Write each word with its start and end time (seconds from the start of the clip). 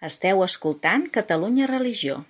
Esteu 0.00 0.38
escoltant 0.40 1.02
Catalunya 1.12 1.66
Religió. 1.68 2.22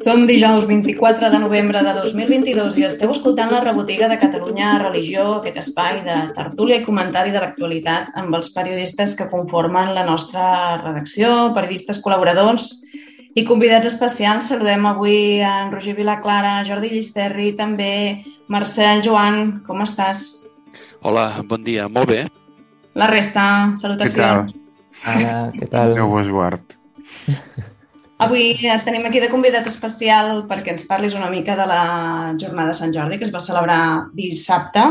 Som 0.00 0.22
dijous 0.24 0.64
24 0.64 1.28
de 1.28 1.40
novembre 1.42 1.82
de 1.84 1.92
2022 1.98 2.78
i 2.80 2.86
esteu 2.88 3.12
escoltant 3.12 3.52
la 3.52 3.60
rebotiga 3.60 4.08
de 4.08 4.16
Catalunya 4.16 4.70
Religió, 4.80 5.26
aquest 5.34 5.58
espai 5.60 6.00
de 6.06 6.16
tertúlia 6.38 6.78
i 6.80 6.86
comentari 6.86 7.34
de 7.34 7.42
l'actualitat 7.42 8.16
amb 8.16 8.38
els 8.40 8.48
periodistes 8.54 9.18
que 9.18 9.28
conformen 9.28 9.92
la 9.92 10.06
nostra 10.08 10.46
redacció, 10.80 11.52
periodistes 11.52 12.00
col·laboradors 12.00 12.70
i 13.36 13.44
convidats 13.44 13.92
especials. 13.92 14.48
Saludem 14.48 14.88
avui 14.94 15.42
en 15.44 15.76
Roger 15.76 15.92
Vilaclara, 16.00 16.62
Jordi 16.64 16.94
Llisterri, 16.94 17.52
també 17.52 18.24
Marcel 18.48 19.04
Joan. 19.04 19.60
Com 19.68 19.84
estàs? 19.84 20.24
Hola, 21.04 21.28
bon 21.44 21.68
dia. 21.68 21.90
Molt 21.92 22.14
bé. 22.14 22.24
La 22.96 23.06
resta, 23.10 23.74
salutacions. 23.76 24.52
Què 24.52 25.04
tal? 25.04 25.16
Hola, 25.20 25.32
què 25.52 25.66
tal? 25.68 25.90
Déu 25.98 26.08
vos 26.08 26.28
guard. 26.32 26.76
Avui 28.24 28.54
tenim 28.86 29.04
aquí 29.04 29.20
de 29.20 29.28
convidat 29.28 29.66
especial 29.68 30.46
perquè 30.48 30.72
ens 30.72 30.86
parlis 30.88 31.16
una 31.18 31.28
mica 31.28 31.52
de 31.58 31.66
la 31.68 31.82
jornada 32.40 32.72
de 32.72 32.78
Sant 32.78 32.94
Jordi 32.94 33.18
que 33.20 33.26
es 33.28 33.34
va 33.34 33.42
celebrar 33.44 33.80
dissabte. 34.16 34.84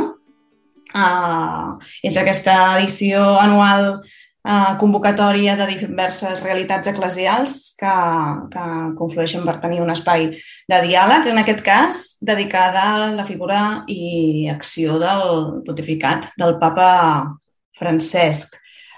Uh, 0.95 1.81
és 2.05 2.15
aquesta 2.21 2.53
edició 2.77 3.23
anual 3.41 3.87
uh, 3.97 4.75
convocatòria 4.79 5.55
de 5.57 5.65
diverses 5.71 6.43
realitats 6.45 6.91
eclesials 6.91 7.55
que, 7.79 7.95
que 8.53 8.67
conflueixen 8.99 9.43
per 9.49 9.57
tenir 9.63 9.81
un 9.83 9.89
espai 9.91 10.29
de 10.69 10.79
diàleg, 10.85 11.25
en 11.33 11.41
aquest 11.41 11.65
cas 11.65 12.03
dedicada 12.21 12.85
a 12.93 13.09
la 13.17 13.25
figura 13.25 13.81
i 13.89 14.45
acció 14.53 15.01
del 15.01 15.65
pontificat 15.65 16.29
del 16.37 16.55
papa 16.61 16.91
Francesc. 17.79 18.55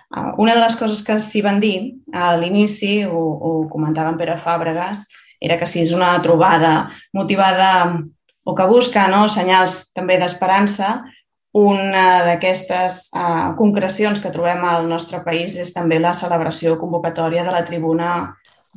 Uh, 0.08 0.32
una 0.44 0.56
de 0.56 0.64
les 0.64 0.78
coses 0.80 1.04
que 1.04 1.18
s'hi 1.20 1.44
van 1.44 1.60
dir 1.64 1.78
a 2.14 2.36
l'inici, 2.40 3.02
ho, 3.06 3.24
ho 3.38 3.54
comentava 3.72 4.14
en 4.14 4.20
Pere 4.20 4.38
Fàbregas, 4.40 5.06
era 5.44 5.58
que 5.60 5.68
si 5.70 5.84
és 5.84 5.92
una 5.94 6.16
trobada 6.24 6.90
motivada 7.14 7.72
o 8.48 8.56
que 8.56 8.66
busca 8.70 9.06
no, 9.12 9.28
senyals 9.30 9.92
també 9.94 10.18
d'esperança, 10.22 11.02
una 11.58 12.24
d'aquestes 12.28 13.08
uh, 13.16 13.54
concrecions 13.58 14.22
que 14.22 14.32
trobem 14.32 14.64
al 14.68 14.88
nostre 14.90 15.20
país 15.26 15.56
és 15.58 15.74
també 15.74 15.98
la 16.00 16.14
celebració 16.14 16.78
convocatòria 16.80 17.44
de 17.44 17.54
la 17.56 17.64
tribuna 17.66 18.12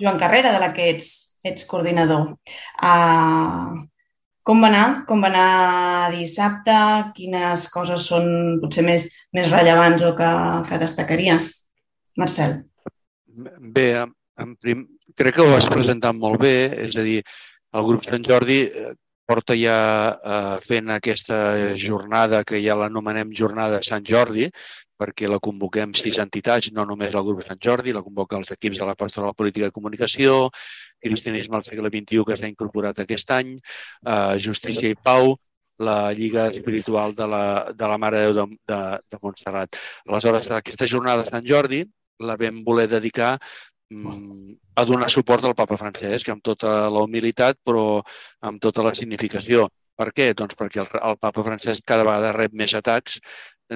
Joan 0.00 0.18
Carrera, 0.18 0.52
de 0.54 0.60
la 0.62 0.72
que 0.72 0.88
ets, 0.94 1.10
ets 1.44 1.66
coordinador. 1.68 2.34
Uh, 2.80 3.89
com 4.46 4.62
va 4.64 4.70
anar? 4.70 4.86
Com 5.08 5.22
va 5.24 5.30
anar 5.30 6.12
dissabte? 6.14 6.76
Quines 7.16 7.66
coses 7.72 8.06
són 8.12 8.30
potser 8.62 8.84
més, 8.86 9.10
més 9.36 9.50
rellevants 9.52 10.04
o 10.06 10.14
que, 10.18 10.30
que 10.68 10.80
destacaries? 10.80 11.52
Marcel. 12.20 12.58
Bé, 13.76 13.90
en 14.40 14.56
prim, 14.60 14.86
crec 15.16 15.36
que 15.36 15.44
ho 15.44 15.54
has 15.56 15.68
presentat 15.70 16.16
molt 16.16 16.40
bé, 16.42 16.56
és 16.88 16.96
a 16.98 17.04
dir, 17.06 17.20
el 17.76 17.86
grup 17.86 18.04
Sant 18.06 18.24
Jordi 18.26 18.60
eh, 18.66 18.90
porta 19.30 19.54
ja 19.54 19.78
eh, 20.10 20.56
fent 20.66 20.90
aquesta 20.96 21.40
jornada, 21.78 22.42
que 22.44 22.58
ja 22.64 22.76
l'anomenem 22.78 23.34
Jornada 23.36 23.78
Sant 23.86 24.06
Jordi, 24.06 24.48
perquè 25.00 25.28
la 25.30 25.40
convoquem 25.42 25.94
sis 25.96 26.18
entitats, 26.22 26.70
no 26.76 26.84
només 26.88 27.14
el 27.16 27.24
grup 27.26 27.44
Sant 27.46 27.60
Jordi, 27.66 27.94
la 27.96 28.04
convoca 28.04 28.36
els 28.38 28.52
equips 28.56 28.82
de 28.82 28.88
la 28.88 28.96
Pastoral 29.02 29.36
Política 29.38 29.70
de 29.70 29.76
Comunicació, 29.76 30.50
Cristianisme 31.00 31.56
al 31.56 31.64
segle 31.64 31.92
XXI, 31.92 32.26
que 32.28 32.36
s'ha 32.36 32.50
incorporat 32.50 33.00
aquest 33.00 33.32
any, 33.36 33.54
eh, 33.56 34.34
Justícia 34.48 34.92
i 34.92 34.98
Pau, 35.08 35.34
la 35.80 36.12
Lliga 36.12 36.46
Espiritual 36.52 37.14
de 37.16 37.26
la, 37.26 37.44
de 37.72 37.88
la 37.88 37.96
Mare 37.98 38.20
de 38.20 38.28
Déu 38.28 38.36
de, 38.36 38.58
de, 38.68 38.80
de 39.10 39.20
Montserrat. 39.22 39.80
Aleshores, 40.06 40.50
aquesta 40.52 40.88
jornada 40.92 41.24
de 41.24 41.30
Sant 41.32 41.46
Jordi 41.48 41.84
la 42.28 42.36
vam 42.36 42.60
voler 42.66 42.86
dedicar 42.88 43.38
mm, 43.88 44.58
a 44.76 44.84
donar 44.84 45.08
suport 45.08 45.46
al 45.48 45.56
papa 45.56 45.78
Francesc, 45.80 46.28
amb 46.28 46.44
tota 46.44 46.90
la 46.92 47.04
humilitat, 47.06 47.56
però 47.64 48.02
amb 48.44 48.60
tota 48.60 48.84
la 48.84 48.92
significació. 48.98 49.70
Per 49.96 50.10
què? 50.16 50.30
Doncs 50.36 50.56
perquè 50.60 50.84
el, 50.84 50.92
el 51.00 51.16
papa 51.20 51.46
Francesc 51.48 51.84
cada 51.88 52.04
vegada 52.04 52.36
rep 52.36 52.52
més 52.56 52.76
atacs 52.76 53.18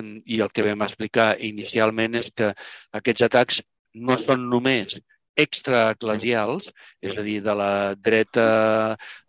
i 0.03 0.41
el 0.43 0.53
que 0.55 0.65
vam 0.67 0.85
explicar 0.87 1.35
inicialment 1.41 2.19
és 2.21 2.31
que 2.37 2.53
aquests 3.01 3.27
atacs 3.29 3.61
no 3.95 4.19
són 4.19 4.49
només 4.51 4.99
extraeclesials, 5.37 6.71
és 7.03 7.17
a 7.19 7.25
dir, 7.27 7.41
de 7.43 7.55
la 7.59 7.95
dreta 7.99 8.47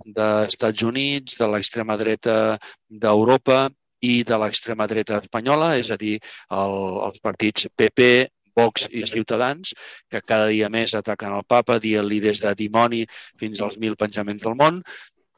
dels 0.05 0.53
Estats 0.53 0.85
Units, 0.85 1.39
de 1.41 1.49
l'extrema 1.49 1.97
dreta 1.97 2.57
d'Europa 2.89 3.65
i 4.05 4.21
de 4.23 4.37
l'extrema 4.37 4.85
dreta 4.87 5.19
espanyola, 5.23 5.73
és 5.81 5.89
a 5.89 5.97
dir, 5.97 6.19
el, 6.53 6.75
els 7.09 7.21
partits 7.25 7.67
PP, 7.75 8.27
Vox 8.55 8.85
i 8.91 9.03
Ciutadans, 9.09 9.73
que 10.09 10.21
cada 10.23 10.47
dia 10.47 10.69
més 10.71 10.93
ataquen 10.95 11.33
el 11.35 11.43
papa, 11.43 11.79
dient-li 11.81 12.21
des 12.23 12.39
de 12.43 12.53
dimoni 12.55 13.03
fins 13.41 13.59
als 13.61 13.75
mil 13.81 13.97
pensaments 13.99 14.45
del 14.45 14.55
món, 14.61 14.79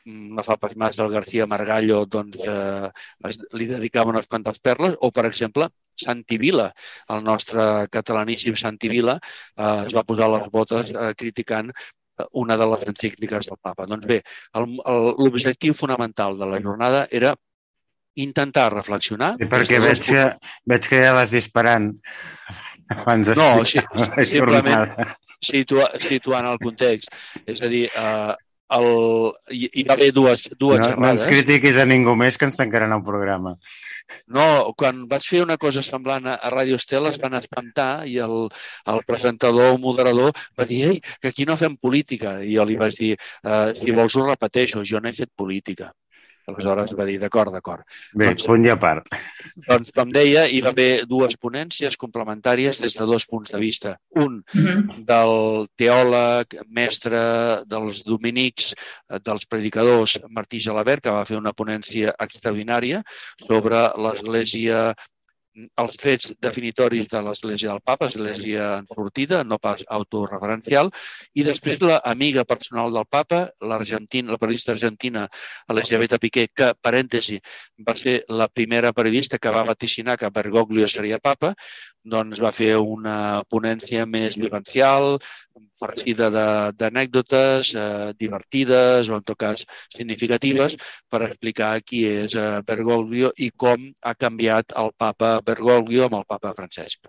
no 0.07 0.43
fa 0.43 0.55
pas 0.61 0.75
massa 0.79 1.03
el 1.03 1.11
García 1.11 1.47
Margallo 1.47 2.05
doncs, 2.05 2.39
eh, 2.39 2.89
es, 3.29 3.39
li 3.59 3.67
dedicava 3.69 4.13
unes 4.13 4.29
quantes 4.31 4.59
perles, 4.63 4.95
o, 5.01 5.11
per 5.11 5.25
exemple, 5.27 5.67
Santi 5.97 6.37
Vila, 6.39 6.69
el 7.13 7.23
nostre 7.25 7.87
catalaníssim 7.91 8.55
Santi 8.55 8.89
Vila, 8.91 9.17
eh, 9.19 9.83
es 9.85 9.95
va 9.97 10.05
posar 10.07 10.29
les 10.31 10.47
botes 10.53 10.93
eh, 10.93 11.13
criticant 11.17 11.73
una 12.31 12.57
de 12.57 12.65
les 12.65 12.87
encícliques 12.89 13.49
del 13.49 13.59
papa. 13.61 13.85
Doncs 13.85 14.07
bé, 14.09 14.21
l'objectiu 14.57 15.75
fonamental 15.77 16.39
de 16.39 16.47
la 16.49 16.61
jornada 16.63 17.05
era 17.11 17.35
intentar 18.17 18.71
reflexionar... 18.73 19.35
I 19.37 19.45
perquè 19.51 19.77
veig 19.83 20.01
que, 20.01 20.23
veig 20.65 20.89
que 20.89 21.03
ja 21.03 21.13
l'has 21.13 21.35
disparant 21.35 21.91
abans 22.95 23.29
de 23.29 23.37
No, 23.37 23.51
sí, 23.69 23.83
simplement 24.25 24.95
situa, 25.43 25.91
situant 26.01 26.49
el 26.49 26.57
context. 26.63 27.13
És 27.45 27.61
a 27.61 27.69
dir, 27.69 27.85
eh, 27.91 28.33
el, 28.75 28.87
hi, 29.53 29.67
hi 29.79 29.83
va 29.87 29.95
haver 29.95 30.09
dues, 30.15 30.47
dues 30.59 30.81
no, 30.81 30.85
xerrades. 30.89 31.03
No 31.03 31.11
ens 31.13 31.27
critiquis 31.29 31.77
a 31.79 31.85
ningú 31.87 32.15
més 32.19 32.37
que 32.37 32.47
ens 32.49 32.59
tancaran 32.59 32.95
el 32.95 33.03
programa. 33.07 33.55
No, 34.37 34.73
quan 34.79 35.05
vaig 35.11 35.27
fer 35.27 35.43
una 35.43 35.57
cosa 35.61 35.83
semblant 35.85 36.27
a, 36.27 36.37
a 36.37 36.51
Ràdio 36.53 36.79
Estel 36.79 37.07
es 37.09 37.19
van 37.21 37.37
espantar 37.39 37.91
i 38.07 38.17
el, 38.23 38.47
el 38.93 39.03
presentador 39.07 39.75
o 39.75 39.81
moderador 39.83 40.33
va 40.59 40.67
dir 40.67 40.83
Ei, 40.91 40.99
que 41.21 41.31
aquí 41.31 41.47
no 41.47 41.59
fem 41.59 41.77
política. 41.77 42.37
I 42.43 42.57
jo 42.57 42.67
li 42.67 42.79
vaig 42.79 42.99
dir, 42.99 43.13
uh, 43.43 43.71
si 43.77 43.95
vols 43.95 44.15
ho 44.15 44.27
repeteixo, 44.27 44.83
jo 44.87 45.03
no 45.03 45.11
he 45.11 45.17
fet 45.17 45.31
política. 45.35 45.91
Aleshores 46.47 46.93
va 46.95 47.05
dir, 47.07 47.17
d'acord, 47.19 47.51
d'acord. 47.51 47.83
Bé, 48.13 48.29
doncs, 48.29 48.45
punt 48.47 48.63
i 48.63 48.71
a 48.71 48.77
part. 48.79 49.09
Doncs, 49.65 49.91
com 49.95 50.13
deia, 50.15 50.45
hi 50.47 50.61
va 50.63 50.71
haver 50.71 51.03
dues 51.09 51.35
ponències 51.43 51.97
complementàries 51.99 52.79
des 52.83 52.95
de 52.95 53.07
dos 53.09 53.25
punts 53.27 53.51
de 53.51 53.59
vista. 53.59 53.97
Un, 54.15 54.37
uh 54.39 54.61
-huh. 54.61 55.03
del 55.11 55.67
teòleg, 55.75 56.55
mestre 56.79 57.19
dels 57.67 58.03
dominics, 58.03 58.73
dels 59.27 59.45
predicadors, 59.45 60.19
Martí 60.29 60.59
Gelabert, 60.59 61.03
que 61.03 61.17
va 61.17 61.25
fer 61.25 61.37
una 61.37 61.53
ponència 61.53 62.15
extraordinària 62.17 63.03
sobre 63.47 63.83
l'Església 63.97 64.93
els 65.83 65.97
trets 65.97 66.31
definitoris 66.43 67.09
de 67.11 67.21
l'Església 67.25 67.71
del 67.71 67.81
Papa, 67.85 68.09
Església 68.11 68.67
enfortida, 68.81 69.43
no 69.43 69.57
pas 69.61 69.83
autorreferencial, 69.97 70.91
i 71.33 71.45
després 71.47 71.81
la 71.81 71.99
amiga 72.11 72.45
personal 72.45 72.93
del 72.93 73.07
Papa, 73.09 73.43
l'argentina, 73.61 74.33
la 74.35 74.41
periodista 74.41 74.73
argentina 74.75 75.25
Elisabetta 75.73 76.19
Piqué, 76.21 76.47
que, 76.53 76.71
parèntesi, 76.81 77.39
va 77.87 77.95
ser 77.97 78.19
la 78.29 78.47
primera 78.47 78.93
periodista 78.93 79.41
que 79.41 79.53
va 79.53 79.65
vaticinar 79.67 80.17
que 80.17 80.31
Bergoglio 80.33 80.87
seria 80.87 81.19
Papa, 81.19 81.55
doncs 82.11 82.39
va 82.43 82.53
fer 82.55 82.75
una 82.79 83.43
ponència 83.51 84.05
més 84.09 84.37
vivencial, 84.39 85.17
farcida 85.77 86.29
d'anècdotes 86.79 87.73
eh, 87.75 88.13
divertides 88.19 89.09
o, 89.09 89.19
en 89.19 89.25
tot 89.27 89.37
cas, 89.37 89.65
significatives 89.93 90.77
per 91.11 91.23
explicar 91.27 91.75
qui 91.85 92.03
és 92.09 92.35
eh, 92.35 92.47
Bergoglio 92.67 93.31
i 93.37 93.51
com 93.65 93.91
ha 94.01 94.15
canviat 94.17 94.73
el 94.81 94.91
papa 94.97 95.37
Bergoglio 95.45 96.07
amb 96.07 96.19
el 96.21 96.27
papa 96.27 96.55
Francesc. 96.57 97.07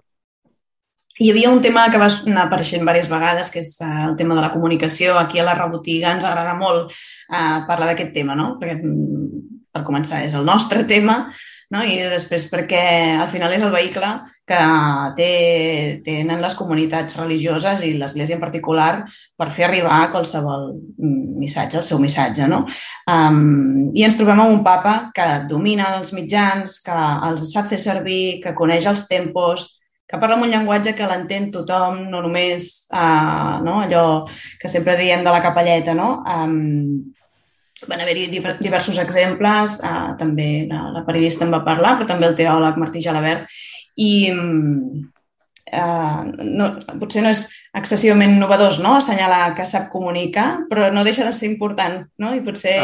Hi 1.19 1.33
havia 1.33 1.51
un 1.51 1.61
tema 1.63 1.89
que 1.91 1.99
va 1.99 2.07
anar 2.31 2.45
apareixent 2.47 2.85
diverses 2.85 3.09
vegades, 3.11 3.49
que 3.51 3.63
és 3.65 3.73
eh, 3.83 3.95
el 4.07 4.15
tema 4.19 4.37
de 4.39 4.45
la 4.45 4.53
comunicació. 4.53 5.17
Aquí 5.19 5.41
a 5.41 5.47
la 5.49 5.57
rebotiga 5.59 6.13
ens 6.15 6.27
agrada 6.29 6.55
molt 6.59 6.93
eh, 6.93 7.57
parlar 7.67 7.91
d'aquest 7.91 8.13
tema, 8.15 8.37
no? 8.39 8.53
Perquè, 8.61 8.77
mm, 8.79 9.58
per 9.73 9.85
començar, 9.87 10.23
és 10.25 10.35
el 10.35 10.47
nostre 10.49 10.85
tema, 10.89 11.19
no? 11.71 11.83
i 11.85 11.99
després 12.11 12.47
perquè 12.51 12.83
al 13.21 13.29
final 13.31 13.53
és 13.53 13.65
el 13.65 13.73
vehicle 13.75 14.11
que 14.49 14.61
té, 15.19 15.33
tenen 16.07 16.41
les 16.43 16.57
comunitats 16.57 17.19
religioses 17.21 17.85
i 17.85 17.93
l'Església 17.99 18.39
en 18.39 18.43
particular 18.43 18.91
per 19.37 19.51
fer 19.55 19.69
arribar 19.69 20.07
qualsevol 20.13 20.71
missatge, 20.99 21.83
el 21.83 21.87
seu 21.87 22.01
missatge. 22.01 22.49
No? 22.49 22.65
Um, 23.11 23.91
I 23.93 24.07
ens 24.09 24.17
trobem 24.19 24.41
amb 24.41 24.57
un 24.57 24.63
papa 24.67 25.11
que 25.15 25.29
domina 25.51 25.93
els 25.99 26.15
mitjans, 26.17 26.81
que 26.85 27.03
els 27.29 27.45
sap 27.53 27.69
fer 27.73 27.81
servir, 27.83 28.39
que 28.45 28.57
coneix 28.57 28.89
els 28.89 29.05
tempos, 29.11 29.75
que 30.09 30.17
parla 30.17 30.39
amb 30.39 30.47
un 30.47 30.53
llenguatge 30.55 30.95
que 30.97 31.07
l'entén 31.07 31.51
tothom, 31.53 32.07
no 32.09 32.23
només 32.25 32.71
uh, 32.89 33.61
no? 33.61 33.83
allò 33.85 34.05
que 34.61 34.71
sempre 34.73 34.97
diem 34.97 35.21
de 35.25 35.35
la 35.35 35.43
capelleta, 35.45 35.93
no? 35.93 36.23
Um, 36.25 37.13
van 37.89 38.01
haver-hi 38.03 38.27
diversos 38.33 38.99
exemples, 38.99 39.79
uh, 39.85 40.17
també 40.19 40.67
la, 40.71 40.89
la 40.97 41.05
periodista 41.07 41.47
en 41.47 41.55
va 41.55 41.65
parlar, 41.67 41.97
però 41.99 42.09
també 42.11 42.27
el 42.27 42.39
teòleg 42.39 42.81
Martí 42.81 43.05
Jalabert, 43.05 43.47
i, 43.99 44.11
eh, 45.73 46.23
no, 46.59 46.69
potser 47.01 47.23
no 47.25 47.33
és 47.33 47.45
excessivament 47.77 48.37
novedós 48.41 48.79
no? 48.83 48.95
assenyalar 48.99 49.55
que 49.59 49.67
sap 49.69 49.89
comunicar, 49.93 50.49
però 50.71 50.89
no 50.95 51.05
deixa 51.07 51.27
de 51.27 51.33
ser 51.35 51.51
important, 51.51 52.03
no? 52.23 52.33
I 52.35 52.43
potser... 52.45 52.77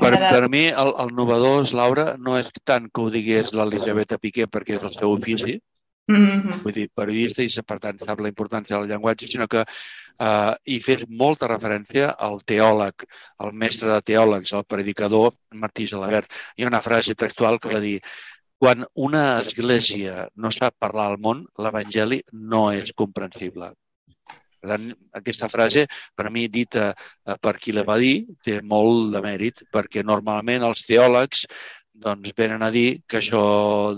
Per, 0.00 0.12
per 0.18 0.44
mi, 0.52 0.68
el, 0.68 0.92
el 1.04 1.14
novedós, 1.16 1.74
Laura, 1.76 2.12
no 2.20 2.38
és 2.38 2.50
tant 2.68 2.88
que 2.92 3.04
ho 3.04 3.10
digués 3.14 3.54
l'Elisabeta 3.56 4.20
Piqué 4.22 4.48
perquè 4.50 4.78
és 4.78 4.86
el 4.86 4.94
seu 4.96 5.14
ofici, 5.14 5.58
mm 6.08 6.26
-hmm. 6.26 6.60
vull 6.64 6.76
dir, 6.76 6.88
periodista 6.94 7.42
i 7.42 7.48
per 7.66 7.78
tant 7.80 7.98
sap 7.98 8.20
la 8.20 8.32
importància 8.32 8.76
del 8.76 8.88
llenguatge, 8.88 9.26
sinó 9.26 9.48
que 9.48 9.64
eh, 10.18 10.54
hi 10.64 10.78
fes 10.84 11.04
molta 11.22 11.48
referència 11.50 12.10
al 12.28 12.40
teòleg, 12.52 13.06
al 13.44 13.52
mestre 13.64 13.92
de 13.92 14.00
teòlegs, 14.12 14.54
al 14.54 14.66
predicador 14.74 15.34
Martí 15.64 15.86
Gelabert. 15.90 16.32
Hi 16.56 16.66
ha 16.66 16.72
una 16.72 16.84
frase 16.84 17.14
textual 17.14 17.60
que 17.62 17.72
va 17.74 17.82
dir 17.84 17.98
quan 18.58 18.84
una 19.08 19.40
església 19.40 20.28
no 20.34 20.50
sap 20.54 20.74
parlar 20.82 21.10
al 21.12 21.20
món, 21.22 21.44
l'Evangeli 21.62 22.22
no 22.54 22.68
és 22.74 22.90
comprensible. 23.02 23.72
Per 24.58 24.72
tant, 24.72 24.88
aquesta 25.14 25.46
frase, 25.46 25.84
per 26.18 26.32
mi, 26.34 26.48
dita 26.50 26.88
eh, 26.90 27.36
per 27.40 27.54
qui 27.62 27.74
la 27.76 27.84
va 27.86 27.94
dir, 28.02 28.26
té 28.42 28.58
molt 28.72 29.12
de 29.14 29.22
mèrit, 29.22 29.62
perquè 29.74 30.02
normalment 30.02 30.66
els 30.66 30.82
teòlegs 30.88 31.44
doncs 32.04 32.32
venen 32.38 32.62
a 32.62 32.70
dir 32.74 33.00
que 33.08 33.18
això 33.18 33.42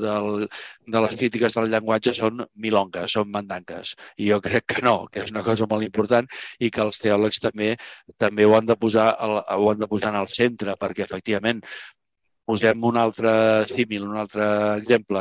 del, 0.01 0.47
de 0.95 1.05
les 1.05 1.15
crítiques 1.21 1.57
del 1.57 1.71
llenguatge 1.73 2.15
són 2.17 2.43
milongues, 2.55 3.17
són 3.19 3.31
mandanques. 3.35 3.95
I 4.19 4.33
jo 4.33 4.41
crec 4.45 4.67
que 4.75 4.85
no, 4.87 4.97
que 5.13 5.25
és 5.25 5.33
una 5.35 5.45
cosa 5.47 5.69
molt 5.71 5.87
important 5.87 6.29
i 6.59 6.71
que 6.73 6.85
els 6.87 7.01
teòlegs 7.05 7.43
també 7.45 7.75
també 8.19 8.49
ho 8.49 8.57
han 8.57 8.69
de 8.69 8.77
posar, 8.81 9.13
ho 9.21 9.73
han 9.73 9.81
de 9.81 9.89
posar 9.91 10.15
en 10.15 10.21
el 10.23 10.31
centre, 10.33 10.77
perquè 10.81 11.07
efectivament 11.07 11.65
Posem 12.51 12.85
un 12.89 12.97
altre 12.99 13.33
símil, 13.71 14.07
un 14.09 14.17
altre 14.19 14.47
exemple, 14.81 15.21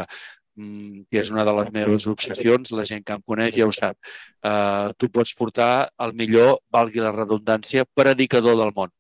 mm, 0.57 1.01
que 1.11 1.19
és 1.21 1.31
una 1.33 1.43
de 1.45 1.53
les 1.57 1.71
meves 1.75 2.07
obsessions, 2.13 2.71
la 2.79 2.85
gent 2.89 3.03
que 3.05 3.17
em 3.17 3.25
coneix 3.31 3.57
ja 3.57 3.67
ho 3.69 3.73
sap. 3.79 3.97
Uh, 4.51 4.95
tu 4.97 5.11
pots 5.17 5.35
portar 5.41 5.71
el 6.05 6.15
millor, 6.21 6.55
valgui 6.77 7.03
la 7.03 7.13
redundància, 7.17 7.85
predicador 8.01 8.57
del 8.61 8.73
món. 8.79 8.93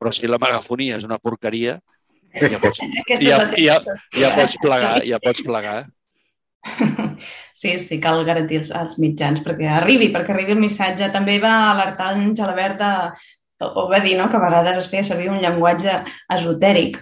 Però 0.00 0.12
si 0.12 0.30
la 0.30 0.40
megafonia 0.40 0.96
és 1.00 1.04
una 1.08 1.20
porqueria, 1.26 1.76
ja 2.40 2.60
pots, 2.62 2.82
ja, 3.22 3.38
ja, 3.58 3.78
ja 4.18 4.32
pots 4.34 4.58
plegar, 4.64 4.98
ja 5.06 5.20
pots 5.22 5.46
plegar. 5.46 5.84
Sí, 7.54 7.76
sí, 7.78 8.00
cal 8.02 8.24
garantir 8.26 8.58
els, 8.58 8.72
els 8.74 8.96
mitjans 8.98 9.38
perquè 9.44 9.68
arribi, 9.70 10.08
perquè 10.10 10.32
arribi 10.34 10.56
el 10.56 10.58
missatge. 10.58 11.06
També 11.14 11.36
va 11.38 11.70
alertar 11.70 12.08
en 12.16 12.32
Gelabert 12.34 12.80
de, 12.80 12.88
o 13.62 13.84
va 13.88 14.00
dir 14.02 14.16
no, 14.18 14.26
que 14.28 14.40
a 14.40 14.42
vegades 14.42 14.80
es 14.80 14.88
feia 14.90 15.06
servir 15.06 15.28
un 15.30 15.38
llenguatge 15.38 16.00
esotèric 16.34 16.98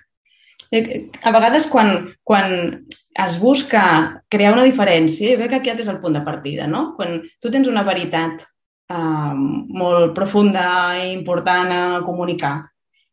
a 0.73 1.33
vegades 1.33 1.67
quan, 1.69 2.15
quan 2.25 2.87
es 3.13 3.39
busca 3.41 4.23
crear 4.33 4.55
una 4.55 4.65
diferència, 4.65 5.35
jo 5.35 5.41
crec 5.41 5.51
que 5.51 5.61
aquest 5.61 5.83
és 5.85 5.91
el 5.93 6.01
punt 6.01 6.17
de 6.17 6.23
partida, 6.25 6.67
no? 6.67 6.95
Quan 6.97 7.21
tu 7.43 7.53
tens 7.53 7.69
una 7.69 7.85
veritat 7.85 8.47
eh, 8.89 9.35
molt 9.35 10.15
profunda 10.17 10.65
i 11.03 11.13
important 11.13 11.75
a 11.77 11.83
comunicar 12.07 12.55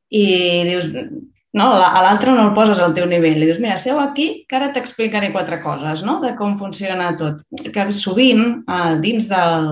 i 0.10 0.24
dius, 0.70 0.88
no, 1.58 1.72
a 1.74 2.04
l'altre 2.06 2.34
no 2.36 2.44
el 2.46 2.54
poses 2.54 2.80
al 2.84 2.94
teu 2.94 3.08
nivell. 3.10 3.40
Li 3.40 3.48
dius, 3.50 3.62
mira, 3.64 3.78
seu 3.82 3.98
aquí, 4.02 4.46
que 4.50 4.58
ara 4.60 4.70
t'explicaré 4.76 5.32
quatre 5.34 5.58
coses, 5.64 6.04
no?, 6.06 6.20
de 6.22 6.36
com 6.38 6.60
funciona 6.60 7.10
tot. 7.18 7.42
Que 7.74 7.88
sovint, 7.98 8.44
eh, 8.70 8.96
dins 9.02 9.30
del, 9.32 9.70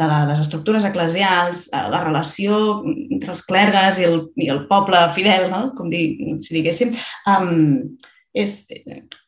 de 0.00 0.06
les 0.28 0.42
estructures 0.44 0.86
eclesials, 0.86 1.66
eh, 1.72 1.82
la 1.90 2.04
relació 2.04 2.60
entre 2.86 3.34
els 3.34 3.42
clergues 3.46 3.98
i 3.98 4.06
el, 4.06 4.20
i 4.38 4.50
el 4.54 4.64
poble 4.70 5.02
fidel, 5.16 5.48
no? 5.50 5.72
com 5.76 5.90
di, 5.90 6.04
si 6.44 6.54
diguéssim, 6.56 6.94
um, 7.26 7.90
és, 8.30 8.54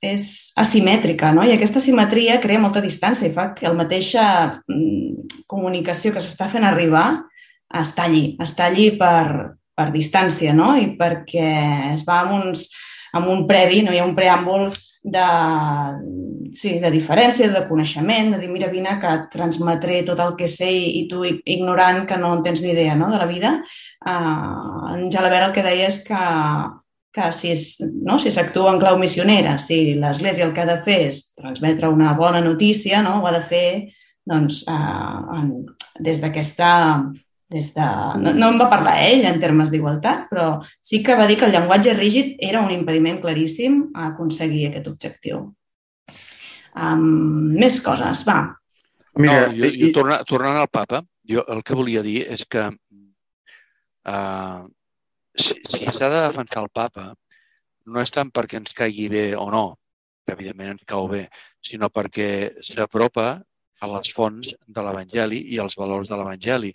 és 0.06 0.26
asimètrica, 0.62 1.32
no? 1.34 1.42
I 1.42 1.56
aquesta 1.56 1.82
simetria 1.82 2.38
crea 2.42 2.62
molta 2.62 2.82
distància 2.84 3.26
i 3.26 3.34
fa 3.34 3.50
que 3.56 3.66
la 3.66 3.78
mateixa 3.78 4.24
mm, 4.70 5.42
comunicació 5.50 6.14
que 6.14 6.22
s'està 6.22 6.46
fent 6.52 6.66
arribar 6.68 7.08
es 7.80 7.90
talli, 7.96 8.36
es 8.42 8.54
talli 8.54 8.92
per, 9.00 9.56
per 9.82 9.90
distància, 9.90 10.54
no? 10.54 10.72
I 10.78 10.94
perquè 10.98 11.50
es 11.96 12.06
va 12.06 12.22
amb, 12.22 12.38
uns, 12.38 12.68
amb 13.18 13.34
un 13.34 13.46
previ, 13.50 13.82
no 13.82 13.92
hi 13.92 13.98
ha 13.98 14.06
un 14.06 14.14
preàmbul 14.16 14.70
de, 15.02 15.26
sí, 16.54 16.76
de 16.80 16.90
diferència, 16.94 17.48
de 17.50 17.64
coneixement, 17.66 18.30
de 18.34 18.38
dir, 18.42 18.50
mira, 18.52 18.68
vine, 18.70 18.94
que 19.02 19.14
et 19.16 19.24
transmetré 19.32 20.02
tot 20.06 20.20
el 20.22 20.36
que 20.38 20.48
sé 20.50 20.70
i 20.70 21.06
tu, 21.10 21.24
ignorant, 21.26 22.04
que 22.06 22.18
no 22.20 22.36
en 22.36 22.44
tens 22.46 22.62
ni 22.62 22.70
idea 22.72 22.94
no, 22.98 23.10
de 23.10 23.18
la 23.18 23.26
vida. 23.26 23.56
Uh, 24.04 24.92
en 24.94 25.10
Jalabert 25.10 25.48
el 25.48 25.56
que 25.56 25.66
deia 25.66 25.88
és 25.90 25.98
que, 26.06 26.22
que 27.12 27.32
si 27.34 27.56
no, 28.06 28.20
si 28.22 28.30
s'actua 28.34 28.76
en 28.76 28.80
clau 28.82 29.00
missionera, 29.00 29.56
si 29.58 29.96
l'Església 29.98 30.46
el 30.46 30.54
que 30.54 30.62
ha 30.62 30.70
de 30.70 30.78
fer 30.86 31.00
és 31.08 31.24
transmetre 31.34 31.90
una 31.90 32.14
bona 32.18 32.44
notícia, 32.44 33.02
no, 33.02 33.18
ho 33.20 33.28
ha 33.28 33.34
de 33.34 33.44
fer 33.48 33.66
doncs, 34.28 34.62
uh, 34.70 35.38
en, 35.40 35.52
des 35.98 36.22
d'aquesta 36.22 36.72
des 37.52 37.70
de... 37.76 37.86
No, 38.22 38.32
no 38.34 38.50
en 38.52 38.58
va 38.60 38.70
parlar 38.72 38.96
ell 39.04 39.26
en 39.28 39.38
termes 39.42 39.70
d'igualtat, 39.72 40.26
però 40.32 40.46
sí 40.80 41.02
que 41.04 41.16
va 41.18 41.28
dir 41.30 41.38
que 41.38 41.46
el 41.48 41.54
llenguatge 41.54 41.94
rígid 41.98 42.36
era 42.40 42.62
un 42.64 42.72
impediment 42.74 43.20
claríssim 43.22 43.82
a 43.94 44.08
aconseguir 44.12 44.66
aquest 44.70 44.88
objectiu. 44.90 45.44
Um, 46.72 47.52
més 47.52 47.80
coses, 47.84 48.24
va. 48.28 48.40
Mira, 49.20 49.48
no, 49.48 49.56
jo, 49.58 49.68
jo, 49.76 49.90
tornant, 49.92 50.24
tornant 50.28 50.56
al 50.56 50.70
papa, 50.72 51.02
jo 51.28 51.44
el 51.52 51.60
que 51.62 51.76
volia 51.76 52.02
dir 52.04 52.22
és 52.32 52.46
que 52.48 52.64
uh, 54.08 54.62
si, 55.36 55.58
si 55.68 55.84
s'ha 55.84 56.08
de 56.08 56.22
defensar 56.30 56.62
el 56.64 56.72
papa 56.72 57.10
no 57.92 58.00
és 58.02 58.12
tant 58.14 58.30
perquè 58.32 58.60
ens 58.60 58.74
caigui 58.76 59.08
bé 59.12 59.24
o 59.36 59.48
no, 59.52 59.64
que 60.24 60.36
evidentment 60.36 60.74
ens 60.76 60.84
cau 60.88 61.08
bé, 61.10 61.26
sinó 61.60 61.90
perquè 61.92 62.28
s'apropa 62.64 63.28
a 63.82 63.88
les 63.96 64.12
fonts 64.14 64.52
de 64.54 64.84
l'Evangeli 64.84 65.42
i 65.54 65.58
als 65.58 65.76
valors 65.78 66.10
de 66.10 66.18
l'Evangeli. 66.18 66.70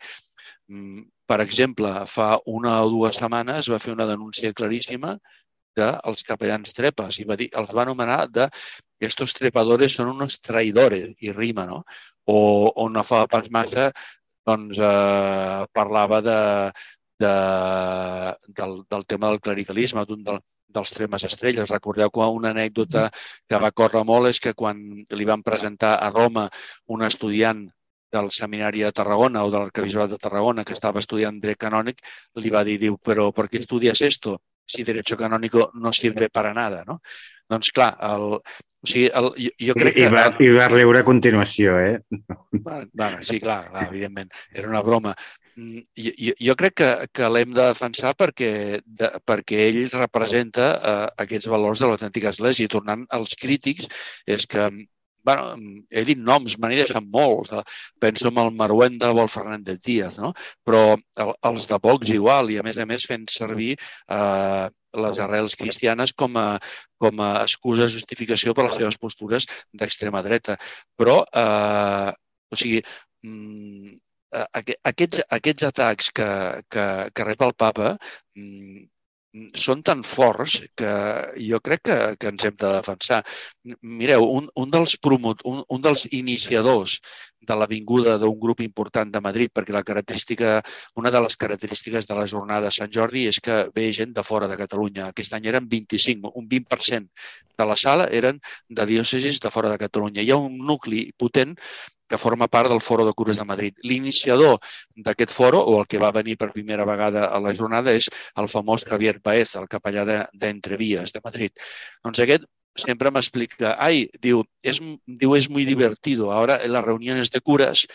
Mm, 0.68 1.04
per 1.28 1.40
exemple, 1.44 1.92
fa 2.12 2.28
una 2.58 2.78
o 2.84 2.90
dues 2.92 3.20
setmanes 3.22 3.70
va 3.72 3.80
fer 3.84 3.94
una 3.96 4.08
denúncia 4.10 4.54
claríssima 4.60 5.16
dels 5.78 6.24
capellans 6.28 6.74
trepes 6.74 7.20
i 7.22 7.26
va 7.30 7.38
dir, 7.40 7.50
els 7.62 7.74
va 7.78 7.84
anomenar 7.84 8.20
de 8.34 8.48
estos 9.10 9.36
trepadores 9.38 9.96
són 9.98 10.10
unos 10.16 10.40
traidores 10.42 11.14
i 11.22 11.34
rima, 11.36 11.68
no? 11.70 11.84
O, 12.26 12.38
o 12.84 12.88
no 12.90 13.04
fa 13.08 13.26
pas 13.32 13.50
massa 13.58 13.92
doncs, 14.48 14.80
eh, 14.80 15.66
parlava 15.80 16.22
de, 16.26 16.40
de, 17.24 17.34
del, 18.60 18.78
del 18.90 19.06
tema 19.06 19.32
del 19.32 19.42
clericalisme, 19.44 20.06
d'un 20.10 20.24
del, 20.24 20.42
dels 20.78 20.94
tremes 20.96 21.24
estrelles. 21.30 21.72
Recordeu 21.72 22.12
que 22.12 22.30
una 22.40 22.52
anècdota 22.56 23.08
que 23.48 23.62
va 23.64 23.72
córrer 23.72 24.04
molt 24.08 24.32
és 24.34 24.42
que 24.44 24.56
quan 24.58 24.82
li 25.22 25.30
van 25.30 25.44
presentar 25.44 25.98
a 25.98 26.12
Roma 26.14 26.48
un 26.88 27.06
estudiant 27.08 27.68
del 28.12 28.30
Seminari 28.32 28.86
de 28.86 28.92
Tarragona 28.92 29.44
o 29.46 29.52
de 29.52 29.62
l'Arcabisbat 29.62 30.12
de 30.14 30.22
Tarragona 30.22 30.66
que 30.68 30.76
estava 30.78 31.04
estudiant 31.04 31.40
dret 31.44 31.60
canònic, 31.60 32.04
li 32.42 32.54
va 32.54 32.64
dir, 32.68 32.78
diu, 32.82 32.98
però 32.98 33.32
per 33.36 33.48
què 33.52 33.62
estudies 33.64 34.02
esto 34.02 34.38
si 34.68 34.84
derecho 34.84 35.16
canónico 35.16 35.72
no 35.76 35.94
sirve 35.94 36.30
para 36.30 36.54
nada, 36.54 36.84
no? 36.86 37.02
Doncs 37.48 37.72
clar, 37.72 37.94
el, 38.04 38.36
o 38.36 38.88
sigui, 38.88 39.08
el, 39.16 39.30
jo, 39.64 39.76
crec 39.80 39.96
que... 39.96 40.06
I 40.06 40.12
va, 40.12 40.26
I 40.44 40.50
va 40.58 40.68
riure 40.74 41.02
a 41.02 41.08
continuació, 41.08 41.80
eh? 41.80 42.02
Bueno, 42.52 42.90
bueno, 42.92 43.24
sí, 43.24 43.40
clar, 43.40 43.70
clar, 43.72 43.88
evidentment, 43.88 44.32
era 44.52 44.68
una 44.68 44.82
broma. 44.84 45.14
Mm, 45.56 45.86
jo, 45.96 46.34
jo 46.50 46.56
crec 46.60 46.76
que, 46.82 46.90
que 47.16 47.30
l'hem 47.32 47.56
de 47.56 47.70
defensar 47.70 48.12
perquè, 48.20 48.52
de, 48.84 49.12
perquè 49.26 49.64
ell 49.70 49.80
representa 49.96 50.68
uh, 50.76 51.08
aquests 51.24 51.48
valors 51.54 51.82
de 51.82 51.90
l'autèntica 51.90 52.34
església. 52.36 52.68
I 52.68 52.74
tornant 52.76 53.08
als 53.16 53.38
crítics, 53.40 53.88
és 54.28 54.46
que 54.52 54.68
bueno, 55.28 55.76
he 55.92 56.04
dit 56.08 56.20
noms, 56.30 56.56
me 56.62 56.70
n'he 56.70 56.80
deixat 56.80 57.08
molts. 57.14 57.52
Penso 58.04 58.32
en 58.32 58.40
el 58.44 58.52
Maruenda 58.62 59.12
o 59.12 59.22
el 59.24 59.32
Fernández 59.34 59.82
Díaz, 59.84 60.20
no? 60.24 60.34
però 60.68 60.82
el, 60.96 61.34
els 61.50 61.68
de 61.72 61.80
Vox 61.84 62.14
igual, 62.16 62.52
i 62.54 62.60
a 62.62 62.66
més 62.68 62.80
a 62.80 62.88
més 62.90 63.06
fent 63.10 63.28
servir 63.34 63.74
eh, 63.76 64.66
les 65.06 65.22
arrels 65.26 65.58
cristianes 65.60 66.16
com 66.24 66.40
a, 66.40 66.48
com 67.04 67.24
a 67.28 67.32
excusa, 67.44 67.92
justificació 67.98 68.56
per 68.56 68.70
les 68.70 68.80
seves 68.80 69.00
postures 69.04 69.48
d'extrema 69.82 70.24
dreta. 70.26 70.58
Però, 71.00 71.20
eh, 71.44 72.12
o 72.52 72.60
sigui, 72.64 72.82
mm, 73.28 73.98
aquests, 74.32 75.24
aquests 75.40 75.68
atacs 75.72 76.12
que, 76.20 76.30
que, 76.72 76.86
que 77.14 77.28
rep 77.28 77.44
el 77.48 77.58
papa 77.66 77.96
mm, 78.36 78.86
són 79.58 79.82
tan 79.86 80.04
forts 80.08 80.58
que 80.80 80.92
jo 81.38 81.60
crec 81.64 81.84
que, 81.90 81.98
que 82.20 82.30
ens 82.32 82.46
hem 82.48 82.56
de 82.58 82.70
defensar. 82.78 83.22
Mireu, 83.82 84.26
un, 84.40 84.48
un, 84.56 84.70
dels 84.74 84.96
promot, 85.04 85.44
un, 85.46 85.64
un 85.68 85.84
dels 85.84 86.06
iniciadors 86.16 86.98
de 87.48 87.56
la 87.56 87.68
vinguda 87.70 88.18
d'un 88.20 88.38
grup 88.40 88.62
important 88.66 89.12
de 89.12 89.22
Madrid, 89.24 89.52
perquè 89.54 89.76
la 89.76 89.84
característica, 89.88 90.58
una 91.00 91.12
de 91.14 91.22
les 91.24 91.38
característiques 91.38 92.08
de 92.08 92.18
la 92.18 92.28
jornada 92.28 92.68
de 92.68 92.76
Sant 92.76 92.92
Jordi 92.94 93.28
és 93.32 93.40
que 93.44 93.60
ve 93.76 93.90
gent 93.96 94.16
de 94.16 94.24
fora 94.24 94.50
de 94.52 94.58
Catalunya. 94.60 95.12
Aquest 95.12 95.36
any 95.38 95.48
eren 95.54 95.68
25, 95.70 96.34
un 96.36 96.48
20% 96.48 97.30
de 97.58 97.68
la 97.68 97.78
sala 97.80 98.08
eren 98.12 98.42
de 98.70 98.88
diòcesis 98.90 99.40
de 99.44 99.54
fora 99.54 99.72
de 99.74 99.82
Catalunya. 99.86 100.24
Hi 100.24 100.34
ha 100.34 100.42
un 100.42 100.58
nucli 100.72 101.08
potent 101.18 101.56
que 102.10 102.20
forma 102.22 102.48
part 102.48 102.72
del 102.72 102.82
Foro 102.82 103.06
de 103.06 103.14
Cures 103.14 103.38
de 103.38 103.46
Madrid. 103.46 103.80
L'iniciador 103.84 104.60
d'aquest 104.96 105.34
foro, 105.34 105.62
o 105.62 105.80
el 105.82 105.88
que 105.88 106.02
va 106.02 106.14
venir 106.16 106.38
per 106.38 106.52
primera 106.56 106.86
vegada 106.86 107.28
a 107.28 107.42
la 107.44 107.56
jornada, 107.56 107.94
és 107.94 108.10
el 108.36 108.52
famós 108.52 108.86
Javier 108.88 109.20
Paez, 109.22 109.56
el 109.62 109.68
capellà 109.72 110.06
d'Entrevies 110.34 111.12
de, 111.14 111.20
de 111.20 111.26
Madrid. 111.26 111.68
Doncs 112.04 112.24
aquest 112.26 112.48
sempre 112.78 113.12
m'explica, 113.12 113.74
ai, 113.82 114.06
diu, 114.22 114.44
és, 114.62 114.80
diu, 115.08 115.36
és 115.36 115.50
muy 115.50 115.66
divertido, 115.66 116.32
ahora 116.32 116.60
en 116.64 116.74
las 116.74 116.86
reuniones 116.86 117.32
de 117.34 117.42
curas, 117.42 117.88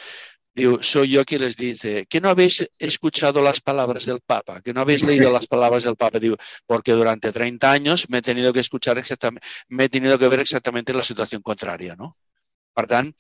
diu, 0.55 0.79
soy 0.83 1.11
yo 1.11 1.25
quien 1.25 1.43
les 1.43 1.57
dice, 1.57 2.07
que 2.07 2.21
no 2.21 2.29
habéis 2.29 2.69
escuchado 2.79 3.43
las 3.43 3.61
palabras 3.61 4.07
del 4.07 4.21
Papa, 4.21 4.61
que 4.61 4.73
no 4.73 4.83
habéis 4.83 5.03
leído 5.03 5.31
las 5.31 5.47
palabras 5.47 5.85
del 5.85 5.97
Papa, 5.97 6.19
diu, 6.19 6.37
porque 6.67 6.93
durante 6.93 7.33
30 7.33 7.71
años 7.71 8.09
me 8.11 8.19
he 8.19 8.23
tenido 8.23 8.53
que 8.53 8.61
escuchar 8.61 8.99
exactamente, 8.99 9.47
me 9.69 9.85
he 9.85 9.89
tenido 9.89 10.19
que 10.19 10.29
ver 10.29 10.41
exactamente 10.41 10.93
la 10.93 11.05
situación 11.05 11.43
contraria, 11.43 11.97
no? 11.97 12.17
Per 12.73 12.87
tant, 12.89 13.13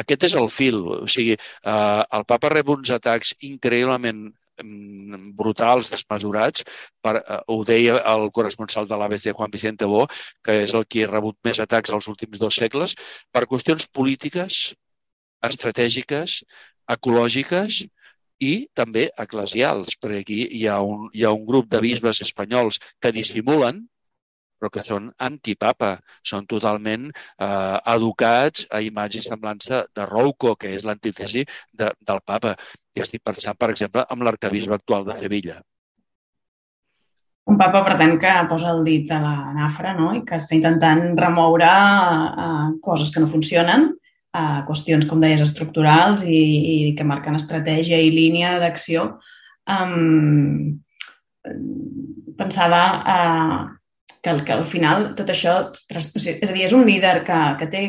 aquest 0.00 0.26
és 0.30 0.34
el 0.40 0.48
fil. 0.52 0.80
O 1.04 1.10
sigui, 1.10 1.36
eh, 1.36 2.02
el 2.18 2.24
papa 2.30 2.50
rep 2.52 2.70
uns 2.74 2.92
atacs 2.94 3.34
increïblement 3.48 4.22
mm, 4.62 5.32
brutals, 5.40 5.90
desmesurats. 5.92 6.64
Per, 7.04 7.14
uh, 7.20 7.40
ho 7.52 7.58
deia 7.68 7.98
el 8.14 8.30
corresponsal 8.36 8.88
de 8.90 8.98
l'ABC, 9.00 9.32
Juan 9.36 9.52
Vicente 9.52 9.88
Bo, 9.90 10.06
que 10.44 10.62
és 10.64 10.74
el 10.74 10.86
qui 10.86 11.04
ha 11.04 11.10
rebut 11.10 11.38
més 11.44 11.60
atacs 11.60 11.92
als 11.92 12.08
últims 12.12 12.40
dos 12.42 12.60
segles, 12.62 12.96
per 13.32 13.46
qüestions 13.50 13.88
polítiques, 13.98 14.62
estratègiques, 15.44 16.42
ecològiques 16.90 17.84
i 18.44 18.54
també 18.74 19.08
eclesials, 19.20 19.96
perquè 20.00 20.22
aquí 20.24 20.40
hi 20.58 20.66
ha 20.68 20.80
un, 20.82 21.08
hi 21.14 21.24
ha 21.24 21.32
un 21.36 21.44
grup 21.46 21.68
de 21.72 21.80
bisbes 21.84 22.20
espanyols 22.24 22.80
que 23.00 23.12
dissimulen 23.14 23.84
però 24.58 24.70
que 24.72 24.84
són 24.86 25.10
antipapa, 25.28 25.92
són 26.22 26.48
totalment 26.50 27.10
eh, 27.10 27.76
educats 27.94 28.66
a 28.70 28.80
imatge 28.84 29.20
i 29.20 29.26
semblança 29.28 29.84
de 29.96 30.08
Rouco, 30.08 30.54
que 30.56 30.72
és 30.78 30.86
l'antítesi 30.88 31.44
de, 31.72 31.92
del 32.00 32.24
papa. 32.24 32.54
I 32.94 33.02
estic 33.04 33.24
pensant, 33.26 33.58
per 33.58 33.70
exemple, 33.74 34.06
amb 34.08 34.26
l'arcabisbe 34.26 34.76
actual 34.78 35.06
de 35.08 35.18
Sevilla. 35.20 35.60
Un 37.44 37.58
papa, 37.60 37.82
per 37.84 37.98
tant, 38.00 38.14
que 38.20 38.30
posa 38.48 38.70
el 38.72 38.80
dit 38.86 39.10
a 39.12 39.18
la 39.20 39.34
nafra 39.52 39.92
no? 39.98 40.14
i 40.16 40.22
que 40.24 40.38
està 40.40 40.56
intentant 40.56 41.02
remoure 41.18 41.68
uh, 41.68 42.70
coses 42.84 43.10
que 43.12 43.20
no 43.20 43.28
funcionen, 43.28 43.90
uh, 44.32 44.62
qüestions, 44.68 45.04
com 45.10 45.20
deies, 45.20 45.42
estructurals 45.44 46.24
i, 46.24 46.40
i 46.40 46.76
que 46.96 47.04
marquen 47.04 47.36
estratègia 47.36 48.00
i 48.00 48.14
línia 48.14 48.56
d'acció. 48.62 49.10
Um, 49.68 50.80
pensava 52.40 52.82
uh, 53.04 53.58
que, 54.24 54.38
que 54.46 54.56
al 54.56 54.64
final 54.68 55.12
tot 55.18 55.30
això, 55.30 55.58
és 55.92 56.10
a 56.16 56.52
dir, 56.54 56.64
és 56.64 56.74
un 56.76 56.88
líder 56.88 57.20
que, 57.28 57.40
que 57.60 57.70
té 57.70 57.84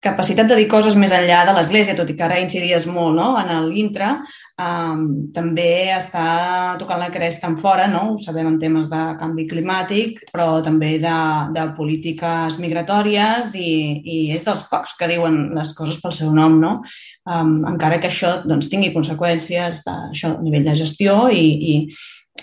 capacitat 0.00 0.48
de 0.48 0.56
dir 0.56 0.66
coses 0.68 0.94
més 0.96 1.12
enllà 1.12 1.42
de 1.44 1.52
l'Església, 1.52 1.94
tot 1.96 2.08
i 2.08 2.14
que 2.16 2.24
ara 2.24 2.38
incidies 2.40 2.86
molt 2.88 3.12
no? 3.18 3.34
en 3.36 3.50
l'intra, 3.68 4.14
um, 4.56 5.02
també 5.36 5.92
està 5.92 6.76
tocant 6.80 7.02
la 7.02 7.10
cresta 7.12 7.50
en 7.50 7.58
fora, 7.60 7.84
no? 7.92 8.14
ho 8.14 8.16
sabem 8.22 8.48
en 8.48 8.56
temes 8.62 8.88
de 8.88 9.00
canvi 9.20 9.44
climàtic, 9.50 10.22
però 10.32 10.62
també 10.64 10.94
de, 11.02 11.16
de 11.52 11.66
polítiques 11.76 12.56
migratòries 12.62 13.52
i, 13.60 13.72
i 14.00 14.20
és 14.32 14.46
dels 14.48 14.64
pocs 14.72 14.96
que 14.96 15.10
diuen 15.10 15.50
les 15.58 15.74
coses 15.76 16.00
pel 16.00 16.16
seu 16.16 16.32
nom, 16.32 16.56
no? 16.62 16.78
Um, 17.28 17.58
encara 17.68 18.00
que 18.00 18.08
això 18.08 18.38
doncs, 18.46 18.70
tingui 18.72 18.94
conseqüències 18.96 19.84
de, 19.84 19.98
això, 20.14 20.32
a 20.32 20.40
nivell 20.40 20.64
de 20.64 20.78
gestió 20.80 21.26
i, 21.28 21.44
i, 21.44 21.76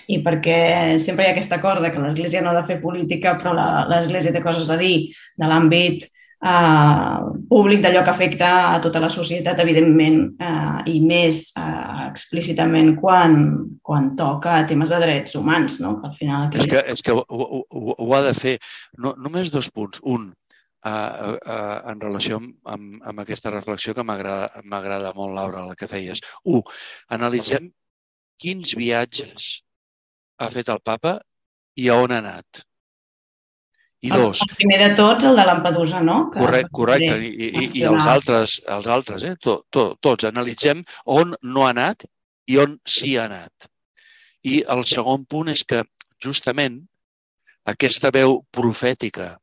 i 0.07 0.19
perquè 0.23 0.59
sempre 1.03 1.25
hi 1.25 1.29
ha 1.29 1.35
aquesta 1.35 1.59
cosa 1.63 1.91
que 1.91 2.01
l'Església 2.01 2.41
no 2.43 2.51
ha 2.51 2.59
de 2.59 2.67
fer 2.67 2.79
política, 2.81 3.35
però 3.39 3.53
l'Església 3.89 4.33
té 4.35 4.43
coses 4.43 4.69
a 4.71 4.77
dir 4.79 5.09
de 5.39 5.49
l'àmbit 5.49 6.07
eh, 6.07 7.19
públic, 7.49 7.81
d'allò 7.81 8.03
que 8.03 8.13
afecta 8.13 8.51
a 8.71 8.79
tota 8.83 9.01
la 9.03 9.09
societat, 9.09 9.59
evidentment, 9.63 10.19
eh, 10.39 10.79
i 10.93 10.99
més 11.03 11.51
eh, 11.57 12.07
explícitament 12.07 12.95
quan, 13.01 13.37
quan 13.81 14.13
toca 14.19 14.61
temes 14.69 14.93
de 14.93 15.01
drets 15.03 15.37
humans, 15.39 15.79
no? 15.83 15.97
al 16.03 16.15
final 16.17 16.47
aquí... 16.47 16.63
És 16.63 16.71
que, 16.71 16.83
és 16.95 17.03
que 17.03 17.15
ho, 17.15 17.23
ho, 17.27 17.95
ho 17.97 18.11
ha 18.15 18.23
de 18.27 18.35
fer. 18.37 18.57
No, 18.97 19.15
només 19.17 19.51
dos 19.53 19.71
punts. 19.73 20.01
Un, 20.07 20.29
uh, 20.85 20.91
uh, 21.35 21.77
en 21.91 22.01
relació 22.03 22.39
amb, 22.41 22.53
amb, 22.69 22.97
amb 23.11 23.23
aquesta 23.23 23.51
reflexió 23.53 23.95
que 23.97 24.05
m'agrada 24.05 25.13
molt, 25.17 25.35
Laura, 25.35 25.67
la 25.71 25.77
que 25.79 25.89
feies. 25.91 26.23
Un, 26.45 26.63
analitzem 27.17 27.71
quins 28.37 28.75
viatges 28.77 29.66
ha 30.37 30.49
fet 30.53 30.69
el 30.73 30.81
papa 30.85 31.17
i 31.77 31.89
a 31.89 31.97
on 32.01 32.13
ha 32.13 32.21
anat. 32.23 32.63
I 34.05 34.11
dos... 34.13 34.41
El 34.45 34.53
primer 34.57 34.77
de 34.83 34.89
tots, 34.97 35.25
el 35.25 35.39
de 35.39 35.45
Lampedusa, 35.45 36.01
no? 36.05 36.17
Que 36.33 36.41
correcte, 36.43 36.73
correcte. 36.79 37.15
I, 37.17 37.49
i, 37.49 37.65
i 37.79 37.85
els 37.89 38.05
altres, 38.05 38.59
els 38.75 38.89
altres 38.93 39.25
eh? 39.25 39.33
To, 39.41 39.59
to, 39.73 39.87
tots. 40.05 40.27
Analitzem 40.29 40.83
on 41.17 41.33
no 41.41 41.65
ha 41.65 41.71
anat 41.73 42.05
i 42.47 42.59
on 42.61 42.77
sí 42.85 43.15
ha 43.17 43.25
anat. 43.25 43.69
I 44.45 44.61
el 44.73 44.85
segon 44.87 45.25
punt 45.25 45.49
és 45.51 45.65
que, 45.67 45.81
justament, 46.23 46.79
aquesta 47.67 48.13
veu 48.13 48.39
profètica 48.53 49.33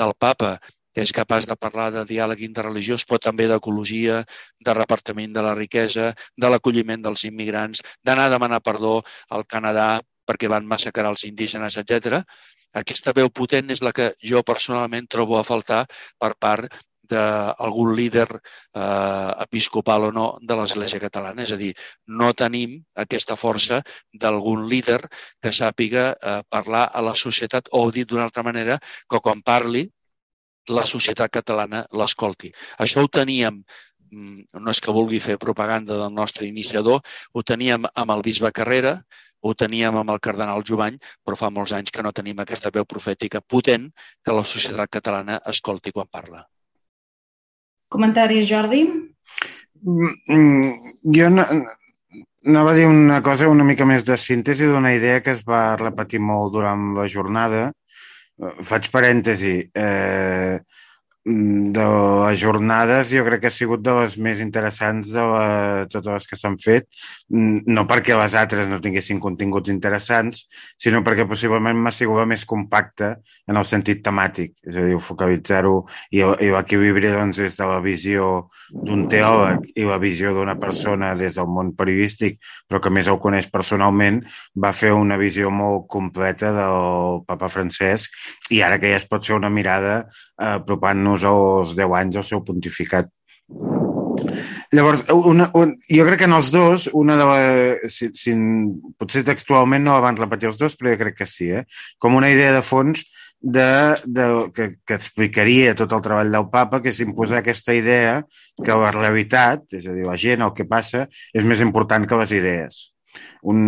del 0.00 0.14
papa, 0.18 0.56
que 0.96 1.04
és 1.04 1.12
capaç 1.12 1.44
de 1.50 1.58
parlar 1.60 1.90
de 1.92 2.06
diàleg 2.08 2.40
interreligiós, 2.46 3.04
però 3.04 3.18
també 3.20 3.50
d'ecologia, 3.50 4.22
de 4.64 4.74
repartiment 4.78 5.34
de 5.34 5.42
la 5.44 5.52
riquesa, 5.58 6.12
de 6.40 6.50
l'acolliment 6.50 7.02
dels 7.04 7.26
immigrants, 7.28 7.82
d'anar 8.06 8.30
a 8.30 8.32
demanar 8.32 8.62
perdó 8.64 9.00
al 9.28 9.44
Canadà 9.44 9.98
perquè 10.26 10.50
van 10.52 10.66
massacrar 10.68 11.12
els 11.12 11.24
indígenes, 11.28 11.78
etc. 11.80 12.20
Aquesta 12.82 13.14
veu 13.16 13.30
potent 13.30 13.70
és 13.72 13.82
la 13.82 13.94
que 13.96 14.12
jo 14.32 14.42
personalment 14.42 15.08
trobo 15.08 15.38
a 15.38 15.46
faltar 15.46 15.84
per 16.18 16.34
part 16.38 16.68
d'algun 17.06 17.94
líder 17.94 18.26
eh, 18.26 19.32
episcopal 19.44 20.08
o 20.08 20.12
no 20.12 20.26
de 20.42 20.56
l'Església 20.58 21.00
catalana. 21.02 21.44
És 21.46 21.52
a 21.54 21.60
dir, 21.60 21.72
no 22.06 22.32
tenim 22.34 22.76
aquesta 23.04 23.36
força 23.38 23.80
d'algun 24.12 24.66
líder 24.70 25.00
que 25.42 25.54
sàpiga 25.54 26.08
eh, 26.14 26.40
parlar 26.50 26.86
a 26.92 27.04
la 27.06 27.14
societat 27.14 27.70
o, 27.72 27.86
dit 27.90 28.08
d'una 28.08 28.26
altra 28.26 28.42
manera, 28.46 28.78
que 29.10 29.22
quan 29.22 29.42
parli 29.42 29.86
la 30.68 30.84
societat 30.84 31.30
catalana 31.30 31.84
l'escolti. 31.94 32.50
Això 32.82 33.04
ho 33.04 33.10
teníem 33.12 33.60
mm, 34.10 34.62
no 34.62 34.72
és 34.72 34.80
que 34.82 34.94
vulgui 34.94 35.20
fer 35.22 35.38
propaganda 35.38 35.98
del 36.00 36.14
nostre 36.14 36.46
iniciador, 36.48 37.02
ho 37.32 37.42
teníem 37.42 37.86
amb 37.94 38.16
el 38.16 38.24
bisbe 38.26 38.50
Carrera, 38.52 38.98
ho 39.42 39.54
teníem 39.54 39.96
amb 40.00 40.12
el 40.14 40.20
cardenal 40.22 40.64
Jovany, 40.66 40.98
però 41.24 41.38
fa 41.38 41.50
molts 41.50 41.74
anys 41.76 41.92
que 41.94 42.04
no 42.04 42.12
tenim 42.12 42.40
aquesta 42.42 42.72
veu 42.74 42.86
profètica 42.88 43.40
potent 43.40 43.88
que 44.24 44.36
la 44.36 44.44
societat 44.44 44.92
catalana 44.98 45.40
escolti 45.52 45.92
quan 45.92 46.08
parla. 46.10 46.44
Comentaris, 47.92 48.48
Jordi? 48.48 48.84
Mm, 49.86 50.72
jo 51.14 51.28
no, 51.30 51.44
anava 52.46 52.72
a 52.72 52.78
dir 52.78 52.86
una 52.90 53.20
cosa 53.22 53.50
una 53.52 53.66
mica 53.66 53.86
més 53.86 54.04
de 54.06 54.16
síntesi 54.18 54.66
d'una 54.66 54.94
idea 54.96 55.20
que 55.22 55.34
es 55.36 55.44
va 55.46 55.76
repetir 55.76 56.18
molt 56.18 56.54
durant 56.56 56.92
la 56.96 57.06
jornada. 57.06 57.68
Faig 58.36 58.90
parèntesi. 58.92 59.54
Eh, 59.72 60.58
Mm, 60.58 60.95
de 61.26 61.84
les 62.22 62.38
jornades 62.38 63.10
jo 63.10 63.24
crec 63.26 63.40
que 63.42 63.48
ha 63.50 63.54
sigut 63.54 63.80
de 63.82 63.90
les 63.96 64.14
més 64.22 64.38
interessants 64.44 65.08
de 65.10 65.22
la, 65.26 65.86
totes 65.90 66.12
les 66.12 66.26
que 66.30 66.36
s'han 66.38 66.54
fet, 66.62 66.86
mm, 67.34 67.66
no 67.66 67.82
perquè 67.90 68.14
les 68.14 68.36
altres 68.38 68.68
no 68.70 68.78
tinguessin 68.78 69.18
continguts 69.18 69.72
interessants, 69.72 70.44
sinó 70.78 71.02
perquè 71.02 71.26
possiblement 71.26 71.80
m'ha 71.82 71.90
sigut 71.90 72.22
més 72.30 72.44
compacta 72.46 73.16
en 73.50 73.58
el 73.58 73.66
sentit 73.66 74.04
temàtic, 74.06 74.54
és 74.62 74.78
a 74.78 74.84
dir, 74.86 75.00
focalitzar-ho 75.02 75.80
i, 76.14 76.22
i 76.22 76.52
l'equilibri 76.54 77.10
doncs, 77.10 77.42
des 77.42 77.58
de 77.58 77.66
la 77.72 77.80
visió 77.82 78.46
d'un 78.70 79.08
teòleg 79.10 79.66
i 79.74 79.88
la 79.88 79.98
visió 79.98 80.30
d'una 80.36 80.54
persona 80.62 81.10
des 81.18 81.40
del 81.40 81.50
món 81.50 81.74
periodístic, 81.74 82.38
però 82.70 82.78
que 82.80 82.94
més 82.94 83.10
el 83.10 83.18
coneix 83.18 83.50
personalment, 83.50 84.22
va 84.54 84.70
fer 84.70 84.94
una 84.94 85.18
visió 85.18 85.50
molt 85.50 85.88
completa 85.90 86.54
del 86.54 87.20
papa 87.26 87.50
Francesc 87.50 88.14
i 88.54 88.62
ara 88.62 88.78
que 88.78 88.94
ja 88.94 89.02
es 89.02 89.10
pot 89.10 89.26
fer 89.26 89.34
una 89.34 89.50
mirada 89.50 89.98
eh, 90.06 90.54
apropant-nos 90.54 91.15
nos 91.16 91.24
als 91.24 91.76
10 91.78 91.96
anys 92.00 92.18
del 92.18 92.26
seu 92.26 92.44
pontificat. 92.44 93.08
Llavors, 94.72 95.04
una, 95.12 95.50
un, 95.54 95.74
jo 95.88 96.04
crec 96.08 96.22
que 96.22 96.26
en 96.28 96.34
els 96.36 96.48
dos, 96.52 96.88
una 96.96 97.16
de 97.16 97.26
la, 97.28 97.90
si, 97.92 98.08
si, 98.16 98.34
potser 98.98 99.22
textualment 99.26 99.84
no 99.86 100.00
van 100.02 100.18
repetir 100.18 100.50
els 100.50 100.58
dos, 100.60 100.74
però 100.76 100.92
jo 100.92 101.00
crec 101.04 101.20
que 101.20 101.28
sí, 101.30 101.50
eh? 101.52 101.62
com 102.02 102.16
una 102.18 102.30
idea 102.32 102.52
de 102.54 102.64
fons 102.64 103.04
de, 103.40 103.68
de, 104.04 104.26
que, 104.56 104.68
que 104.84 104.96
explicaria 104.96 105.76
tot 105.78 105.92
el 105.94 106.02
treball 106.02 106.32
del 106.32 106.48
papa, 106.50 106.80
que 106.82 106.90
és 106.90 107.00
imposar 107.04 107.40
aquesta 107.42 107.76
idea 107.76 108.18
que 108.64 108.80
la 108.82 108.90
realitat, 108.96 109.68
és 109.76 109.86
a 109.86 109.94
dir, 109.94 110.06
la 110.08 110.18
gent, 110.18 110.42
el 110.42 110.54
que 110.56 110.66
passa, 110.68 111.06
és 111.36 111.46
més 111.46 111.62
important 111.62 112.08
que 112.08 112.20
les 112.24 112.34
idees. 112.40 112.82
Un, 113.46 113.58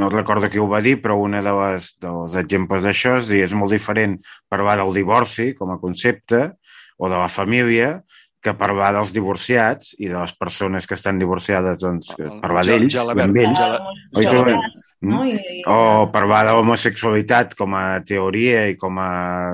no 0.00 0.08
recordo 0.10 0.48
qui 0.50 0.58
ho 0.58 0.66
va 0.70 0.80
dir, 0.82 0.96
però 1.02 1.18
un 1.20 1.36
de 1.36 1.42
les, 1.44 1.92
dels 2.02 2.38
exemples 2.40 2.86
d'això 2.86 3.18
és 3.20 3.28
dir, 3.30 3.42
és 3.44 3.54
molt 3.54 3.74
diferent 3.74 4.16
parlar 4.50 4.78
del 4.80 4.94
divorci 4.96 5.52
com 5.58 5.74
a 5.74 5.80
concepte 5.82 6.48
o 6.96 7.10
de 7.12 7.16
la 7.16 7.28
família 7.32 8.00
que 8.46 8.54
parlar 8.54 8.92
dels 8.94 9.12
divorciats 9.14 9.94
i 9.98 10.10
de 10.10 10.18
les 10.18 10.34
persones 10.38 10.86
que 10.86 10.94
estan 10.94 11.18
divorciades, 11.18 11.80
doncs, 11.82 12.12
parlar 12.42 12.66
d'ells, 12.68 12.98
amb 13.10 13.40
ells. 13.42 13.62
no? 15.06 15.22
I, 15.26 15.34
i... 15.34 15.62
O 15.70 16.06
parlar 16.14 16.44
de 16.46 16.54
l'homosexualitat 16.54 17.56
com 17.58 17.74
a 17.76 18.00
teoria 18.06 18.66
i 18.70 18.76
com 18.78 19.00
a, 19.02 19.10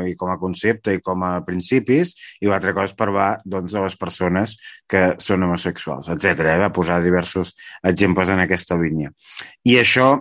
i 0.09 0.15
com 0.19 0.33
a 0.33 0.37
concepte 0.41 0.97
i 0.97 1.01
com 1.05 1.25
a 1.27 1.33
principis, 1.47 2.13
i 2.41 2.51
l'altra 2.51 2.75
cosa 2.77 2.91
és 2.93 2.99
parlar 2.99 3.31
doncs, 3.45 3.73
de 3.73 3.83
les 3.85 3.97
persones 3.99 4.55
que 4.91 5.05
són 5.23 5.47
homosexuals, 5.47 6.13
etc. 6.13 6.45
Eh? 6.53 6.61
Va 6.67 6.73
posar 6.75 7.01
diversos 7.05 7.55
exemples 7.89 8.33
en 8.33 8.45
aquesta 8.45 8.79
línia. 8.81 9.13
I 9.65 9.79
això 9.81 10.13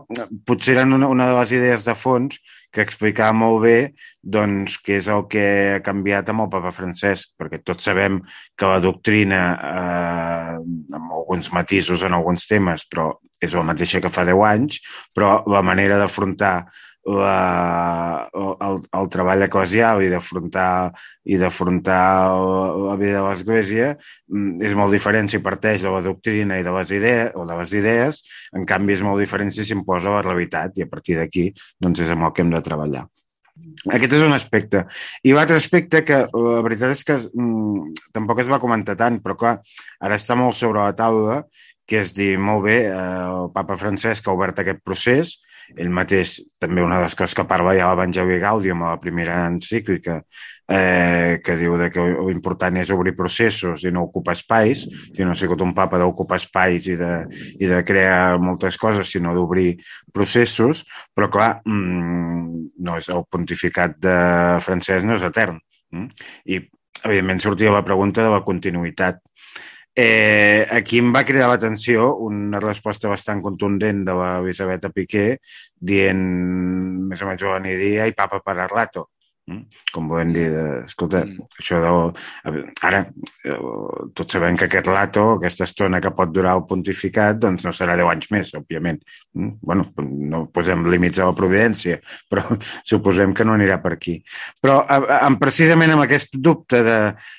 potser 0.47 0.77
era 0.77 0.87
una, 0.87 1.11
una 1.11 1.29
de 1.31 1.37
les 1.39 1.55
idees 1.59 1.85
de 1.87 1.97
fons 1.97 2.39
que 2.71 2.83
explicava 2.85 3.35
molt 3.35 3.61
bé 3.65 3.77
doncs, 4.21 4.77
què 4.83 4.97
és 5.01 5.09
el 5.11 5.25
que 5.31 5.43
ha 5.75 5.81
canviat 5.83 6.31
amb 6.31 6.45
el 6.45 6.51
papa 6.53 6.71
Francesc, 6.75 7.33
perquè 7.39 7.61
tots 7.63 7.87
sabem 7.89 8.21
que 8.55 8.69
la 8.69 8.79
doctrina, 8.83 9.41
eh, 9.71 10.55
amb 10.95 11.17
alguns 11.19 11.51
matisos 11.55 12.05
en 12.07 12.15
alguns 12.15 12.47
temes, 12.47 12.87
però 12.87 13.11
és 13.41 13.55
la 13.57 13.65
mateixa 13.67 14.01
que 14.01 14.13
fa 14.13 14.23
10 14.27 14.45
anys, 14.47 14.79
però 15.15 15.41
la 15.49 15.63
manera 15.65 15.97
d'afrontar 15.99 16.55
la, 17.08 18.29
el, 18.34 18.81
el 19.00 19.08
treball 19.13 19.46
eclesial 19.48 20.03
i 20.05 20.10
d'afrontar 20.12 20.91
i 21.25 21.39
d'afrontar 21.41 22.03
la 22.77 22.98
vida 23.00 23.20
de 23.20 23.24
l'Església 23.25 23.93
mm, 23.96 24.62
és 24.67 24.75
molt 24.77 24.93
diferent 24.93 25.31
si 25.31 25.41
parteix 25.41 25.81
de 25.86 25.93
la 25.93 26.03
doctrina 26.05 26.60
i 26.60 26.67
de 26.67 26.75
les 26.75 26.93
idees, 26.93 27.31
o 27.34 27.48
de 27.50 27.58
les 27.58 27.74
idees, 27.74 28.22
en 28.53 28.67
canvi 28.70 28.98
és 28.98 29.05
molt 29.05 29.22
diferent 29.24 29.50
si 29.53 29.65
s'imposa 29.65 30.13
la 30.13 30.25
realitat 30.27 30.77
i 30.77 30.86
a 30.86 30.91
partir 30.91 31.17
d'aquí 31.17 31.50
doncs 31.81 32.05
és 32.05 32.13
amb 32.13 32.29
el 32.29 32.36
que 32.36 32.46
hem 32.46 32.53
de 32.53 32.63
treballar. 32.65 33.08
Aquest 33.91 34.13
és 34.17 34.24
un 34.25 34.34
aspecte. 34.34 34.84
I 35.27 35.34
l'altre 35.36 35.58
aspecte 35.60 36.01
que 36.08 36.22
la 36.31 36.62
veritat 36.65 36.93
és 36.96 37.03
que 37.08 37.17
mm, 37.17 37.91
tampoc 38.15 38.41
es 38.43 38.50
va 38.51 38.62
comentar 38.62 38.96
tant, 39.00 39.20
però 39.24 39.36
clar, 39.38 39.55
ara 40.01 40.17
està 40.17 40.38
molt 40.39 40.58
sobre 40.58 40.81
la 40.81 40.96
taula, 40.98 41.41
que 41.91 42.00
és 42.00 42.13
dir, 42.15 42.38
molt 42.39 42.63
bé, 42.69 42.77
eh, 42.88 42.98
el 43.27 43.50
papa 43.51 43.75
Francesc 43.75 44.27
ha 44.27 44.36
obert 44.38 44.62
aquest 44.62 44.79
procés, 44.88 45.33
ell 45.75 45.91
mateix, 45.91 46.38
també 46.60 46.83
una 46.83 46.98
de 47.00 47.05
les 47.05 47.15
coses 47.19 47.36
que 47.36 47.43
parla 47.48 47.74
ja 47.75 47.89
l'Evangeli 47.89 48.39
Gaudium, 48.39 48.83
a 48.83 48.93
la 48.93 49.00
primera 49.00 49.41
encíclica, 49.50 50.21
eh, 50.71 51.39
que 51.43 51.57
diu 51.60 51.75
de 51.79 51.89
que 51.91 52.05
l'important 52.29 52.79
és 52.79 52.91
obrir 52.95 53.15
processos 53.17 53.83
i 53.83 53.91
no 53.91 54.05
ocupar 54.07 54.38
espais, 54.38 54.86
que 55.15 55.27
no 55.27 55.36
ha 55.36 55.39
sigut 55.39 55.63
un 55.63 55.74
papa 55.75 56.00
d'ocupar 56.00 56.39
espais 56.39 56.88
i 56.91 56.95
de, 57.00 57.12
i 57.60 57.71
de 57.71 57.81
crear 57.88 58.39
moltes 58.39 58.79
coses, 58.79 59.12
sinó 59.12 59.36
d'obrir 59.36 59.74
processos, 60.15 60.86
però 61.15 61.27
clar, 61.31 61.51
mmm, 61.65 62.67
no 62.88 63.00
és 63.00 63.12
el 63.12 63.25
pontificat 63.31 64.00
de 64.00 64.19
Francesc 64.63 65.07
no 65.07 65.19
és 65.19 65.27
etern. 65.27 65.60
Mm? 65.91 66.07
I, 66.55 66.63
evidentment, 67.03 67.43
sortia 67.43 67.75
la 67.75 67.83
pregunta 67.83 68.24
de 68.24 68.31
la 68.31 68.43
continuïtat 68.48 69.19
Eh, 69.93 70.65
aquí 70.71 71.01
em 71.03 71.10
va 71.12 71.25
cridar 71.27 71.50
l'atenció 71.51 72.13
una 72.24 72.62
resposta 72.63 73.10
bastant 73.12 73.41
contundent 73.43 74.05
de 74.07 74.13
la 74.15 74.29
Elisabetta 74.39 74.89
Piqué 74.89 75.25
dient 75.91 76.21
més 77.10 77.21
o 77.21 77.27
menys 77.27 77.43
la 77.43 77.60
dia 77.81 78.07
i 78.07 78.15
papa 78.15 78.39
per 78.39 78.55
Arlato. 78.57 79.10
Com 79.91 80.08
volem 80.12 80.34
dir, 80.36 80.48
escolta, 80.86 81.24
mm. 81.25 81.50
això 81.60 81.81
de... 81.84 82.63
Ara, 82.88 83.03
eh, 83.46 83.58
tots 84.17 84.38
sabem 84.38 84.60
que 84.60 84.67
aquest 84.70 84.89
lato, 84.91 85.25
aquesta 85.38 85.67
estona 85.67 86.01
que 86.03 86.13
pot 86.15 86.31
durar 86.34 86.58
el 86.60 86.65
pontificat, 86.70 87.39
doncs 87.41 87.67
no 87.67 87.74
serà 87.75 87.98
10 88.00 88.13
anys 88.15 88.31
més, 88.34 88.53
òbviament. 88.58 89.01
Mm? 89.38 89.51
bueno, 89.62 89.86
no 90.31 90.46
posem 90.51 90.84
límits 90.91 91.20
a 91.20 91.27
la 91.29 91.36
providència, 91.38 92.00
però 92.31 92.58
suposem 92.88 93.34
que 93.38 93.46
no 93.48 93.55
anirà 93.55 93.79
per 93.84 93.93
aquí. 93.96 94.17
Però 94.62 94.81
amb, 94.88 95.39
precisament 95.41 95.93
amb 95.93 96.05
aquest 96.05 96.36
dubte 96.38 96.81
de, 96.86 96.98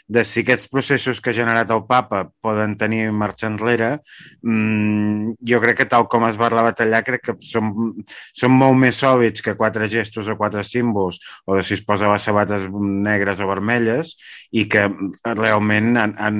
de 0.08 0.24
si 0.26 0.42
aquests 0.42 0.70
processos 0.72 1.20
que 1.20 1.32
ha 1.32 1.36
generat 1.36 1.70
el 1.74 1.84
papa 1.88 2.24
poden 2.44 2.76
tenir 2.80 3.10
marxa 3.12 3.48
enrere, 3.50 3.94
mmm, 4.42 5.34
jo 5.48 5.60
crec 5.62 5.82
que 5.82 5.88
tal 5.90 6.08
com 6.12 6.26
es 6.28 6.40
va 6.40 6.50
rebatallar, 6.52 7.02
crec 7.06 7.26
que 7.28 7.36
són, 7.44 7.72
són 8.32 8.56
molt 8.56 8.78
més 8.80 9.00
sòlids 9.02 9.44
que 9.44 9.56
quatre 9.58 9.88
gestos 9.92 10.28
o 10.28 10.38
quatre 10.40 10.64
símbols, 10.66 11.20
o 11.46 11.58
de 11.58 11.66
si 11.66 11.76
es 11.76 11.84
posa 11.84 12.01
les 12.10 12.26
sabates 12.28 12.68
negres 12.72 13.40
o 13.40 13.48
vermelles 13.48 14.14
i 14.52 14.66
que 14.70 14.86
realment 15.24 15.96
han, 16.00 16.14
han, 16.18 16.38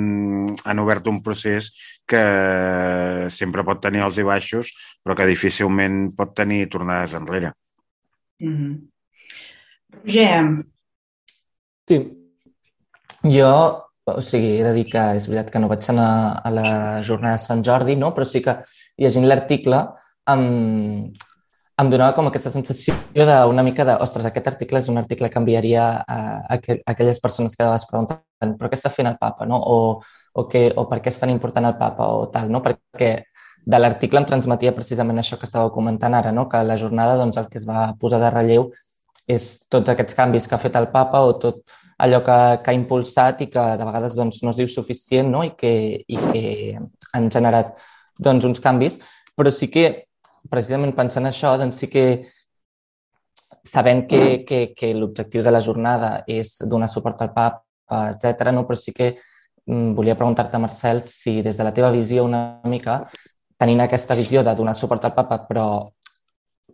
han 0.63 0.83
obert 0.83 1.07
un 1.07 1.21
procés 1.25 1.71
que 2.07 2.23
sempre 3.31 3.63
pot 3.63 3.81
tenir 3.83 4.03
els 4.05 4.19
i 4.19 4.27
baixos, 4.27 4.73
però 5.03 5.15
que 5.15 5.29
difícilment 5.29 6.09
pot 6.17 6.35
tenir 6.35 6.65
tornades 6.73 7.15
enrere. 7.19 7.53
Mm 8.41 8.55
-hmm. 8.57 8.73
Roger. 10.03 10.65
Sí. 11.87 11.97
Jo, 13.23 13.51
o 14.03 14.21
sigui, 14.21 14.57
he 14.59 14.63
de 14.63 14.73
dir 14.75 14.85
que 14.89 15.03
és 15.17 15.27
veritat 15.27 15.51
que 15.51 15.59
no 15.59 15.69
vaig 15.71 15.85
anar 15.89 16.41
a 16.43 16.49
la 16.51 17.03
jornada 17.07 17.37
de 17.37 17.43
Sant 17.43 17.63
Jordi, 17.63 17.95
no? 17.95 18.11
però 18.15 18.25
sí 18.27 18.41
que 18.43 18.57
llegint 18.97 19.27
l'article 19.27 19.79
amb, 20.25 21.15
em 21.81 21.89
donava 21.89 22.13
com 22.13 22.27
aquesta 22.29 22.51
sensació 22.53 22.93
d'una 23.15 23.63
mica 23.65 23.85
de, 23.87 23.95
ostres, 24.05 24.27
aquest 24.29 24.47
article 24.51 24.77
és 24.83 24.89
un 24.93 25.01
article 25.01 25.29
que 25.29 25.39
enviaria 25.41 25.85
a, 26.05 26.17
a, 26.45 26.59
aquelles 26.91 27.19
persones 27.19 27.55
que 27.57 27.65
vas 27.65 27.87
preguntant, 27.89 28.57
però 28.59 28.69
què 28.69 28.77
està 28.77 28.91
fent 28.93 29.09
el 29.09 29.17
papa, 29.21 29.47
no? 29.49 29.57
O, 29.57 29.77
o, 30.33 30.47
que, 30.49 30.67
o 30.77 30.85
per 30.89 31.01
què 31.01 31.09
és 31.09 31.17
tan 31.19 31.33
important 31.33 31.65
el 31.65 31.77
papa 31.79 32.11
o 32.13 32.27
tal, 32.33 32.51
no? 32.53 32.61
Perquè 32.61 33.13
de 33.65 33.79
l'article 33.79 34.19
em 34.19 34.27
transmetia 34.27 34.73
precisament 34.75 35.19
això 35.19 35.39
que 35.39 35.47
estàveu 35.47 35.71
comentant 35.73 36.13
ara, 36.13 36.33
no? 36.35 36.49
que 36.51 36.59
la 36.67 36.77
jornada 36.77 37.15
doncs, 37.19 37.37
el 37.39 37.47
que 37.49 37.57
es 37.61 37.67
va 37.67 37.93
posar 37.99 38.19
de 38.19 38.31
relleu 38.33 38.67
és 39.31 39.45
tots 39.71 39.89
aquests 39.89 40.17
canvis 40.17 40.47
que 40.47 40.57
ha 40.57 40.61
fet 40.61 40.75
el 40.75 40.89
papa 40.91 41.21
o 41.23 41.37
tot 41.39 41.61
allò 42.03 42.19
que, 42.25 42.37
que 42.63 42.71
ha 42.71 42.75
impulsat 42.75 43.45
i 43.45 43.47
que 43.53 43.63
de 43.79 43.87
vegades 43.87 44.17
doncs, 44.19 44.41
no 44.43 44.51
es 44.51 44.59
diu 44.59 44.67
suficient 44.67 45.31
no? 45.31 45.45
I, 45.47 45.53
que, 45.55 45.71
i 46.03 46.19
que 46.19 46.43
han 47.15 47.29
generat 47.31 47.77
doncs, 48.19 48.43
uns 48.45 48.59
canvis, 48.63 48.99
però 49.37 49.51
sí 49.51 49.71
que 49.71 49.85
precisament 50.49 50.95
pensant 50.95 51.27
això, 51.27 51.53
doncs 51.57 51.79
sí 51.83 51.89
que 51.91 52.05
sabent 53.63 54.07
que, 54.09 54.43
que, 54.47 54.73
que 54.75 54.93
l'objectiu 54.93 55.43
de 55.43 55.51
la 55.51 55.61
jornada 55.63 56.23
és 56.27 56.57
donar 56.67 56.89
suport 56.91 57.21
al 57.23 57.31
papa, 57.33 57.63
etc. 58.11 58.51
no? 58.51 58.65
però 58.67 58.79
sí 58.79 58.91
que 58.91 59.13
mm, 59.65 59.93
volia 59.95 60.17
preguntar-te, 60.19 60.59
Marcel, 60.59 61.03
si 61.07 61.41
des 61.41 61.57
de 61.57 61.63
la 61.63 61.73
teva 61.73 61.91
visió 61.91 62.25
una 62.25 62.61
mica, 62.67 63.03
tenint 63.57 63.85
aquesta 63.85 64.17
visió 64.19 64.43
de 64.43 64.55
donar 64.55 64.75
suport 64.75 65.05
al 65.05 65.15
papa, 65.15 65.39
però 65.47 65.67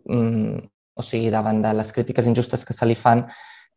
mm, 0.04 0.58
o 0.94 1.06
sigui, 1.06 1.30
davant 1.30 1.62
de 1.62 1.72
les 1.78 1.92
crítiques 1.92 2.26
injustes 2.26 2.64
que 2.66 2.76
se 2.76 2.86
li 2.88 2.98
fan, 2.98 3.24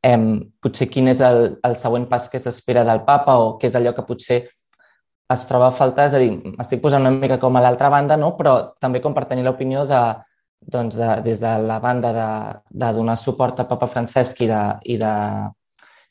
eh, 0.03 0.17
potser 0.59 0.89
quin 0.91 1.07
és 1.13 1.21
el, 1.23 1.57
el 1.63 1.77
següent 1.79 2.09
pas 2.09 2.27
que 2.29 2.41
s'espera 2.41 2.83
del 2.87 3.03
papa 3.07 3.37
o 3.39 3.55
què 3.59 3.69
és 3.69 3.77
allò 3.79 3.93
que 3.95 4.05
potser 4.07 4.41
es 5.31 5.45
troba 5.47 5.69
a 5.69 5.75
faltar, 5.75 6.09
és 6.09 6.15
a 6.17 6.21
dir, 6.21 6.31
m'estic 6.57 6.81
posant 6.83 7.05
una 7.05 7.13
mica 7.15 7.39
com 7.39 7.55
a 7.55 7.63
l'altra 7.63 7.89
banda, 7.93 8.17
no? 8.19 8.33
però 8.37 8.75
també 8.81 9.01
com 9.01 9.15
per 9.15 9.25
tenir 9.29 9.45
l'opinió 9.45 9.85
de, 9.89 10.01
doncs 10.59 10.97
de, 10.99 11.09
des 11.25 11.39
de 11.39 11.53
la 11.63 11.79
banda 11.79 12.11
de, 12.13 12.29
de 12.69 12.91
donar 12.97 13.17
suport 13.17 13.59
a 13.59 13.67
Papa 13.69 13.87
Francesc 13.87 14.43
i 14.43 14.49
de, 14.51 14.61
i 14.93 14.97
de, 15.01 15.13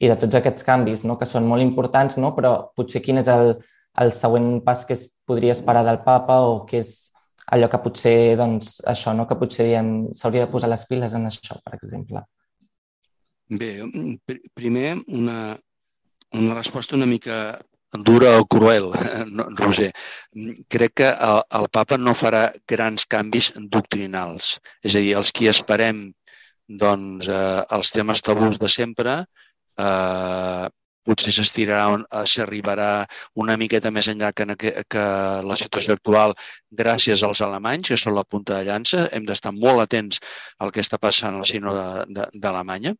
i 0.00 0.10
de 0.10 0.16
tots 0.18 0.38
aquests 0.38 0.66
canvis, 0.66 1.04
no? 1.08 1.18
que 1.20 1.28
són 1.28 1.46
molt 1.48 1.64
importants, 1.64 2.18
no? 2.18 2.32
però 2.36 2.54
potser 2.76 3.02
quin 3.04 3.20
és 3.22 3.30
el, 3.30 3.56
el 4.02 4.12
següent 4.16 4.60
pas 4.66 4.84
que 4.88 4.96
es 4.98 5.08
podria 5.28 5.54
esperar 5.56 5.84
del 5.86 6.02
papa 6.06 6.40
o 6.48 6.62
què 6.68 6.82
és 6.82 6.94
allò 7.52 7.68
que 7.68 7.82
potser, 7.84 8.16
doncs, 8.40 8.78
això, 8.88 9.12
no? 9.16 9.26
que 9.28 9.36
potser 9.38 9.68
s'hauria 10.16 10.46
de 10.46 10.52
posar 10.52 10.70
les 10.72 10.86
piles 10.88 11.14
en 11.18 11.28
això, 11.28 11.58
per 11.64 11.76
exemple. 11.76 12.24
Bé, 13.52 13.74
pr 14.24 14.38
primer 14.56 15.02
una, 15.12 15.58
una 16.32 16.54
resposta 16.56 16.96
una 16.96 17.06
mica 17.06 17.60
dura 17.92 18.40
o 18.40 18.46
cruel, 18.46 18.90
Roger. 19.60 19.92
Crec 20.68 20.94
que 21.00 21.08
el, 21.12 21.42
el 21.60 21.68
papa 21.72 21.98
no 21.98 22.14
farà 22.16 22.44
grans 22.68 23.04
canvis 23.06 23.52
doctrinals. 23.76 24.58
És 24.82 24.96
a 24.96 25.02
dir, 25.04 25.14
els 25.20 25.32
qui 25.32 25.48
esperem 25.52 26.06
doncs, 26.68 27.28
eh, 27.28 27.64
els 27.76 27.92
temes 27.92 28.22
tabús 28.24 28.58
de 28.62 28.68
sempre, 28.68 29.18
eh, 29.78 30.68
potser 31.04 31.32
s'estirarà, 31.34 31.86
eh, 32.00 32.24
s'arribarà 32.32 32.90
una 33.44 33.56
miqueta 33.60 33.90
més 33.90 34.08
enllà 34.08 34.32
que, 34.32 34.46
que 34.88 35.04
la 35.50 35.56
situació 35.62 35.96
actual 35.98 36.34
gràcies 36.82 37.22
als 37.22 37.42
alemanys, 37.42 37.88
que 37.92 37.96
són 37.96 38.14
la 38.14 38.24
punta 38.24 38.56
de 38.58 38.64
llança. 38.70 39.08
Hem 39.12 39.26
d'estar 39.28 39.52
molt 39.52 39.84
atents 39.86 40.20
al 40.58 40.72
que 40.72 40.80
està 40.80 40.98
passant 40.98 41.36
al 41.36 41.44
sino 41.44 41.74
d'Alemanya, 42.08 42.94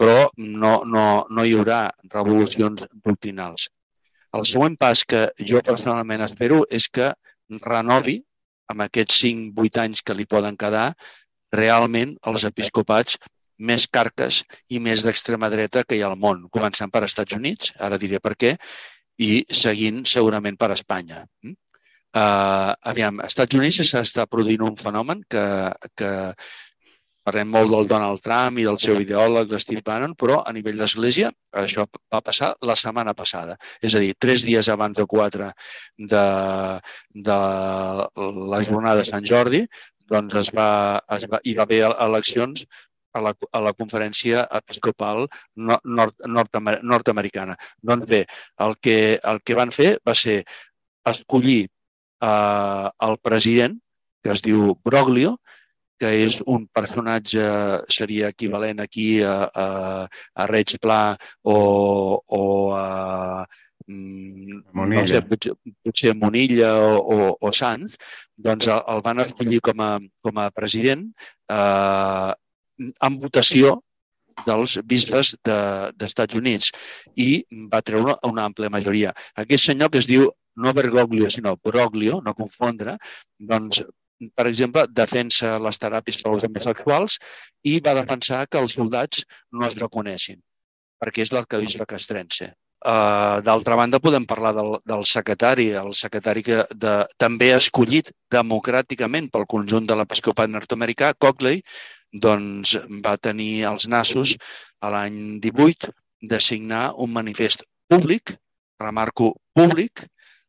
però 0.00 0.30
no, 0.36 0.80
no, 0.84 1.04
no 1.30 1.44
hi 1.44 1.54
haurà 1.54 1.82
revolucions 2.14 2.88
doctrinals. 3.04 3.68
El 4.38 4.46
següent 4.46 4.76
pas 4.78 5.02
que 5.12 5.24
jo 5.50 5.62
personalment 5.66 6.22
espero 6.26 6.62
és 6.78 6.86
que 6.88 7.10
renovi, 7.64 8.20
amb 8.70 8.84
aquests 8.86 9.24
5-8 9.24 9.82
anys 9.84 10.04
que 10.06 10.14
li 10.14 10.28
poden 10.30 10.58
quedar, 10.60 10.92
realment 11.56 12.14
els 12.30 12.46
episcopats 12.46 13.18
més 13.70 13.86
carques 13.96 14.42
i 14.72 14.78
més 14.80 15.02
d'extrema 15.04 15.50
dreta 15.52 15.82
que 15.84 15.98
hi 15.98 16.04
ha 16.04 16.10
al 16.12 16.20
món, 16.20 16.46
començant 16.54 16.92
per 16.94 17.02
Estats 17.04 17.36
Units, 17.36 17.74
ara 17.78 17.98
diré 18.00 18.20
per 18.22 18.36
què, 18.38 18.54
i 19.20 19.44
seguint 19.62 20.04
segurament 20.08 20.56
per 20.56 20.70
Espanya. 20.76 21.24
Uh, 21.44 22.72
aviam, 22.92 23.20
als 23.20 23.34
Estats 23.34 23.58
Units 23.58 23.82
s'està 23.90 24.24
produint 24.30 24.64
un 24.70 24.78
fenomen 24.80 25.20
que, 25.28 25.44
que 25.98 26.12
Parlem 27.30 27.52
molt 27.54 27.70
del 27.70 27.86
Donald 27.86 28.18
Trump 28.24 28.58
i 28.58 28.64
del 28.66 28.78
seu 28.82 28.96
ideòleg, 28.98 29.52
l'Steve 29.54 29.84
Bannon, 29.86 30.16
però 30.18 30.40
a 30.42 30.50
nivell 30.56 30.80
d'Església 30.80 31.28
això 31.62 31.84
va 32.10 32.18
passar 32.26 32.48
la 32.66 32.74
setmana 32.80 33.14
passada. 33.14 33.54
És 33.86 33.94
a 33.94 34.02
dir, 34.02 34.16
tres 34.18 34.42
dies 34.48 34.66
abans 34.72 34.98
de 34.98 35.06
quatre 35.06 35.52
de, 36.12 36.24
de 37.28 37.38
la 38.54 38.62
jornada 38.66 38.98
de 38.98 39.06
Sant 39.06 39.28
Jordi, 39.30 39.62
doncs 40.10 40.34
es 40.40 40.50
va, 40.58 40.70
es 41.16 41.28
va, 41.30 41.38
hi 41.46 41.54
va 41.54 41.68
haver 41.68 41.84
eleccions 42.08 42.66
a 43.14 43.22
la, 43.22 43.34
a 43.54 43.62
la 43.62 43.74
conferència 43.78 44.42
episcopal 44.58 45.28
nord, 45.70 46.26
nord, 46.26 46.58
nord-americana. 46.82 47.54
Doncs 47.92 48.10
bé, 48.10 48.24
el 48.66 48.74
que, 48.82 48.98
el 49.22 49.38
que 49.46 49.58
van 49.60 49.70
fer 49.76 49.92
va 50.06 50.18
ser 50.18 50.40
escollir 51.14 51.62
eh, 51.62 52.90
el 53.06 53.16
president, 53.22 53.78
que 54.24 54.34
es 54.34 54.42
diu 54.44 54.74
Broglio, 54.84 55.36
que 56.00 56.10
és 56.26 56.38
un 56.48 56.66
personatge, 56.76 57.46
seria 57.92 58.30
equivalent 58.34 58.80
aquí 58.84 59.08
a, 59.22 59.34
a, 59.64 59.66
a 60.34 60.46
Reig 60.50 60.78
Pla 60.80 61.02
o, 61.44 61.56
o 62.26 62.44
a 62.76 62.86
Monilla. 63.90 65.02
no 65.02 65.06
sé, 65.08 65.20
potser, 65.26 65.52
potser 65.84 66.14
Monilla 66.16 66.72
o, 66.86 66.96
o, 67.00 67.28
o 67.40 67.52
Sanz, 67.52 67.98
doncs 68.36 68.70
el, 68.70 68.82
el 68.94 69.04
van 69.06 69.22
escollir 69.26 69.60
com 69.66 69.84
a, 69.84 69.92
com 70.24 70.40
a 70.40 70.48
president 70.54 71.06
eh, 71.50 72.32
amb 73.08 73.24
votació 73.24 73.78
dels 74.46 74.78
bisbes 74.88 75.34
d'Estats 75.44 76.34
de, 76.34 76.40
Units 76.40 76.70
i 77.20 77.30
va 77.72 77.82
treure 77.84 78.06
una, 78.06 78.18
una 78.30 78.46
àmplia 78.48 78.72
majoria. 78.72 79.14
Aquest 79.42 79.68
senyor 79.72 79.90
que 79.92 80.00
es 80.00 80.08
diu 80.08 80.30
no 80.60 80.72
Bergoglio, 80.76 81.30
sinó 81.30 81.56
Broglio, 81.56 82.20
no 82.24 82.34
confondre, 82.38 82.96
doncs 83.52 83.82
per 84.34 84.46
exemple, 84.50 84.86
defensa 84.92 85.56
les 85.62 85.78
teràpies 85.80 86.20
per 86.22 86.32
als 86.32 86.46
homosexuals 86.48 87.18
i 87.66 87.78
va 87.84 87.96
defensar 87.98 88.46
que 88.46 88.60
els 88.60 88.76
soldats 88.76 89.24
no 89.52 89.66
es 89.68 89.78
reconessin, 89.80 90.40
perquè 91.00 91.24
és 91.24 91.32
l'arcabisbe 91.32 91.86
castrense. 91.88 92.52
Uh, 92.80 93.40
D'altra 93.44 93.76
banda, 93.76 94.00
podem 94.00 94.24
parlar 94.24 94.54
del, 94.56 94.78
del 94.88 95.02
secretari, 95.04 95.68
el 95.76 95.92
secretari 95.92 96.42
que 96.44 96.62
de, 96.72 96.94
també 97.20 97.50
escollit 97.52 98.08
democràticament 98.32 99.28
pel 99.32 99.44
conjunt 99.54 99.88
de 99.88 99.96
l'episcopat 100.00 100.48
nord-americà, 100.48 101.12
Cockley, 101.20 101.60
doncs 102.24 102.78
va 103.04 103.18
tenir 103.20 103.66
els 103.68 103.86
nassos 103.86 104.36
a 104.80 104.92
l'any 104.94 105.18
18 105.44 105.92
de 106.32 106.40
signar 106.40 106.94
un 106.96 107.12
manifest 107.12 107.66
públic, 107.88 108.32
remarco 108.80 109.34
públic, 109.52 110.06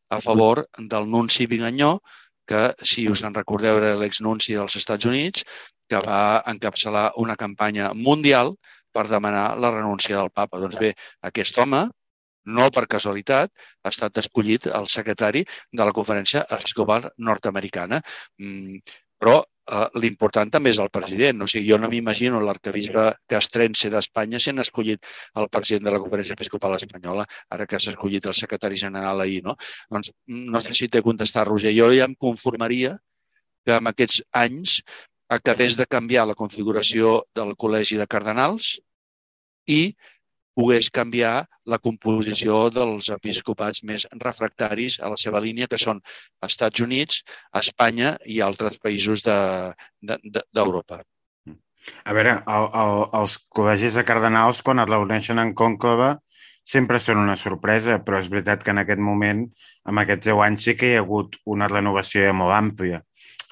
a 0.08 0.20
favor 0.20 0.64
del 0.78 1.08
nunci 1.08 1.46
Viganyó, 1.46 1.98
que, 2.48 2.62
si 2.92 3.06
us 3.10 3.22
en 3.26 3.34
recordeu, 3.34 3.78
era 3.80 3.94
l'exnunci 4.00 4.56
dels 4.58 4.76
Estats 4.80 5.08
Units, 5.08 5.44
que 5.88 6.00
va 6.06 6.42
encapçalar 6.52 7.10
una 7.22 7.36
campanya 7.36 7.92
mundial 7.94 8.54
per 8.92 9.08
demanar 9.08 9.46
la 9.58 9.72
renúncia 9.74 10.18
del 10.18 10.30
papa. 10.30 10.60
Doncs 10.62 10.78
bé, 10.80 10.92
aquest 11.30 11.58
home, 11.58 11.86
no 12.58 12.68
per 12.74 12.86
casualitat, 12.94 13.52
ha 13.84 13.92
estat 13.92 14.18
escollit 14.22 14.66
el 14.66 14.88
secretari 14.90 15.44
de 15.46 15.86
la 15.86 15.94
Conferència 15.98 16.44
Episcopal 16.58 17.08
Nord-Americana. 17.18 18.02
Mm, 18.42 18.82
però 19.22 19.40
eh, 19.70 19.86
l'important 20.02 20.50
també 20.50 20.72
és 20.72 20.80
el 20.82 20.90
president. 20.94 21.44
O 21.44 21.48
sigui, 21.50 21.68
jo 21.70 21.78
no 21.80 21.90
m'imagino 21.92 22.40
l'arcabisbe 22.40 23.06
castrense 23.30 23.90
d'Espanya 23.92 24.40
sent 24.42 24.62
escollit 24.64 25.06
el 25.42 25.48
president 25.52 25.88
de 25.88 25.94
la 25.94 26.02
Conferència 26.02 26.38
Episcopal 26.38 26.76
Espanyola, 26.78 27.26
ara 27.56 27.66
que 27.66 27.80
s'ha 27.80 27.94
escollit 27.94 28.26
el 28.26 28.36
secretari 28.38 28.80
general 28.80 29.20
ahir, 29.24 29.42
no? 29.46 29.56
Doncs 29.90 30.12
no 30.26 30.60
sé 30.64 30.76
si 30.78 30.88
té 30.88 31.02
contestat, 31.02 31.48
Roger. 31.48 31.74
Jo 31.76 31.92
ja 31.94 32.08
em 32.10 32.16
conformaria 32.26 32.96
que 33.66 33.78
en 33.78 33.90
aquests 33.90 34.22
anys 34.34 34.80
acabés 35.32 35.78
de 35.78 35.86
canviar 35.86 36.26
la 36.28 36.38
configuració 36.38 37.22
del 37.36 37.54
Col·legi 37.56 37.96
de 38.00 38.08
Cardenals 38.10 38.74
i 39.70 39.94
pogués 40.58 40.90
canviar 40.90 41.46
la 41.72 41.78
composició 41.78 42.66
dels 42.74 43.08
episcopats 43.14 43.82
més 43.88 44.06
refractaris 44.24 44.98
a 45.00 45.10
la 45.12 45.18
seva 45.20 45.40
línia, 45.44 45.68
que 45.70 45.80
són 45.80 46.02
Estats 46.48 46.84
Units, 46.84 47.22
Espanya 47.62 48.16
i 48.26 48.40
altres 48.44 48.78
països 48.82 49.24
d'Europa. 49.24 51.00
De, 51.00 51.54
de, 51.54 51.56
a 52.04 52.14
veure, 52.14 52.36
el, 52.56 52.68
el, 52.82 52.98
els 53.20 53.38
col·legis 53.56 53.96
de 53.98 54.04
cardenals, 54.06 54.62
quan 54.66 54.82
es 54.82 54.90
reuneixen 54.90 55.42
en 55.42 55.54
cònclave, 55.58 56.12
sempre 56.62 57.00
són 57.02 57.18
una 57.24 57.34
sorpresa, 57.38 57.98
però 58.06 58.20
és 58.22 58.30
veritat 58.30 58.62
que 58.62 58.70
en 58.70 58.82
aquest 58.82 59.02
moment, 59.02 59.46
amb 59.90 60.02
aquests 60.02 60.28
10 60.30 60.44
anys, 60.46 60.66
sí 60.68 60.76
que 60.78 60.92
hi 60.92 60.98
ha 60.98 61.02
hagut 61.02 61.40
una 61.56 61.70
renovació 61.72 62.28
molt 62.38 62.54
àmplia 62.54 63.02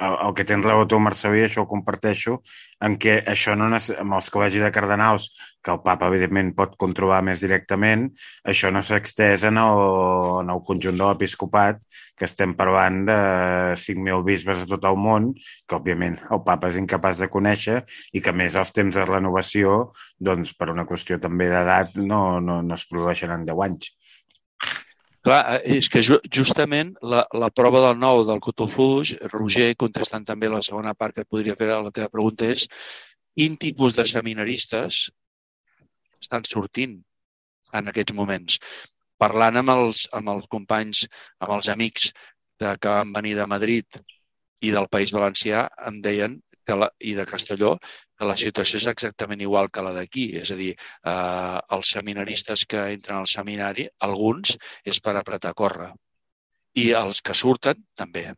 el, 0.07 0.17
el 0.27 0.35
que 0.35 0.47
tens 0.49 0.65
raó 0.67 0.87
tu, 0.89 0.99
Marcelí, 1.03 1.43
això 1.45 1.65
ho 1.65 1.71
comparteixo, 1.71 2.39
en 2.87 2.97
què 3.01 3.19
això 3.29 3.55
no 3.59 3.69
amb 3.71 4.17
els 4.17 4.31
col·legis 4.33 4.65
de 4.65 4.73
cardenals, 4.75 5.29
que 5.63 5.73
el 5.75 5.83
papa, 5.85 6.09
evidentment, 6.09 6.55
pot 6.57 6.77
controlar 6.81 7.21
més 7.27 7.43
directament, 7.45 8.07
això 8.53 8.71
no 8.73 8.83
s'ha 8.83 9.01
extès 9.01 9.45
en 9.49 9.61
el, 9.61 9.83
en 10.43 10.53
el 10.55 10.63
conjunt 10.67 10.97
de 10.97 11.05
l'episcopat, 11.05 11.83
que 12.17 12.29
estem 12.29 12.55
parlant 12.57 13.03
de 13.09 13.19
5.000 13.81 14.25
bisbes 14.27 14.65
a 14.65 14.71
tot 14.73 14.89
el 14.89 14.99
món, 15.01 15.31
que, 15.37 15.77
òbviament, 15.77 16.19
el 16.33 16.43
papa 16.49 16.73
és 16.73 16.81
incapaç 16.81 17.23
de 17.25 17.31
conèixer 17.33 17.81
i 18.17 18.25
que, 18.25 18.35
més, 18.37 18.57
els 18.61 18.73
temps 18.77 18.97
de 18.97 19.07
renovació, 19.09 19.81
doncs, 20.19 20.57
per 20.57 20.73
una 20.73 20.89
qüestió 20.89 21.21
també 21.21 21.49
d'edat, 21.53 21.97
no, 22.01 22.41
no, 22.45 22.61
no 22.65 22.77
es 22.81 22.89
produeixen 22.91 23.37
en 23.37 23.49
10 23.49 23.67
anys. 23.69 23.93
Clar, 25.31 25.45
eh, 25.63 25.77
és 25.79 25.87
que 25.87 26.01
justament 26.03 26.89
la, 27.07 27.21
la 27.39 27.49
prova 27.55 27.79
del 27.85 27.99
nou 28.03 28.25
del 28.27 28.41
Cotofuig, 28.43 29.13
Roger, 29.31 29.69
contestant 29.79 30.25
també 30.27 30.49
la 30.51 30.59
segona 30.67 30.95
part 30.99 31.21
que 31.21 31.25
podria 31.35 31.55
fer 31.61 31.69
a 31.71 31.77
la 31.85 31.93
teva 31.95 32.11
pregunta, 32.11 32.49
és 32.51 32.65
quin 33.39 33.55
tipus 33.65 33.95
de 33.95 34.03
seminaristes 34.11 34.99
estan 36.19 36.49
sortint 36.49 36.97
en 37.79 37.93
aquests 37.93 38.17
moments. 38.19 38.59
Parlant 39.23 39.61
amb 39.63 39.71
els, 39.77 40.03
amb 40.19 40.35
els 40.35 40.51
companys, 40.51 41.05
amb 41.39 41.55
els 41.61 41.71
amics 41.77 42.11
de, 42.11 42.75
que 42.83 42.99
van 42.99 43.15
venir 43.15 43.37
de 43.39 43.47
Madrid 43.55 44.03
i 44.67 44.75
del 44.75 44.91
País 44.91 45.15
Valencià, 45.15 45.69
em 45.87 46.03
deien 46.03 46.41
que 46.71 46.79
la, 46.83 46.91
i 47.11 47.15
de 47.19 47.27
Castelló, 47.29 47.75
que 48.19 48.29
la 48.29 48.37
situació 48.43 48.81
és 48.81 48.89
exactament 48.95 49.43
igual 49.47 49.71
que 49.75 49.85
la 49.87 49.95
d'aquí. 49.97 50.27
És 50.43 50.53
a 50.55 50.59
dir, 50.61 50.71
eh, 50.75 51.59
els 51.79 51.95
seminaristes 51.97 52.67
que 52.71 52.85
entren 52.99 53.21
al 53.21 53.33
seminari, 53.39 53.89
alguns 54.11 54.55
és 54.95 55.03
per 55.03 55.17
apretar 55.17 55.55
a 55.55 55.61
córrer. 55.65 55.91
I 56.79 56.93
els 57.01 57.25
que 57.27 57.35
surten, 57.35 57.83
també. 57.99 58.31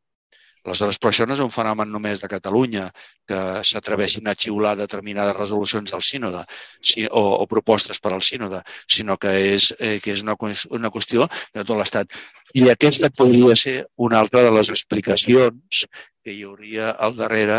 Aleshores, 0.62 0.98
però 1.02 1.10
això 1.10 1.24
no 1.26 1.34
és 1.34 1.40
un 1.42 1.50
fenomen 1.50 1.90
només 1.90 2.20
de 2.22 2.28
Catalunya, 2.30 2.84
que 3.26 3.38
s'atreveixin 3.66 4.28
a 4.30 4.34
xiular 4.44 4.76
determinades 4.78 5.34
resolucions 5.34 5.90
del 5.90 6.04
sínode 6.06 6.44
si, 6.78 7.08
o, 7.08 7.22
o 7.42 7.48
propostes 7.50 7.98
per 7.98 8.12
al 8.14 8.22
sínode, 8.22 8.60
sinó 8.86 9.16
que 9.18 9.32
és, 9.48 9.72
eh, 9.80 9.96
que 10.04 10.14
és 10.14 10.22
una, 10.22 10.36
una 10.78 10.92
qüestió 10.94 11.26
de 11.26 11.64
tot 11.64 11.74
l'Estat. 11.80 12.14
I 12.54 12.68
aquesta 12.70 13.10
podria 13.10 13.58
ser 13.58 13.76
una 14.06 14.22
altra 14.22 14.44
de 14.46 14.54
les 14.54 14.70
explicacions 14.70 15.82
que 16.24 16.32
hi 16.32 16.42
hauria 16.46 16.92
al 17.06 17.16
darrere 17.18 17.58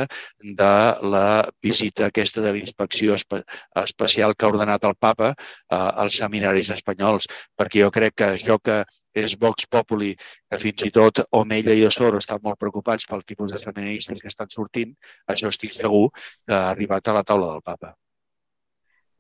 de 0.62 0.74
la 1.14 1.28
visita 1.62 2.08
aquesta 2.08 2.42
de 2.42 2.54
l'inspecció 2.56 3.16
espe 3.20 3.44
especial 3.84 4.36
que 4.36 4.46
ha 4.46 4.52
ordenat 4.54 4.90
el 4.90 4.96
papa 4.96 5.34
eh, 5.34 5.76
als 5.78 6.20
seminaris 6.24 6.72
espanyols, 6.76 7.30
perquè 7.60 7.84
jo 7.86 7.92
crec 7.92 8.20
que 8.22 8.30
això 8.34 8.60
que 8.60 8.84
és 9.14 9.36
Vox 9.38 9.68
Populi, 9.70 10.14
que 10.50 10.58
fins 10.58 10.88
i 10.88 10.92
tot 10.94 11.22
Omella 11.38 11.76
i 11.78 11.86
Osoro 11.86 12.18
estan 12.22 12.42
molt 12.44 12.58
preocupats 12.60 13.06
pel 13.10 13.22
tipus 13.22 13.54
de 13.54 13.62
feministes 13.62 14.22
que 14.22 14.32
estan 14.32 14.50
sortint, 14.50 14.96
això 15.30 15.52
estic 15.54 15.76
segur 15.76 16.08
que 16.16 16.56
ha 16.56 16.72
arribat 16.72 17.08
a 17.08 17.20
la 17.20 17.24
taula 17.28 17.52
del 17.52 17.62
papa. 17.62 17.94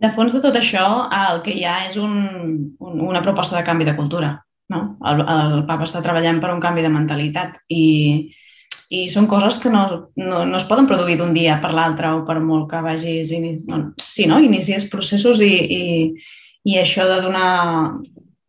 De 0.02 0.10
fons 0.16 0.34
de 0.34 0.42
tot 0.42 0.58
això, 0.58 0.86
el 1.16 1.44
que 1.46 1.54
hi 1.54 1.64
ha 1.70 1.84
és 1.86 2.00
un, 2.02 2.16
un, 2.80 3.04
una 3.06 3.22
proposta 3.22 3.60
de 3.60 3.64
canvi 3.68 3.86
de 3.86 3.96
cultura. 3.96 4.34
No? 4.74 4.80
El, 5.06 5.22
el 5.22 5.60
papa 5.70 5.86
està 5.86 6.02
treballant 6.02 6.40
per 6.42 6.50
un 6.56 6.62
canvi 6.64 6.82
de 6.82 6.90
mentalitat 6.90 7.60
i, 7.70 7.84
i 8.94 9.04
són 9.10 9.26
coses 9.30 9.58
que 9.62 9.72
no, 9.74 9.84
no, 10.20 10.44
no 10.46 10.60
es 10.60 10.66
poden 10.70 10.88
produir 10.90 11.18
d'un 11.20 11.34
dia 11.34 11.58
per 11.64 11.72
l'altre 11.74 12.12
o 12.14 12.24
per 12.28 12.38
molt 12.44 12.70
que 12.72 12.82
vagis... 12.86 13.32
No, 13.70 13.80
sí, 14.06 14.28
no? 14.30 14.40
Inicies 14.44 14.90
processos 14.92 15.42
i, 15.42 15.54
i, 15.54 15.86
i 16.70 16.78
això 16.82 17.08
de 17.10 17.22
donar 17.24 17.54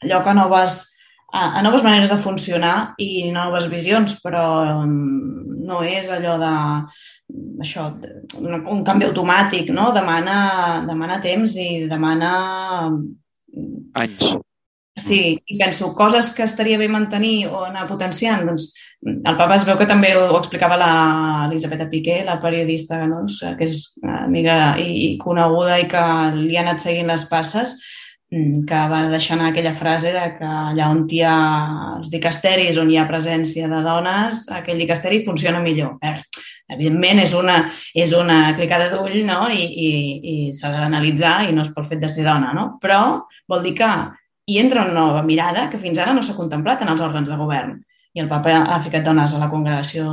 lloc 0.04 0.28
a 0.28 0.37
noves 0.37 0.83
a, 1.35 1.59
a 1.59 1.62
noves 1.66 1.83
maneres 1.83 2.12
de 2.12 2.20
funcionar 2.22 2.94
i 3.02 3.26
noves 3.35 3.66
visions, 3.72 4.18
però 4.22 4.44
mm, 4.85 5.64
no 5.66 5.80
és 5.83 6.11
allò 6.12 6.37
de 6.38 6.54
això, 7.64 7.88
un, 8.38 8.54
un 8.76 8.83
canvi 8.87 9.09
automàtic, 9.09 9.72
no? 9.74 9.90
Demana, 9.96 10.37
demana 10.87 11.20
temps 11.24 11.57
i 11.59 11.87
demana... 11.90 12.35
Mm, 13.50 13.87
Anys. 14.04 14.35
Sí, 14.94 15.20
i 15.50 15.57
penso, 15.59 15.88
coses 15.98 16.30
que 16.37 16.44
estaria 16.46 16.78
bé 16.78 16.87
mantenir 16.87 17.48
o 17.50 17.64
anar 17.66 17.88
potenciant, 17.88 18.44
doncs 18.46 18.68
el 19.04 19.35
papa 19.37 19.57
es 19.57 19.64
veu 19.66 19.76
que 19.76 19.88
també 19.90 20.12
ho, 20.16 20.28
explicava 20.38 20.78
l'Elisabeta 20.78 21.88
Piqué, 21.90 22.20
la 22.24 22.38
periodista 22.40 23.00
no? 23.11 23.24
que 23.59 23.66
és 23.66 23.83
amiga 24.07 24.76
i, 24.78 24.87
i 25.09 25.09
coneguda 25.18 25.80
i 25.83 25.88
que 25.90 26.04
li 26.38 26.54
ha 26.57 26.62
anat 26.62 26.87
seguint 26.87 27.11
les 27.11 27.26
passes, 27.28 27.74
Mm, 28.35 28.64
que 28.66 28.78
va 28.90 29.02
deixar 29.12 29.37
anar 29.37 29.50
aquella 29.52 29.74
frase 29.78 30.11
de 30.14 30.22
que 30.38 30.48
allà 30.48 30.88
on 30.90 31.04
hi 31.12 31.20
ha 31.22 31.35
els 31.98 32.11
dicasteris, 32.11 32.78
on 32.80 32.90
hi 32.90 32.96
ha 32.98 33.07
presència 33.07 33.68
de 33.70 33.83
dones, 33.85 34.46
aquell 34.59 34.80
dicasteri 34.80 35.20
funciona 35.26 35.61
millor. 35.62 35.98
Eh, 36.02 36.16
evidentment, 36.74 37.20
és 37.22 37.35
una, 37.37 37.59
és 37.94 38.14
una 38.16 38.38
clicada 38.57 38.88
d'ull 38.90 39.20
no? 39.28 39.44
i, 39.52 39.68
i, 39.87 39.92
i 40.33 40.37
s'ha 40.57 40.72
d'analitzar 40.72 41.37
i 41.46 41.54
no 41.54 41.62
és 41.62 41.70
pel 41.76 41.87
fet 41.92 42.02
de 42.02 42.11
ser 42.11 42.24
dona, 42.26 42.50
no? 42.57 42.66
però 42.83 43.00
vol 43.50 43.62
dir 43.62 43.76
que 43.83 43.90
hi 44.46 44.59
entra 44.61 44.85
una 44.85 44.92
nova 44.92 45.22
mirada 45.22 45.68
que 45.70 45.80
fins 45.80 45.98
ara 45.98 46.14
no 46.14 46.22
s'ha 46.22 46.37
contemplat 46.37 46.83
en 46.83 46.92
els 46.92 47.02
òrgans 47.04 47.30
de 47.30 47.40
govern. 47.40 47.83
i 48.14 48.20
el 48.22 48.28
papa 48.30 48.52
ha 48.70 48.76
ficat 48.78 49.02
dones 49.02 49.33
a 49.35 49.38
la 49.40 49.48
congregació 49.50 50.04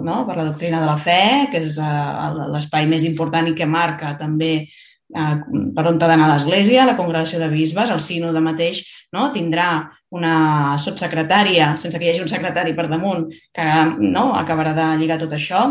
no? 0.00 0.22
per 0.24 0.36
la 0.38 0.46
doctrina 0.46 0.78
de 0.80 0.86
la 0.88 0.96
fe, 0.96 1.48
que 1.52 1.60
és 1.60 1.74
uh, 1.76 2.46
l'espai 2.54 2.86
més 2.88 3.04
important 3.04 3.50
i 3.50 3.52
que 3.52 3.66
marca 3.68 4.14
també 4.16 4.64
uh, 4.64 5.34
per 5.76 5.84
on 5.90 5.98
ha 6.00 6.08
d'anar 6.08 6.30
l'Església, 6.30 6.86
la 6.88 6.96
congregació 6.96 7.36
de 7.42 7.50
bisbes, 7.52 7.92
el 7.92 8.00
sínode 8.00 8.40
mateix 8.40 8.80
no? 9.12 9.28
tindrà 9.34 9.68
una 10.08 10.78
sotsecretària, 10.80 11.74
sense 11.76 12.00
que 12.00 12.08
hi 12.08 12.14
hagi 12.14 12.24
un 12.24 12.32
secretari 12.32 12.72
per 12.72 12.88
damunt, 12.88 13.28
que 13.52 13.68
no? 14.00 14.30
acabarà 14.40 14.72
de 14.72 14.88
lligar 15.02 15.20
tot 15.20 15.36
això, 15.36 15.66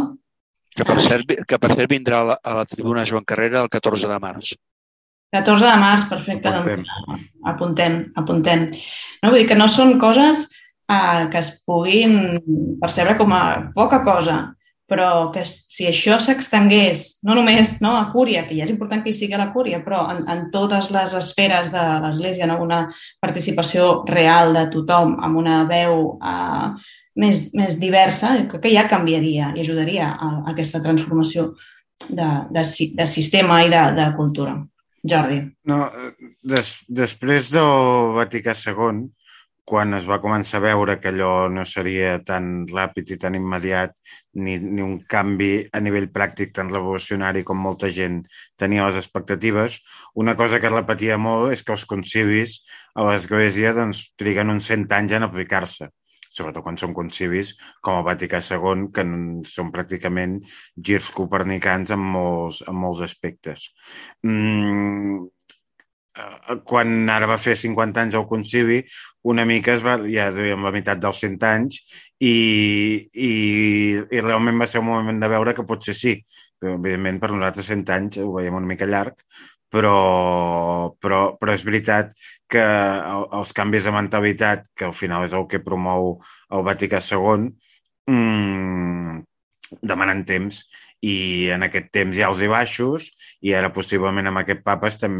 que 0.77 0.85
per 0.85 0.99
cert, 1.01 1.33
que 1.49 1.57
per 1.57 1.73
cert 1.73 1.89
vindrà 1.91 2.21
a 2.21 2.25
la, 2.29 2.35
a 2.43 2.59
la 2.61 2.65
tribuna 2.69 3.01
Joan 3.09 3.25
Carrera 3.25 3.63
el 3.65 3.73
14 3.73 4.07
de 4.07 4.19
març. 4.21 4.53
14 5.35 5.65
de 5.65 5.75
març, 5.77 6.05
perfecte. 6.09 6.49
Apuntem. 6.49 6.85
Doncs, 6.85 7.27
apuntem, 7.51 7.99
apuntem. 8.17 8.69
No, 9.21 9.29
vull 9.29 9.43
dir 9.43 9.49
que 9.51 9.57
no 9.59 9.67
són 9.69 9.99
coses 10.01 10.47
eh, 10.89 11.27
que 11.31 11.41
es 11.41 11.51
puguin 11.67 12.39
percebre 12.81 13.17
com 13.19 13.33
a 13.35 13.43
poca 13.75 14.01
cosa, 14.05 14.39
però 14.89 15.29
que 15.29 15.43
si 15.45 15.85
això 15.85 16.17
s'extengués, 16.17 17.19
no 17.23 17.35
només 17.37 17.75
no, 17.83 17.93
a 17.99 18.07
Cúria, 18.09 18.47
que 18.47 18.57
ja 18.57 18.65
és 18.65 18.73
important 18.73 19.03
que 19.03 19.11
hi 19.11 19.17
sigui 19.19 19.37
a 19.37 19.41
la 19.43 19.51
Cúria, 19.53 19.83
però 19.85 20.07
en, 20.15 20.23
en 20.33 20.47
totes 20.53 20.89
les 20.95 21.13
esferes 21.19 21.69
de 21.71 21.83
l'Església, 22.03 22.47
no? 22.49 22.57
una 22.65 22.87
participació 23.21 23.99
real 24.09 24.55
de 24.57 24.65
tothom, 24.73 25.13
amb 25.21 25.43
una 25.43 25.61
veu 25.69 26.15
eh, 26.17 26.71
més, 27.21 27.45
més 27.53 27.77
diversa, 27.77 28.33
crec 28.49 28.65
que 28.65 28.73
ja 28.73 28.87
canviaria 28.89 29.53
i 29.53 29.61
ajudaria 29.61 30.09
a, 30.09 30.31
a 30.39 30.49
aquesta 30.55 30.81
transformació 30.81 31.51
de, 32.09 32.29
de, 32.49 32.65
de 32.97 33.07
sistema 33.07 33.61
i 33.61 33.69
de, 33.69 33.85
de 33.93 34.09
cultura. 34.17 34.57
Jordi. 35.03 35.39
No, 35.69 35.79
des, 36.43 36.73
després 36.89 37.49
del 37.53 38.13
Vaticà 38.17 38.55
II, 38.57 39.07
quan 39.69 39.93
es 39.93 40.07
va 40.09 40.17
començar 40.23 40.57
a 40.57 40.63
veure 40.63 40.95
que 40.99 41.11
allò 41.11 41.33
no 41.53 41.63
seria 41.71 42.15
tan 42.25 42.65
ràpid 42.71 43.11
i 43.13 43.17
tan 43.21 43.37
immediat 43.37 43.93
ni, 44.33 44.57
ni 44.57 44.81
un 44.81 44.97
canvi 45.13 45.51
a 45.71 45.81
nivell 45.85 46.09
pràctic 46.15 46.55
tan 46.57 46.71
revolucionari 46.73 47.45
com 47.45 47.61
molta 47.61 47.91
gent 47.99 48.23
tenia 48.57 48.87
les 48.87 48.97
expectatives, 49.03 49.77
una 50.15 50.35
cosa 50.39 50.59
que 50.59 50.71
es 50.71 50.75
repetia 50.75 51.19
molt 51.21 51.53
és 51.53 51.63
que 51.63 51.75
els 51.77 51.85
concivis 51.93 52.57
a 52.95 53.05
l'Església 53.05 53.75
doncs, 53.77 54.07
triguen 54.17 54.55
uns 54.55 54.73
100 54.73 54.89
anys 54.97 55.17
en 55.19 55.29
aplicar-se 55.29 55.91
sobretot 56.29 56.63
quan 56.65 56.77
són 56.77 56.93
concivis 56.97 57.55
com 57.85 57.99
el 57.99 58.05
Vaticà 58.07 58.41
II, 58.45 58.87
que 58.95 59.05
són 59.49 59.73
pràcticament 59.75 60.37
girs 60.89 61.09
copernicans 61.15 61.93
en 61.95 62.05
molts, 62.15 62.61
en 62.69 62.77
molts 62.77 63.01
aspectes. 63.05 63.67
Mm, 64.25 65.25
eh, 66.21 66.57
quan 66.69 67.09
ara 67.09 67.29
va 67.31 67.39
fer 67.41 67.57
50 67.57 68.05
anys 68.05 68.19
el 68.19 68.27
concivi, 68.29 68.83
una 69.33 69.45
mica 69.49 69.73
es 69.73 69.83
va, 69.85 69.97
ja 70.05 70.29
dèiem 70.35 70.63
la 70.65 70.73
meitat 70.75 71.01
dels 71.01 71.23
100 71.25 71.47
anys, 71.49 71.81
i, 72.19 72.35
i, 73.13 73.33
i 73.99 74.25
realment 74.25 74.61
va 74.61 74.69
ser 74.69 74.83
un 74.83 74.91
moment 74.91 75.21
de 75.21 75.31
veure 75.33 75.55
que 75.57 75.67
potser 75.67 75.97
sí, 75.97 76.19
que 76.59 76.75
evidentment 76.75 77.19
per 77.23 77.33
nosaltres 77.33 77.71
100 77.73 77.95
anys 77.95 78.21
ho 78.23 78.33
veiem 78.37 78.61
una 78.61 78.69
mica 78.69 78.87
llarg, 78.89 79.25
però, 79.73 79.95
però, 81.01 81.19
però 81.39 81.53
és 81.55 81.63
veritat 81.67 82.13
que 82.49 82.63
els 83.39 83.53
canvis 83.57 83.87
de 83.87 83.93
mentalitat, 83.95 84.67
que 84.75 84.87
al 84.89 84.95
final 84.97 85.25
és 85.27 85.35
el 85.37 85.47
que 85.51 85.61
promou 85.65 86.15
el 86.55 86.65
Vaticà 86.67 87.01
II, 87.05 87.49
mmm, 88.09 89.19
demanen 89.81 90.23
temps. 90.25 90.63
I 90.99 91.47
en 91.55 91.63
aquest 91.63 91.93
temps 91.95 92.17
hi 92.17 92.23
ha 92.25 92.27
els 92.27 92.41
i 92.43 92.49
baixos 92.51 93.05
i 93.47 93.53
ara 93.55 93.69
possiblement 93.71 94.27
amb 94.27 94.41
aquest 94.41 94.65
papa 94.65 94.89
estem, 94.91 95.13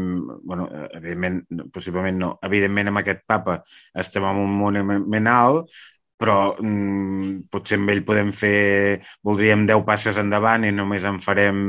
bueno, 0.44 0.66
evidentment, 0.98 1.38
possiblement 1.72 2.18
no, 2.20 2.34
evidentment 2.44 2.90
amb 2.90 3.00
aquest 3.00 3.22
papa 3.30 3.62
estem 4.02 4.26
en 4.28 4.42
un 4.42 4.52
moment 4.60 5.30
alt, 5.32 5.72
però 6.20 6.52
mm, 6.60 7.46
potser 7.48 7.78
amb 7.80 7.94
ell 7.94 8.02
podem 8.04 8.28
fer, 8.36 9.00
voldríem 9.24 9.64
10 9.70 9.86
passes 9.88 10.18
endavant 10.20 10.66
i 10.68 10.72
només 10.76 11.06
en 11.08 11.16
farem 11.24 11.62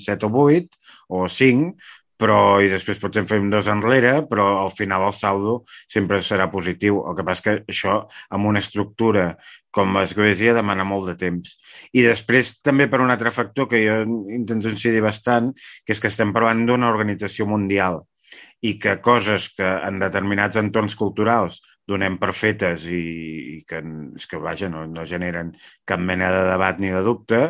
7 0.00 0.24
o 0.30 0.46
8 0.46 0.80
o 1.18 1.26
5, 1.28 1.74
però 2.20 2.60
i 2.60 2.68
després 2.68 3.00
potser 3.00 3.24
fem 3.28 3.48
dos 3.52 3.70
enrere, 3.72 4.20
però 4.28 4.46
al 4.64 4.72
final 4.74 5.06
el 5.08 5.16
saldo 5.16 5.60
sempre 5.88 6.20
serà 6.24 6.50
positiu. 6.52 7.00
El 7.08 7.16
que 7.16 7.24
passa 7.26 7.46
que 7.46 7.56
això, 7.72 7.96
amb 8.36 8.50
una 8.50 8.60
estructura 8.60 9.30
com 9.74 9.94
l'Església, 9.96 10.54
demana 10.56 10.84
molt 10.84 11.08
de 11.08 11.16
temps. 11.18 11.56
I 11.96 12.04
després 12.04 12.56
també 12.66 12.90
per 12.90 13.00
un 13.00 13.12
altre 13.14 13.32
factor 13.32 13.70
que 13.70 13.80
jo 13.84 13.98
intento 14.36 14.70
incidir 14.72 15.02
bastant, 15.04 15.52
que 15.86 15.94
és 15.96 16.02
que 16.02 16.10
estem 16.10 16.34
parlant 16.36 16.66
d'una 16.68 16.90
organització 16.92 17.48
mundial 17.48 18.02
i 18.60 18.76
que 18.78 18.98
coses 19.00 19.48
que 19.56 19.66
en 19.66 19.98
determinats 20.02 20.58
entorns 20.60 20.94
culturals 20.98 21.60
donem 21.90 22.16
per 22.22 22.32
fetes 22.36 22.86
i, 22.90 23.00
i 23.56 23.58
que, 23.68 23.80
que 24.30 24.40
vaja, 24.44 24.70
no, 24.72 24.84
no 24.90 25.06
generen 25.12 25.52
cap 25.88 26.00
mena 26.10 26.30
de 26.34 26.46
debat 26.52 26.80
ni 26.82 26.92
de 26.94 27.02
dubte, 27.06 27.40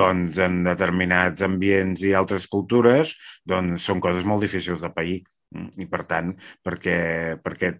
doncs 0.00 0.40
en 0.42 0.62
determinats 0.66 1.46
ambients 1.46 2.04
i 2.06 2.14
altres 2.18 2.48
cultures 2.52 3.14
doncs 3.46 3.86
són 3.90 4.02
coses 4.04 4.26
molt 4.28 4.46
difícils 4.46 4.84
de 4.84 4.92
pair. 4.98 5.18
Mm, 5.54 5.68
I 5.82 5.86
per 5.90 6.02
tant, 6.10 6.32
perquè, 6.66 6.96
perquè 7.42 7.70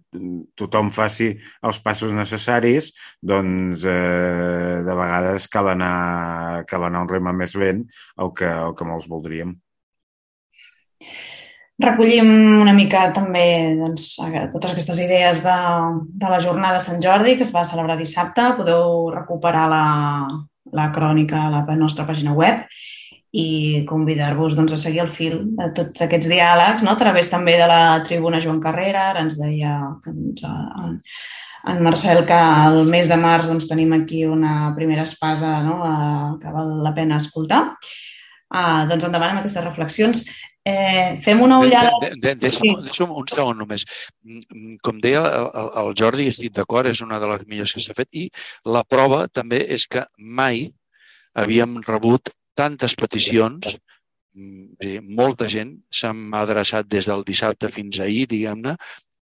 tothom 0.59 0.91
faci 0.95 1.33
els 1.67 1.81
passos 1.83 2.13
necessaris, 2.15 2.93
doncs 3.33 3.83
eh, 3.91 4.83
de 4.87 4.97
vegades 5.01 5.49
cal 5.51 5.73
anar, 5.75 6.63
cal 6.71 6.87
anar 6.87 7.03
un 7.05 7.11
ritme 7.11 7.35
més 7.35 7.57
lent 7.59 7.83
el 8.23 8.31
que, 8.39 8.53
el 8.69 8.77
que 8.77 8.87
molts 8.87 9.09
voldríem. 9.11 9.57
Recollim 11.77 12.29
una 12.63 12.73
mica 12.73 13.03
també 13.13 13.77
doncs, 13.77 14.15
totes 14.53 14.71
aquestes 14.73 14.97
idees 15.03 15.43
de, 15.45 15.57
de 16.09 16.29
la 16.31 16.39
jornada 16.41 16.79
de 16.79 16.85
Sant 16.85 17.01
Jordi 17.03 17.35
que 17.37 17.45
es 17.45 17.53
va 17.53 17.67
celebrar 17.69 17.99
dissabte. 17.99 18.47
Podeu 18.57 19.11
recuperar 19.13 19.67
la, 19.69 19.83
la 20.73 20.87
crònica 20.95 21.43
a 21.45 21.51
la 21.53 21.77
nostra 21.77 22.07
pàgina 22.07 22.33
web 22.33 22.65
i 23.37 23.83
convidar-vos 23.85 24.55
doncs, 24.57 24.73
a 24.73 24.81
seguir 24.81 25.03
el 25.03 25.11
fil 25.13 25.37
de 25.59 25.67
tots 25.77 26.01
aquests 26.01 26.29
diàlegs, 26.31 26.81
no? 26.85 26.95
a 26.95 26.99
través 26.99 27.29
també 27.29 27.57
de 27.59 27.67
la 27.69 27.99
tribuna 28.07 28.41
Joan 28.41 28.61
Carrera. 28.63 29.11
Ara 29.11 29.25
ens 29.27 29.37
deia 29.37 29.77
doncs, 30.05 30.41
en, 30.47 30.97
en 31.73 31.83
Marcel 31.85 32.23
que 32.25 32.41
el 32.71 32.89
mes 32.89 33.09
de 33.11 33.21
març 33.21 33.51
doncs, 33.51 33.69
tenim 33.69 33.93
aquí 33.93 34.25
una 34.25 34.71
primera 34.75 35.05
espasa 35.05 35.59
no? 35.61 35.77
que 36.41 36.57
val 36.57 36.79
la 36.81 36.95
pena 36.97 37.21
escoltar. 37.21 37.63
Uh, 38.47 38.85
doncs 38.87 39.03
endavant 39.07 39.33
amb 39.33 39.41
aquestes 39.41 39.65
reflexions. 39.65 40.23
Eh, 40.67 41.15
fem 41.23 41.39
una 41.39 41.59
ullada... 41.63 41.91
De, 42.01 42.09
de, 42.09 42.19
de, 42.23 42.33
deixa'm, 42.41 42.65
sí. 42.65 42.87
deixa'm 42.89 43.11
un 43.15 43.27
segon 43.31 43.59
només. 43.61 43.85
Mm, 44.25 44.41
mm, 44.51 44.79
com 44.83 44.97
deia 45.03 45.21
el, 45.37 45.69
el 45.81 45.93
Jordi, 45.99 46.25
estic 46.31 46.57
d'acord, 46.57 46.89
és 46.91 46.99
una 47.05 47.21
de 47.23 47.29
les 47.31 47.45
millors 47.47 47.71
que 47.75 47.83
s'ha 47.83 47.95
fet 47.95 48.09
i 48.11 48.25
la 48.75 48.83
prova 48.83 49.21
també 49.31 49.61
és 49.77 49.87
que 49.87 50.03
mai 50.17 50.65
havíem 51.39 51.77
rebut 51.87 52.33
tantes 52.59 52.97
peticions 52.99 53.77
mm, 54.35 55.07
molta 55.21 55.47
gent 55.53 55.77
s'ha 55.93 56.11
adreçat 56.41 56.89
des 56.91 57.07
del 57.07 57.23
dissabte 57.27 57.71
fins 57.71 58.01
ahir, 58.03 58.25
diguem-ne, 58.33 58.75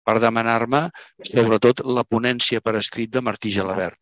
per 0.08 0.20
demanar-me 0.24 0.86
sobretot 1.28 1.84
la 1.98 2.06
ponència 2.08 2.64
per 2.64 2.78
escrit 2.80 3.12
de 3.12 3.24
Martí 3.24 3.52
Gelabert. 3.52 4.00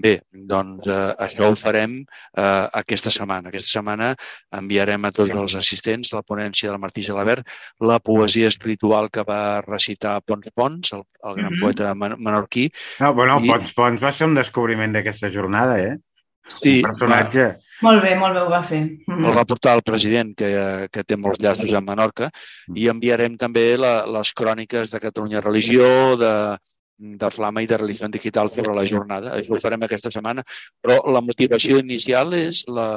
Bé, 0.00 0.12
doncs 0.32 0.88
eh, 0.88 1.14
això 1.20 1.50
ho 1.50 1.56
farem 1.58 1.98
eh, 2.00 2.66
aquesta 2.80 3.10
setmana. 3.12 3.50
Aquesta 3.50 3.78
setmana 3.78 4.12
enviarem 4.56 5.04
a 5.04 5.12
tots 5.12 5.34
els 5.36 5.56
assistents 5.58 6.14
la 6.16 6.22
ponència 6.24 6.70
del 6.70 6.80
Martí 6.80 7.04
Gelabert, 7.04 7.48
la 7.80 7.98
poesia 8.00 8.48
espiritual 8.48 9.10
que 9.12 9.24
va 9.28 9.60
recitar 9.66 10.20
Pons 10.24 10.48
Pons, 10.54 10.94
el, 10.96 11.04
el 11.24 11.34
gran 11.36 11.52
mm 11.52 11.56
-hmm. 11.56 11.62
poeta 11.62 11.94
menorquí. 12.16 12.70
No, 13.00 13.12
bueno, 13.14 13.38
I... 13.42 13.48
Pons 13.48 13.74
Pons 13.74 14.02
va 14.02 14.12
ser 14.12 14.26
un 14.26 14.34
descobriment 14.34 14.92
d'aquesta 14.92 15.30
jornada, 15.30 15.78
eh? 15.78 15.96
Sí, 16.42 16.78
un 16.78 16.88
personatge. 16.88 17.44
Va. 17.46 17.72
Molt 17.82 18.02
bé, 18.02 18.16
molt 18.18 18.34
bé, 18.34 18.40
ho 18.40 18.50
va 18.50 18.62
fer. 18.62 18.82
Mm 18.82 19.14
-hmm. 19.14 19.26
El 19.28 19.36
va 19.36 19.44
portar 19.44 19.76
el 19.76 19.82
president, 19.82 20.34
que, 20.34 20.88
que 20.90 21.04
té 21.04 21.16
molts 21.16 21.38
llaços 21.38 21.72
a 21.74 21.80
Menorca, 21.80 22.30
i 22.74 22.88
enviarem 22.88 23.36
també 23.36 23.76
la, 23.76 24.06
les 24.06 24.32
cròniques 24.32 24.90
de 24.90 25.00
Catalunya 25.00 25.40
Religió, 25.40 26.16
de, 26.16 26.58
de 27.02 27.30
Flama 27.34 27.62
i 27.62 27.68
de 27.70 27.78
Religió 27.80 28.08
Digital 28.08 28.50
sobre 28.54 28.74
la 28.76 28.84
jornada. 28.86 29.36
Això 29.36 29.56
ho 29.56 29.62
farem 29.62 29.82
aquesta 29.82 30.12
setmana, 30.14 30.44
però 30.82 31.00
la 31.10 31.22
motivació 31.24 31.80
inicial 31.82 32.34
és 32.38 32.62
la, 32.68 32.88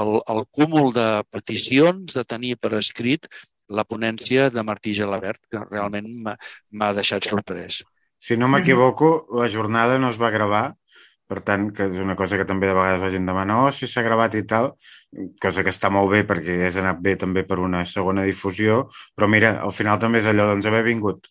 el, 0.00 0.14
el 0.34 0.44
cúmul 0.56 0.94
de 0.96 1.08
peticions 1.34 2.16
de 2.16 2.24
tenir 2.24 2.56
per 2.56 2.72
escrit 2.80 3.28
la 3.68 3.84
ponència 3.88 4.50
de 4.52 4.62
Martí 4.64 4.92
Gelabert, 4.96 5.40
que 5.50 5.64
realment 5.70 6.08
m'ha 6.24 6.94
deixat 6.96 7.28
sorprès. 7.28 7.82
Si 8.16 8.36
no 8.40 8.48
m'equivoco, 8.48 9.26
la 9.36 9.48
jornada 9.52 9.98
no 10.00 10.10
es 10.12 10.20
va 10.20 10.32
gravar, 10.32 10.64
per 11.28 11.40
tant, 11.48 11.70
que 11.76 11.86
és 11.88 12.00
una 12.00 12.16
cosa 12.16 12.36
que 12.36 12.46
també 12.48 12.68
de 12.68 12.76
vegades 12.76 13.02
la 13.02 13.10
gent 13.12 13.28
demana, 13.28 13.56
oh, 13.64 13.70
si 13.72 13.88
s'ha 13.90 14.04
gravat 14.04 14.36
i 14.36 14.44
tal, 14.48 14.72
cosa 15.42 15.64
que 15.64 15.72
està 15.72 15.90
molt 15.92 16.12
bé 16.12 16.22
perquè 16.28 16.58
és 16.68 16.76
anat 16.80 17.00
bé 17.04 17.16
també 17.20 17.44
per 17.48 17.58
una 17.64 17.84
segona 17.88 18.26
difusió, 18.28 18.84
però 19.16 19.28
mira, 19.30 19.54
al 19.64 19.72
final 19.72 20.00
també 20.02 20.20
és 20.20 20.28
allò, 20.30 20.50
doncs 20.52 20.68
haver 20.68 20.84
vingut. 20.86 21.30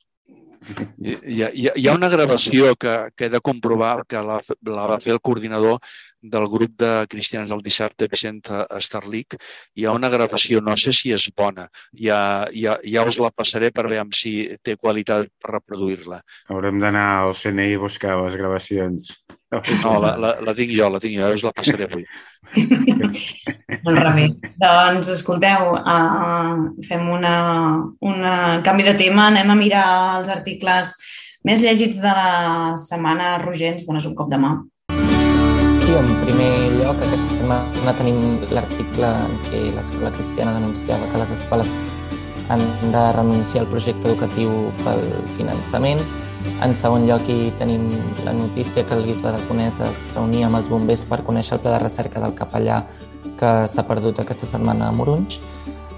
Hi 0.64 1.42
ha, 1.44 1.50
hi 1.52 1.88
ha 1.88 1.94
una 1.98 2.10
gravació 2.12 2.74
que, 2.80 2.94
que 3.18 3.28
he 3.28 3.34
de 3.34 3.42
comprovar 3.44 4.06
que 4.08 4.22
la, 4.24 4.40
la 4.70 4.88
va 4.92 5.00
fer 5.04 5.14
el 5.16 5.22
coordinador 5.22 5.80
del 6.24 6.48
grup 6.48 6.78
de 6.80 6.92
cristians 7.12 7.52
del 7.52 7.62
dissabte, 7.64 8.08
Vicent 8.12 8.42
Estarlic. 8.78 9.36
Hi 9.76 9.86
ha 9.86 9.96
una 9.98 10.10
gravació, 10.14 10.62
no 10.64 10.76
sé 10.80 10.94
si 10.96 11.12
és 11.16 11.28
bona. 11.36 11.68
Ja, 12.00 12.48
ja, 12.56 12.78
ja 12.96 13.04
us 13.10 13.20
la 13.20 13.34
passaré 13.36 13.74
per 13.76 13.90
veure 13.90 14.16
si 14.16 14.34
té 14.64 14.78
qualitat 14.80 15.30
per 15.44 15.58
reproduir-la. 15.58 16.22
Haurem 16.50 16.80
d'anar 16.80 17.08
al 17.26 17.36
CNI 17.36 17.76
a 17.76 17.84
buscar 17.84 18.16
les 18.22 18.40
gravacions. 18.40 19.12
No, 19.84 19.94
la, 20.02 20.14
la, 20.18 20.32
la 20.42 20.54
tinc 20.58 20.72
jo, 20.74 20.90
la 20.90 21.00
tinc 21.04 21.18
jo, 21.20 21.30
us 21.36 21.44
la 21.46 21.54
passaré 21.56 21.88
avui. 21.90 22.06
doncs 23.86 24.04
res 24.08 24.36
Doncs 24.64 25.12
escolteu, 25.14 25.74
uh, 25.78 26.84
fem 26.88 27.10
una, 27.14 27.36
una 28.02 28.36
canvi 28.66 28.88
de 28.88 28.96
tema, 29.00 29.28
anem 29.30 29.54
a 29.54 29.60
mirar 29.60 29.88
els 30.20 30.32
articles 30.34 30.96
més 31.46 31.62
llegits 31.62 32.00
de 32.02 32.14
la 32.14 32.74
setmana. 32.80 33.38
Roger, 33.44 33.74
ens 33.76 33.88
dones 33.88 34.08
un 34.10 34.16
cop 34.18 34.32
de 34.32 34.40
mà. 34.42 34.56
Sí, 35.84 35.92
en 36.00 36.12
primer 36.24 36.52
lloc, 36.80 36.96
aquesta 36.96 37.40
setmana 37.40 37.96
tenim 38.00 38.20
l'article 38.56 39.10
en 39.28 39.34
què 39.50 39.66
l'Escola 39.76 40.14
Cristiana 40.16 40.56
denunciava 40.58 41.10
que 41.12 41.24
les 41.24 41.34
escoles 41.38 41.74
han 42.54 42.64
de 42.92 43.04
renunciar 43.16 43.64
al 43.64 43.72
projecte 43.72 44.10
educatiu 44.10 44.52
pel 44.84 45.04
finançament 45.38 46.02
en 46.64 46.76
segon 46.80 47.08
lloc, 47.08 47.28
hi 47.28 47.52
tenim 47.60 47.90
la 48.26 48.34
notícia 48.34 48.86
que 48.86 48.96
el 48.96 49.06
bisbe 49.08 49.32
de 49.32 49.42
Conesa 49.48 49.90
es 49.90 50.04
reunia 50.16 50.48
amb 50.48 50.60
els 50.60 50.70
bombers 50.72 51.04
per 51.10 51.24
conèixer 51.28 51.58
el 51.58 51.64
pla 51.64 51.74
de 51.76 51.82
recerca 51.84 52.22
del 52.24 52.36
capellà 52.38 52.84
que 53.40 53.52
s'ha 53.68 53.86
perdut 53.88 54.22
aquesta 54.22 54.48
setmana 54.48 54.88
a 54.88 54.96
Morunys. 54.96 55.40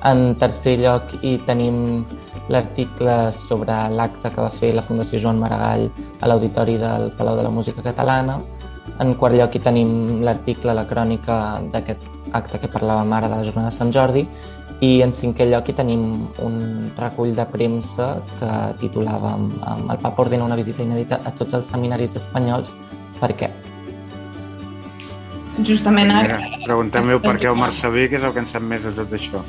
En 0.05 0.36
tercer 0.41 0.77
lloc, 0.81 1.15
hi 1.21 1.38
tenim 1.45 2.05
l'article 2.49 3.31
sobre 3.34 3.77
l'acte 3.89 4.29
que 4.29 4.41
va 4.41 4.51
fer 4.53 4.73
la 4.75 4.86
Fundació 4.86 5.21
Joan 5.21 5.39
Maragall 5.41 5.88
a 6.21 6.29
l'Auditori 6.29 6.77
del 6.81 7.12
Palau 7.17 7.38
de 7.38 7.45
la 7.45 7.53
Música 7.53 7.86
Catalana. 7.86 8.39
En 9.01 9.15
quart 9.19 9.36
lloc, 9.36 9.55
hi 9.55 9.63
tenim 9.65 10.21
l'article, 10.25 10.75
la 10.77 10.86
crònica 10.86 11.62
d'aquest 11.73 12.05
acte 12.38 12.60
que 12.62 12.69
parlàvem 12.71 13.13
ara 13.17 13.29
de 13.31 13.39
la 13.39 13.47
Jornada 13.47 13.71
de 13.71 13.77
Sant 13.77 13.93
Jordi 13.93 14.25
i 14.83 14.99
en 15.05 15.13
cinquè 15.15 15.47
lloc 15.47 15.69
hi 15.69 15.75
tenim 15.77 16.01
un 16.43 16.57
recull 16.97 17.31
de 17.35 17.45
premsa 17.47 18.09
que 18.39 18.51
titulava 18.81 19.35
El 19.38 20.01
papa 20.01 20.25
ordena 20.25 20.47
una 20.47 20.57
visita 20.59 20.83
inèdita 20.83 21.21
a 21.23 21.31
tots 21.31 21.55
els 21.55 21.71
seminaris 21.71 22.17
espanyols. 22.19 22.73
Per 23.21 23.31
què? 23.39 23.51
Justament 25.63 26.11
ara... 26.11 26.41
Preguntem-ho 26.65 27.21
per 27.23 27.38
què 27.39 27.47
el 27.47 27.59
Marcelí, 27.59 28.09
que 28.11 28.19
és 28.19 28.25
el 28.27 28.33
que 28.35 28.43
en 28.43 28.49
sap 28.51 28.65
més 28.67 28.83
de 28.83 28.91
tot 28.97 29.13
això. 29.15 29.43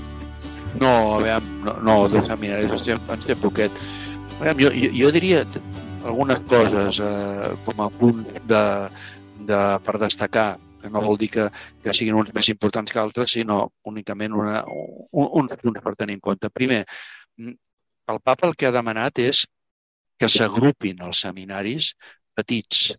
No, 0.79 0.93
a 1.17 1.23
veure, 1.25 1.41
no, 1.65 1.75
no 1.83 1.97
de 2.13 2.23
seminaris, 2.29 2.71
en 2.71 2.85
sé, 2.85 2.99
en 3.15 3.25
sé 3.25 3.37
poquet. 3.41 3.83
A 4.37 4.45
veure, 4.45 4.55
jo, 4.61 4.71
jo, 4.77 4.93
jo 4.95 5.11
diria 5.17 5.43
algunes 6.07 6.43
coses 6.47 7.01
eh, 7.03 7.51
com 7.67 7.83
a 7.83 7.89
punt 7.99 8.23
de, 8.47 8.63
de, 9.49 9.61
per 9.83 9.97
destacar 9.99 10.47
que 10.83 10.91
no 10.93 11.03
vol 11.05 11.19
dir 11.21 11.31
que, 11.35 11.47
que 11.83 11.95
siguin 11.97 12.19
uns 12.19 12.33
més 12.37 12.51
importants 12.53 12.93
que 12.93 13.03
altres, 13.03 13.33
sinó 13.39 13.61
únicament 13.93 14.37
una, 14.37 14.61
un, 14.67 15.31
uns 15.43 15.57
punts 15.63 15.85
per 15.85 15.95
tenir 15.99 16.19
en 16.19 16.25
compte. 16.29 16.51
Primer, 16.51 16.83
el 18.15 18.21
papa 18.25 18.49
el 18.49 18.55
que 18.57 18.69
ha 18.69 18.75
demanat 18.75 19.19
és 19.25 19.47
que 20.21 20.29
s'agrupin 20.33 21.03
els 21.07 21.25
seminaris 21.27 21.93
petits, 22.37 22.93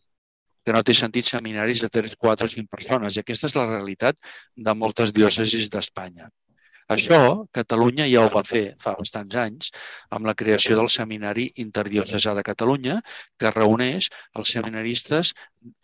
que 0.66 0.74
no 0.76 0.84
té 0.84 0.94
sentit 0.98 1.30
seminaris 1.30 1.82
de 1.84 1.90
3, 1.90 2.18
4 2.20 2.50
o 2.50 2.54
5 2.56 2.74
persones. 2.74 3.16
I 3.16 3.24
aquesta 3.24 3.48
és 3.50 3.56
la 3.56 3.70
realitat 3.70 4.20
de 4.68 4.76
moltes 4.76 5.14
diòcesis 5.16 5.70
d'Espanya. 5.74 6.28
Això, 6.96 7.20
Catalunya 7.56 8.06
ja 8.08 8.22
ho 8.24 8.30
va 8.34 8.44
fer 8.48 8.64
fa 8.84 8.94
bastants 9.00 9.36
anys 9.42 9.72
amb 10.18 10.28
la 10.30 10.36
creació 10.42 10.78
del 10.80 10.88
Seminari 10.94 11.50
Interdiocesà 11.64 12.36
de 12.38 12.44
Catalunya, 12.50 13.02
que 13.40 13.52
reuneix 13.52 14.08
els 14.40 14.54
seminaristes 14.56 15.34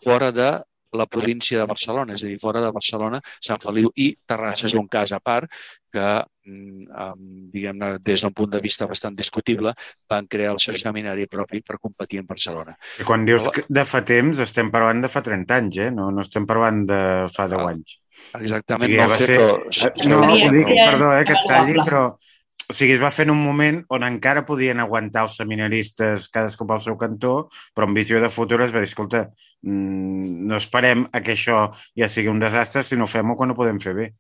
fora 0.06 0.32
de 0.38 0.48
la 0.94 1.08
província 1.10 1.60
de 1.60 1.70
Barcelona, 1.70 2.18
és 2.18 2.24
a 2.24 2.30
dir, 2.30 2.40
fora 2.42 2.62
de 2.64 2.72
Barcelona, 2.74 3.22
Sant 3.44 3.62
Feliu 3.64 3.92
i 3.96 4.12
Terrassa 4.28 4.68
és 4.70 4.76
un 4.80 4.88
cas 4.92 5.14
a 5.16 5.20
part 5.24 5.52
que, 5.94 6.06
mm, 6.50 7.50
diguem-ne, 7.54 7.90
des 8.02 8.22
d'un 8.22 8.34
punt 8.34 8.50
de 8.50 8.62
vista 8.62 8.88
bastant 8.90 9.16
discutible, 9.16 9.74
van 10.10 10.28
crear 10.28 10.54
el 10.54 10.60
seu 10.60 10.76
seminari 10.76 11.28
propi 11.28 11.62
per 11.62 11.78
competir 11.80 12.24
en 12.24 12.28
Barcelona. 12.30 12.76
I 13.00 13.08
quan 13.08 13.26
dius 13.26 13.50
que 13.54 13.66
de 13.70 13.86
fa 13.86 14.02
temps, 14.06 14.40
estem 14.40 14.72
parlant 14.74 15.02
de 15.02 15.12
fa 15.12 15.22
30 15.22 15.60
anys, 15.62 15.78
eh? 15.78 15.90
No, 15.92 16.10
no 16.12 16.26
estem 16.26 16.48
parlant 16.50 16.86
de 16.90 17.02
fa 17.34 17.48
10 17.52 17.60
ah, 17.60 17.70
anys. 17.76 17.98
Exactament, 18.42 18.90
o 18.90 18.94
sigui, 18.94 19.10
no 19.10 19.20
sé, 19.20 19.82
ser... 19.82 19.94
però... 20.02 20.22
No, 20.26 20.34
ho 20.34 20.54
dic, 20.58 20.74
perdó, 20.74 21.12
eh, 21.14 21.26
que 21.30 21.38
et 21.38 21.50
talli, 21.50 21.78
però 21.84 22.06
o 22.70 22.74
sigui, 22.76 22.94
es 22.96 23.02
va 23.04 23.12
fer 23.12 23.26
en 23.28 23.34
un 23.34 23.42
moment 23.44 23.80
on 23.96 24.06
encara 24.08 24.46
podien 24.48 24.80
aguantar 24.80 25.26
els 25.28 25.38
seminaristes 25.40 26.30
cadascú 26.34 26.68
pel 26.70 26.84
seu 26.84 26.98
cantó, 27.00 27.34
però 27.76 27.88
amb 27.88 27.98
visió 27.98 28.22
de 28.24 28.32
futur 28.32 28.62
es 28.64 28.76
va 28.76 28.84
dir, 28.84 28.90
escolta, 28.92 29.26
mm, 29.64 30.44
no 30.50 30.60
esperem 30.60 31.08
a 31.12 31.22
que 31.22 31.36
això 31.36 31.66
ja 32.00 32.10
sigui 32.10 32.32
un 32.32 32.40
desastre, 32.44 32.84
si 32.84 33.00
no 33.00 33.10
fem-ho 33.10 33.36
quan 33.40 33.52
ho 33.52 33.58
podem 33.60 33.82
fer 33.84 33.96
bé. 34.00 34.14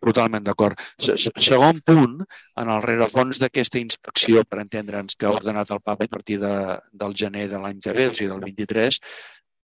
Totalment 0.00 0.44
d'acord. 0.44 0.80
Segon 0.98 1.82
punt, 1.84 2.22
en 2.62 2.70
el 2.72 2.80
rerefons 2.86 3.40
d'aquesta 3.42 3.80
inspecció, 3.82 4.44
per 4.48 4.62
entendre'ns, 4.62 5.16
que 5.16 5.28
ha 5.28 5.34
ordenat 5.34 5.74
el 5.74 5.82
papa 5.84 6.06
a 6.08 6.12
partir 6.14 6.38
de, 6.40 6.54
del 7.02 7.12
gener 7.22 7.50
de 7.50 7.60
l'any 7.60 7.82
que 7.84 7.92
ve, 7.98 8.08
o 8.08 8.16
sigui, 8.16 8.30
del 8.32 8.40
23, 8.46 9.00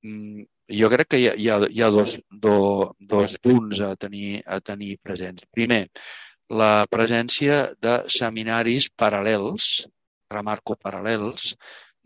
mm, 0.05 0.45
jo 0.81 0.91
crec 0.93 1.09
que 1.15 1.23
hi 1.23 1.27
ha, 1.31 1.35
hi 1.41 1.49
ha, 1.49 1.57
hi 1.73 1.83
ha 1.83 1.91
dos, 1.95 2.19
do, 2.29 2.59
dos 3.01 3.39
punts 3.43 3.81
a 3.81 3.95
tenir, 3.97 4.43
a 4.45 4.61
tenir 4.61 4.99
presents. 5.03 5.49
Primer, 5.57 5.87
la 6.51 6.87
presència 6.91 7.73
de 7.83 7.97
seminaris 8.13 8.89
paral·lels, 8.99 9.87
remarco 10.31 10.77
paral·lels, 10.77 11.55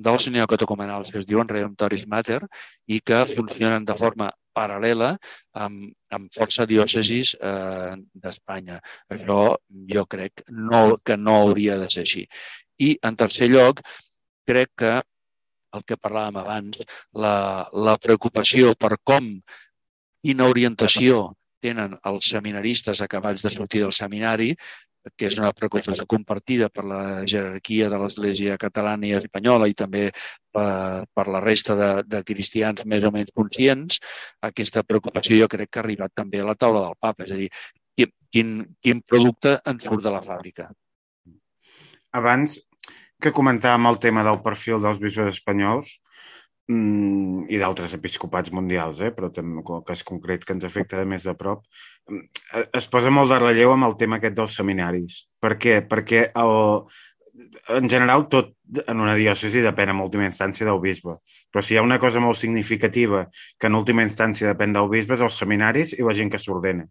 dels 0.00 0.28
neocatecumenals 0.32 1.12
que 1.12 1.20
es 1.20 1.26
diuen 1.28 1.48
Redemptoris 1.48 2.06
Mater 2.08 2.40
i 2.88 3.00
que 3.04 3.26
funcionen 3.28 3.84
de 3.84 3.96
forma 3.96 4.30
paral·lela 4.56 5.10
amb, 5.52 5.90
amb 6.10 6.32
força 6.32 6.64
diòcesis 6.66 7.34
eh, 7.36 7.96
d'Espanya. 8.22 8.80
Això 9.12 9.40
jo 9.92 10.06
crec 10.08 10.44
no, 10.48 10.96
que 11.04 11.16
no 11.20 11.36
hauria 11.42 11.76
de 11.82 11.90
ser 11.92 12.06
així. 12.06 12.24
I, 12.80 12.96
en 13.04 13.16
tercer 13.16 13.50
lloc, 13.52 13.84
crec 14.48 14.72
que 14.82 14.94
el 15.76 15.84
que 15.86 16.00
parlàvem 16.00 16.40
abans, 16.40 16.80
la, 17.14 17.68
la 17.70 17.98
preocupació 18.00 18.72
per 18.74 18.96
com, 19.04 19.28
quina 20.24 20.48
orientació 20.50 21.28
tenen 21.62 21.96
els 22.10 22.30
seminaristes 22.34 23.02
acabats 23.04 23.44
de 23.44 23.52
sortir 23.52 23.82
del 23.84 23.94
seminari, 23.96 24.54
que 25.16 25.30
és 25.30 25.38
una 25.40 25.52
preocupació 25.56 26.04
compartida 26.08 26.68
per 26.68 26.84
la 26.84 27.02
jerarquia 27.32 27.88
de 27.88 27.98
l'Església 28.02 28.58
catalana 28.60 29.08
i 29.08 29.14
espanyola 29.16 29.68
i 29.70 29.76
també 29.76 30.10
per, 30.52 31.06
per 31.16 31.26
la 31.32 31.40
resta 31.40 31.76
de, 31.78 31.90
de 32.04 32.20
cristians 32.28 32.84
més 32.84 33.06
o 33.08 33.12
menys 33.14 33.32
conscients, 33.32 34.00
aquesta 34.44 34.84
preocupació 34.84 35.38
jo 35.40 35.48
crec 35.48 35.70
que 35.70 35.80
ha 35.80 35.86
arribat 35.86 36.12
també 36.14 36.42
a 36.42 36.50
la 36.50 36.56
taula 36.58 36.84
del 36.88 36.98
papa, 37.00 37.24
és 37.24 37.32
a 37.32 37.40
dir, 37.40 37.48
quin, 38.30 38.60
quin 38.82 39.02
producte 39.06 39.56
en 39.66 39.80
surt 39.82 40.04
de 40.04 40.12
la 40.14 40.22
fàbrica. 40.24 40.68
Abans 42.16 42.58
que 43.20 43.34
comentàvem 43.36 43.88
el 43.90 43.98
tema 44.02 44.24
del 44.26 44.40
perfil 44.44 44.80
dels 44.82 45.00
bisbes 45.02 45.34
espanyols, 45.34 45.98
mm, 46.70 47.48
i 47.50 47.58
d'altres 47.60 47.94
episcopats 47.98 48.54
mundials, 48.56 49.02
eh? 49.02 49.10
però 49.16 49.30
també 49.34 49.60
el 49.60 49.84
cas 49.86 50.04
concret 50.06 50.46
que 50.46 50.56
ens 50.56 50.66
afecta 50.68 51.00
de 51.00 51.08
més 51.08 51.26
de 51.26 51.34
prop, 51.38 51.66
mm, 52.08 52.24
es 52.78 52.88
posa 52.92 53.12
molt 53.14 53.34
de 53.34 53.40
relleu 53.42 53.74
amb 53.74 53.90
el 53.90 53.98
tema 54.00 54.20
aquest 54.20 54.38
dels 54.38 54.56
seminaris. 54.62 55.24
Per 55.42 55.56
què? 55.60 55.80
Perquè 55.90 56.28
el, 56.44 56.54
en 57.68 57.88
general 57.88 58.26
tot 58.32 58.54
en 58.86 59.02
una 59.02 59.16
diòcesi 59.18 59.62
depèn 59.64 59.92
en 59.92 60.02
última 60.04 60.26
instància 60.28 60.66
del 60.68 60.80
bisbe. 60.82 61.16
Però 61.50 61.62
si 61.64 61.74
hi 61.74 61.80
ha 61.80 61.86
una 61.86 61.98
cosa 62.02 62.22
molt 62.22 62.38
significativa 62.38 63.26
que 63.58 63.70
en 63.70 63.78
última 63.78 64.04
instància 64.06 64.52
depèn 64.52 64.76
del 64.76 64.90
bisbe 64.92 65.16
és 65.16 65.24
els 65.26 65.38
seminaris 65.42 65.94
i 65.98 66.06
la 66.06 66.16
gent 66.16 66.30
que 66.32 66.42
s'ordena. 66.42 66.86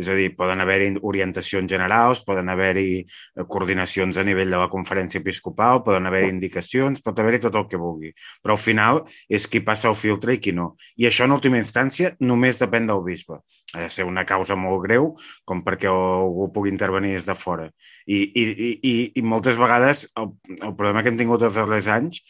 És 0.00 0.08
a 0.08 0.16
dir, 0.16 0.30
poden 0.36 0.62
haver-hi 0.64 0.94
orientacions 1.06 1.68
generals, 1.70 2.22
poden 2.24 2.48
haver-hi 2.48 3.02
eh, 3.02 3.44
coordinacions 3.44 4.16
a 4.16 4.24
nivell 4.24 4.52
de 4.52 4.60
la 4.60 4.70
conferència 4.72 5.20
episcopal, 5.20 5.82
poden 5.84 6.08
haver-hi 6.08 6.32
indicacions, 6.32 7.02
pot 7.04 7.20
haver-hi 7.20 7.42
tot 7.44 7.58
el 7.60 7.66
que 7.68 7.80
vulgui. 7.80 8.14
Però 8.40 8.56
al 8.56 8.62
final 8.62 9.02
és 9.28 9.46
qui 9.50 9.62
passa 9.66 9.90
el 9.90 9.98
filtre 10.00 10.36
i 10.36 10.40
qui 10.42 10.54
no. 10.56 10.72
I 10.96 11.10
això, 11.10 11.28
en 11.28 11.36
última 11.36 11.60
instància, 11.60 12.14
només 12.24 12.62
depèn 12.62 12.88
del 12.88 13.04
bisbe. 13.04 13.40
Ha 13.74 13.84
de 13.84 13.90
ser 13.92 14.08
una 14.08 14.24
causa 14.28 14.56
molt 14.56 14.84
greu, 14.86 15.12
com 15.44 15.60
perquè 15.66 15.90
algú 15.90 16.48
pugui 16.54 16.72
intervenir 16.72 17.12
des 17.18 17.28
de 17.28 17.36
fora. 17.36 17.68
I, 18.06 18.22
i, 18.24 18.44
i, 18.80 18.94
i 19.20 19.26
moltes 19.26 19.60
vegades 19.60 20.06
el, 20.18 20.32
el 20.56 20.72
problema 20.74 21.04
que 21.04 21.12
hem 21.12 21.20
tingut 21.20 21.44
els 21.46 21.60
darrers 21.60 21.90
anys 21.92 22.24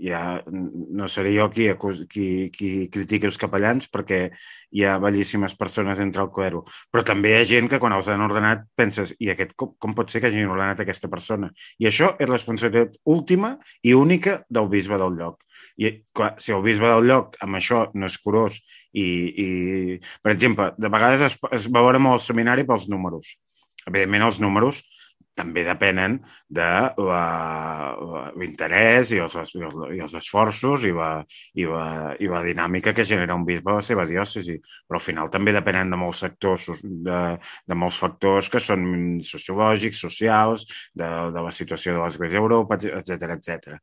ja 0.00 0.42
no 0.46 1.08
seré 1.08 1.32
jo 1.34 1.46
qui, 1.52 1.68
qui, 2.10 2.26
qui 2.52 2.70
critiqui 2.92 3.28
els 3.28 3.38
capellans 3.40 3.88
perquè 3.92 4.20
hi 4.76 4.84
ha 4.84 4.98
bellíssimes 5.00 5.56
persones 5.56 6.00
entre 6.04 6.22
el 6.24 6.30
cuero. 6.34 6.62
Però 6.92 7.04
també 7.06 7.32
hi 7.32 7.38
ha 7.40 7.48
gent 7.48 7.70
que 7.72 7.80
quan 7.82 7.94
els 7.96 8.08
han 8.12 8.24
ordenat 8.24 8.66
penses 8.76 9.14
i 9.18 9.30
aquest 9.32 9.54
com, 9.56 9.74
com 9.78 9.96
pot 9.96 10.12
ser 10.12 10.20
que 10.20 10.30
hagin 10.30 10.50
ordenat 10.52 10.82
aquesta 10.84 11.10
persona? 11.12 11.50
I 11.78 11.88
això 11.90 12.12
és 12.18 12.28
responsabilitat 12.30 13.00
última 13.04 13.56
i 13.82 13.94
única 13.96 14.40
del 14.48 14.68
bisbe 14.72 15.00
del 15.00 15.16
lloc. 15.16 15.40
I 15.80 15.92
clar, 16.16 16.34
si 16.40 16.52
el 16.52 16.64
bisbe 16.64 16.88
del 16.88 17.08
lloc 17.08 17.36
amb 17.44 17.56
això 17.56 17.86
no 17.94 18.08
és 18.08 18.18
curós 18.20 18.60
i, 18.92 19.04
i 19.04 19.48
per 20.22 20.34
exemple, 20.34 20.72
de 20.76 20.92
vegades 20.92 21.24
es, 21.28 21.38
es 21.56 21.68
veurà 21.72 22.00
molt 22.00 22.20
el 22.20 22.26
seminari 22.26 22.66
pels 22.68 22.88
números. 22.92 23.38
Evidentment, 23.88 24.28
els 24.28 24.40
números 24.44 24.82
també 25.40 25.64
depenen 25.66 26.18
de 26.48 26.68
l'interès 28.40 29.12
i, 29.16 29.20
els, 29.24 29.36
i, 29.56 29.64
els, 29.64 29.78
i 29.96 30.02
els 30.04 30.16
esforços 30.20 30.86
i 30.88 30.92
la, 30.96 31.10
i, 31.56 31.66
la, 31.68 31.86
i 32.20 32.30
la 32.30 32.44
dinàmica 32.44 32.94
que 32.96 33.06
genera 33.08 33.36
un 33.38 33.46
bisbe 33.48 33.72
a 33.72 33.78
la 33.80 33.86
seva 33.86 34.06
diòcesi. 34.08 34.58
Però 34.86 35.00
al 35.00 35.04
final 35.04 35.32
també 35.32 35.54
depenen 35.56 35.92
de 35.92 36.00
molts 36.00 36.22
sectors, 36.26 36.68
de, 36.84 37.20
de 37.40 37.78
molts 37.78 38.00
factors 38.04 38.50
que 38.52 38.62
són 38.62 38.84
sociològics, 39.24 40.02
socials, 40.06 40.66
de, 40.94 41.08
de 41.34 41.44
la 41.46 41.52
situació 41.54 41.96
de 41.96 42.04
l'Església 42.04 42.40
d'Europa, 42.40 42.78
etc 42.80 43.30
etc. 43.36 43.76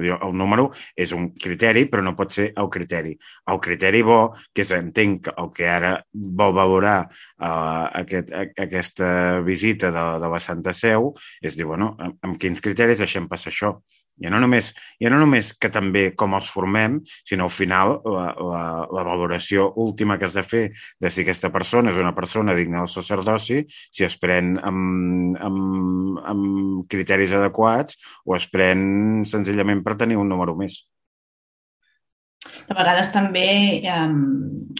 El 0.00 0.34
número 0.36 0.68
és 0.96 1.14
un 1.16 1.30
criteri, 1.40 1.86
però 1.90 2.04
no 2.04 2.16
pot 2.18 2.34
ser 2.34 2.50
el 2.60 2.70
criteri. 2.72 3.14
El 3.52 3.60
criteri 3.62 4.02
bo, 4.06 4.20
que 4.54 4.64
és, 4.64 4.72
entenc, 4.76 5.30
el 5.36 5.50
que 5.56 5.68
ara 5.70 5.94
vol 6.12 6.54
valorar 6.56 6.98
uh, 7.06 7.86
aquest, 8.02 8.32
aquesta 8.34 9.40
visita 9.46 9.90
de, 9.94 10.04
de 10.22 10.30
la 10.32 10.40
Santa 10.42 10.74
Seu, 10.80 11.12
és 11.42 11.56
dir, 11.58 11.66
bueno, 11.68 11.94
amb, 12.00 12.36
quins 12.40 12.62
criteris 12.64 13.02
deixem 13.04 13.28
passar 13.30 13.52
això? 13.52 13.74
Ja 14.20 14.28
no, 14.32 14.40
només, 14.42 14.68
ja 15.00 15.08
no 15.12 15.18
només 15.22 15.54
que 15.56 15.70
també 15.72 16.02
com 16.22 16.34
els 16.36 16.50
formem, 16.52 16.98
sinó 17.28 17.46
al 17.46 17.54
final 17.54 17.94
la, 18.04 18.26
la, 18.36 18.64
la 18.92 19.04
valoració 19.06 19.70
última 19.80 20.18
que 20.20 20.28
has 20.28 20.36
de 20.36 20.44
fer 20.44 20.62
de 21.00 21.12
si 21.12 21.24
aquesta 21.24 21.48
persona 21.54 21.94
és 21.94 22.00
una 22.02 22.12
persona 22.16 22.56
digna 22.58 22.82
del 22.82 22.92
sacerdoci, 22.92 23.62
si 23.70 24.04
es 24.04 24.18
pren 24.20 24.58
amb, 24.60 25.40
amb, 25.40 26.20
amb 26.34 26.46
criteris 26.92 27.32
adequats 27.38 27.96
o 28.26 28.36
es 28.36 28.50
pren 28.52 29.24
senzillament 29.24 29.80
per 29.86 29.96
tenir 30.04 30.20
un 30.20 30.28
número 30.28 30.58
més. 30.58 30.82
De 32.70 32.74
vegades 32.78 33.08
també, 33.10 33.48
eh, 33.82 34.08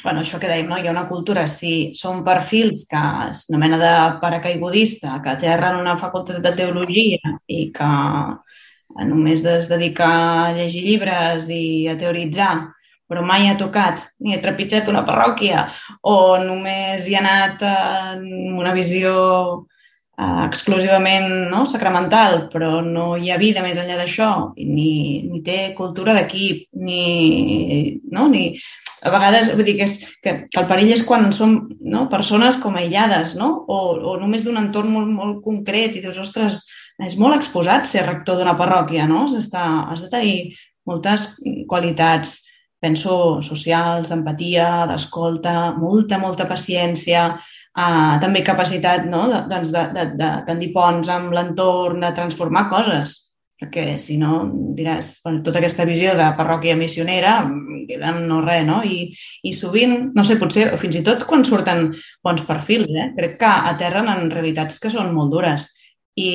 bueno, 0.05 0.21
això 0.21 0.39
que 0.39 0.47
dèiem, 0.47 0.69
no? 0.71 0.77
hi 0.79 0.87
ha 0.87 0.93
una 0.93 1.09
cultura, 1.09 1.49
si 1.51 1.91
són 1.99 2.21
perfils 2.23 2.85
que 2.91 3.01
és 3.33 3.41
una 3.51 3.59
mena 3.59 3.81
de 3.81 3.95
paracaigudista, 4.21 5.17
que 5.25 5.33
aterren 5.33 5.81
una 5.81 5.97
facultat 5.99 6.39
de 6.45 6.53
teologia 6.61 7.33
i 7.51 7.65
que 7.75 7.89
només 9.09 9.43
es 9.43 9.67
dedica 9.73 10.07
a 10.45 10.53
llegir 10.55 10.85
llibres 10.85 11.51
i 11.51 11.89
a 11.91 11.97
teoritzar, 11.99 12.53
però 13.11 13.27
mai 13.27 13.51
ha 13.51 13.59
tocat 13.59 14.07
ni 14.23 14.37
ha 14.37 14.43
trepitjat 14.45 14.87
una 14.95 15.03
parròquia 15.11 15.67
o 16.07 16.39
només 16.47 17.11
hi 17.11 17.19
ha 17.19 17.25
anat 17.25 17.67
en 17.73 18.55
una 18.55 18.71
visió 18.77 19.67
eh, 20.21 20.45
exclusivament 20.47 21.49
no, 21.51 21.65
sacramental, 21.67 22.47
però 22.53 22.81
no 22.85 23.15
hi 23.17 23.33
ha 23.33 23.41
vida 23.41 23.65
més 23.65 23.81
enllà 23.81 23.97
d'això, 24.01 24.31
ni, 24.61 25.25
ni 25.27 25.43
té 25.47 25.73
cultura 25.79 26.15
d'equip, 26.17 26.69
ni, 26.85 27.99
no, 28.13 28.29
ni... 28.33 28.51
A 29.01 29.09
vegades, 29.09 29.47
vull 29.57 29.65
dir 29.65 29.79
que, 29.79 29.87
és, 29.89 29.95
que, 30.21 30.33
que 30.53 30.59
el 30.61 30.67
perill 30.69 30.91
és 30.93 31.03
quan 31.09 31.31
són 31.33 31.55
no, 31.81 32.03
persones 32.13 32.59
com 32.61 32.75
aïllades, 32.77 33.33
no? 33.39 33.47
O, 33.65 33.79
o 33.97 34.19
només 34.21 34.45
d'un 34.45 34.61
entorn 34.61 34.93
molt, 34.93 35.09
molt 35.09 35.39
concret 35.41 35.97
i 35.97 36.03
dius, 36.05 36.19
ostres, 36.21 36.67
és 37.01 37.17
molt 37.17 37.39
exposat 37.39 37.89
ser 37.89 38.05
rector 38.05 38.37
d'una 38.37 38.59
parròquia, 38.61 39.07
no? 39.09 39.23
Has, 39.25 39.49
has 39.57 40.05
de 40.05 40.11
tenir 40.13 40.35
moltes 40.85 41.31
qualitats, 41.71 42.43
penso, 42.81 43.41
socials, 43.41 44.13
d'empatia, 44.13 44.69
d'escolta, 44.93 45.73
molta, 45.81 46.21
molta 46.21 46.45
paciència, 46.49 47.31
uh, 47.79 48.19
també 48.23 48.45
capacitat 48.47 49.07
no? 49.09 49.27
de, 49.31 49.43
doncs 49.51 49.73
de, 49.75 49.87
de, 49.97 50.07
de 50.21 50.31
tendir 50.47 50.71
ponts 50.75 51.11
amb 51.13 51.35
l'entorn, 51.37 52.01
de 52.05 52.13
transformar 52.17 52.69
coses, 52.73 53.17
perquè 53.61 53.95
si 54.01 54.17
no 54.21 54.47
diràs, 54.77 55.19
bueno, 55.25 55.43
tota 55.45 55.61
aquesta 55.61 55.85
visió 55.89 56.15
de 56.17 56.31
parròquia 56.39 56.79
missionera 56.81 57.41
queda 57.91 58.13
no 58.15 58.41
res, 58.45 58.65
no? 58.67 58.81
I, 58.87 59.11
I 59.45 59.53
sovint, 59.57 60.13
no 60.15 60.25
sé, 60.25 60.39
potser 60.41 60.69
fins 60.81 61.01
i 61.01 61.05
tot 61.07 61.27
quan 61.29 61.45
surten 61.47 61.91
bons 62.25 62.47
perfils, 62.47 62.91
eh? 62.95 63.11
crec 63.19 63.37
que 63.41 63.53
aterren 63.73 64.09
en 64.13 64.31
realitats 64.33 64.81
que 64.81 64.93
són 64.93 65.13
molt 65.17 65.35
dures 65.35 65.69
i, 66.17 66.31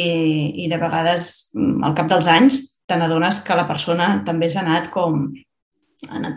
i 0.65 0.69
de 0.71 0.79
vegades 0.81 1.51
al 1.55 1.95
cap 1.97 2.09
dels 2.11 2.29
anys 2.31 2.61
te 2.85 2.97
n'adones 2.99 3.41
que 3.45 3.57
la 3.57 3.67
persona 3.69 4.19
també 4.27 4.49
s'ha 4.51 4.61
anat 4.61 4.91
com 4.93 5.29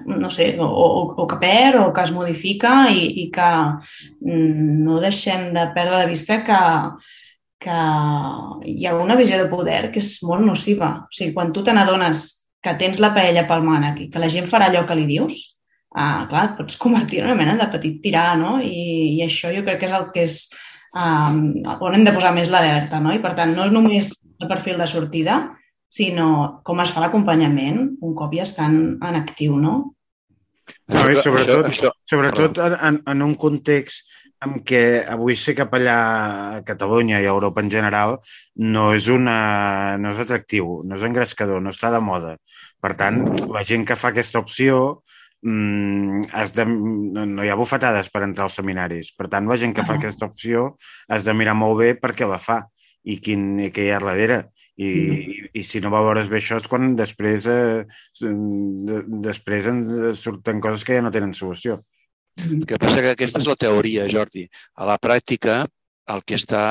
no 0.06 0.30
sé, 0.30 0.56
o, 0.60 0.66
o, 0.66 1.14
o 1.22 1.26
que 1.26 1.38
perd 1.40 1.80
o 1.82 1.92
que 1.92 2.04
es 2.06 2.12
modifica 2.14 2.88
i, 2.94 3.24
i 3.24 3.28
que 3.34 3.48
mm, 4.22 4.84
no 4.86 5.00
deixem 5.02 5.52
de 5.54 5.66
perdre 5.74 6.04
de 6.04 6.10
vista 6.12 6.40
que, 6.46 6.60
que 7.58 7.78
hi 8.70 8.86
ha 8.86 8.94
una 8.94 9.16
visió 9.18 9.38
de 9.40 9.50
poder 9.50 9.90
que 9.92 10.02
és 10.02 10.16
molt 10.22 10.46
nociva. 10.46 10.92
O 11.08 11.14
sigui, 11.14 11.34
quan 11.34 11.52
tu 11.52 11.64
te 11.66 11.74
n'adones 11.74 12.28
que 12.62 12.74
tens 12.78 13.02
la 13.02 13.12
paella 13.14 13.46
pel 13.48 13.66
mànec 13.66 14.02
i 14.04 14.08
que 14.12 14.22
la 14.22 14.30
gent 14.30 14.48
farà 14.50 14.70
allò 14.70 14.84
que 14.86 14.96
li 14.98 15.06
dius, 15.10 15.42
ah, 15.94 16.26
clar, 16.30 16.44
et 16.44 16.56
pots 16.58 16.78
convertir 16.78 17.22
en 17.22 17.30
una 17.30 17.38
mena 17.38 17.58
de 17.58 17.68
petit 17.74 18.00
tirà, 18.04 18.30
no? 18.38 18.58
I, 18.62 19.18
i 19.18 19.22
això 19.26 19.52
jo 19.54 19.64
crec 19.66 19.82
que 19.82 19.90
és 19.90 19.94
el 19.98 20.08
que 20.14 20.24
és 20.26 20.40
um, 20.94 21.38
on 21.78 21.98
hem 21.98 22.06
de 22.06 22.14
posar 22.14 22.34
més 22.36 22.50
l'alerta, 22.52 23.02
no? 23.02 23.14
I 23.14 23.22
per 23.22 23.34
tant, 23.38 23.54
no 23.56 23.66
és 23.66 23.74
només 23.74 24.12
el 24.38 24.50
perfil 24.50 24.78
de 24.78 24.86
sortida, 24.90 25.38
sinó 25.88 26.60
com 26.64 26.82
es 26.84 26.92
fa 26.94 27.04
l'acompanyament 27.04 27.80
un 28.04 28.14
cop 28.16 28.34
ja 28.36 28.44
estan 28.44 28.98
en 29.02 29.20
actiu, 29.22 29.56
no? 29.60 29.76
No, 30.88 31.04
i 31.08 31.16
sobretot, 31.16 31.72
sobretot 32.08 32.58
en, 32.60 33.00
en 33.08 33.24
un 33.24 33.34
context 33.40 34.04
en 34.44 34.60
què 34.66 34.82
avui 35.10 35.36
ser 35.36 35.54
capellà 35.58 35.96
a 35.98 36.58
Catalunya 36.66 37.18
i 37.18 37.26
a 37.26 37.32
Europa 37.34 37.62
en 37.64 37.70
general 37.72 38.18
no 38.62 38.84
és, 38.94 39.08
una, 39.10 39.96
no 39.98 40.12
és 40.12 40.20
atractiu, 40.22 40.82
no 40.86 40.98
és 40.98 41.06
engrescador, 41.06 41.62
no 41.62 41.72
està 41.74 41.90
de 41.94 42.00
moda. 42.04 42.36
Per 42.78 42.92
tant, 43.00 43.24
la 43.50 43.64
gent 43.66 43.86
que 43.88 43.98
fa 43.98 44.12
aquesta 44.12 44.38
opció 44.44 45.00
mm, 45.42 46.28
has 46.38 46.54
de, 46.54 46.68
no, 46.68 47.26
no 47.26 47.44
hi 47.44 47.50
ha 47.50 47.58
bufetades 47.58 48.12
per 48.14 48.22
entrar 48.28 48.46
als 48.46 48.60
seminaris. 48.60 49.10
Per 49.18 49.26
tant, 49.32 49.50
la 49.50 49.58
gent 49.58 49.74
que 49.74 49.86
fa 49.88 49.98
aquesta 49.98 50.30
opció 50.30 50.70
has 51.08 51.26
de 51.26 51.34
mirar 51.34 51.58
molt 51.58 51.80
bé 51.82 51.92
perquè 51.98 52.28
la 52.30 52.38
fa 52.42 52.62
i 53.02 53.18
quin, 53.24 53.50
què 53.74 53.88
hi 53.88 53.92
ha 53.94 54.02
darrere. 54.04 54.44
I, 54.78 54.88
mm. 54.88 55.14
i, 55.34 55.36
i 55.58 55.62
si 55.66 55.80
no 55.82 55.90
valores 55.90 56.28
bé 56.30 56.38
això 56.38 56.58
és 56.60 56.68
quan 56.70 56.92
després, 56.98 57.46
eh, 57.50 57.82
de, 58.22 58.98
després 59.26 59.66
ens 59.70 59.94
surten 60.20 60.62
coses 60.62 60.84
que 60.86 60.98
ja 60.98 61.04
no 61.04 61.14
tenen 61.14 61.34
solució. 61.34 61.80
El 62.46 62.62
que 62.70 62.78
passa 62.78 63.02
que 63.02 63.14
aquesta 63.16 63.42
és 63.42 63.48
la 63.50 63.58
teoria, 63.58 64.06
Jordi. 64.10 64.44
A 64.78 64.86
la 64.86 64.98
pràctica, 65.02 65.64
el 66.14 66.22
que 66.22 66.38
està 66.38 66.62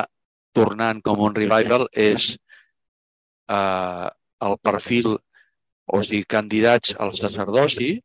tornant 0.56 1.02
com 1.04 1.20
un 1.26 1.36
revival 1.36 1.86
és 1.92 2.30
eh, 3.52 4.08
el 4.48 4.56
perfil, 4.70 5.18
o 5.88 6.00
sigui, 6.04 6.24
candidats 6.36 6.96
al 7.04 7.12
sacerdoci, 7.20 7.98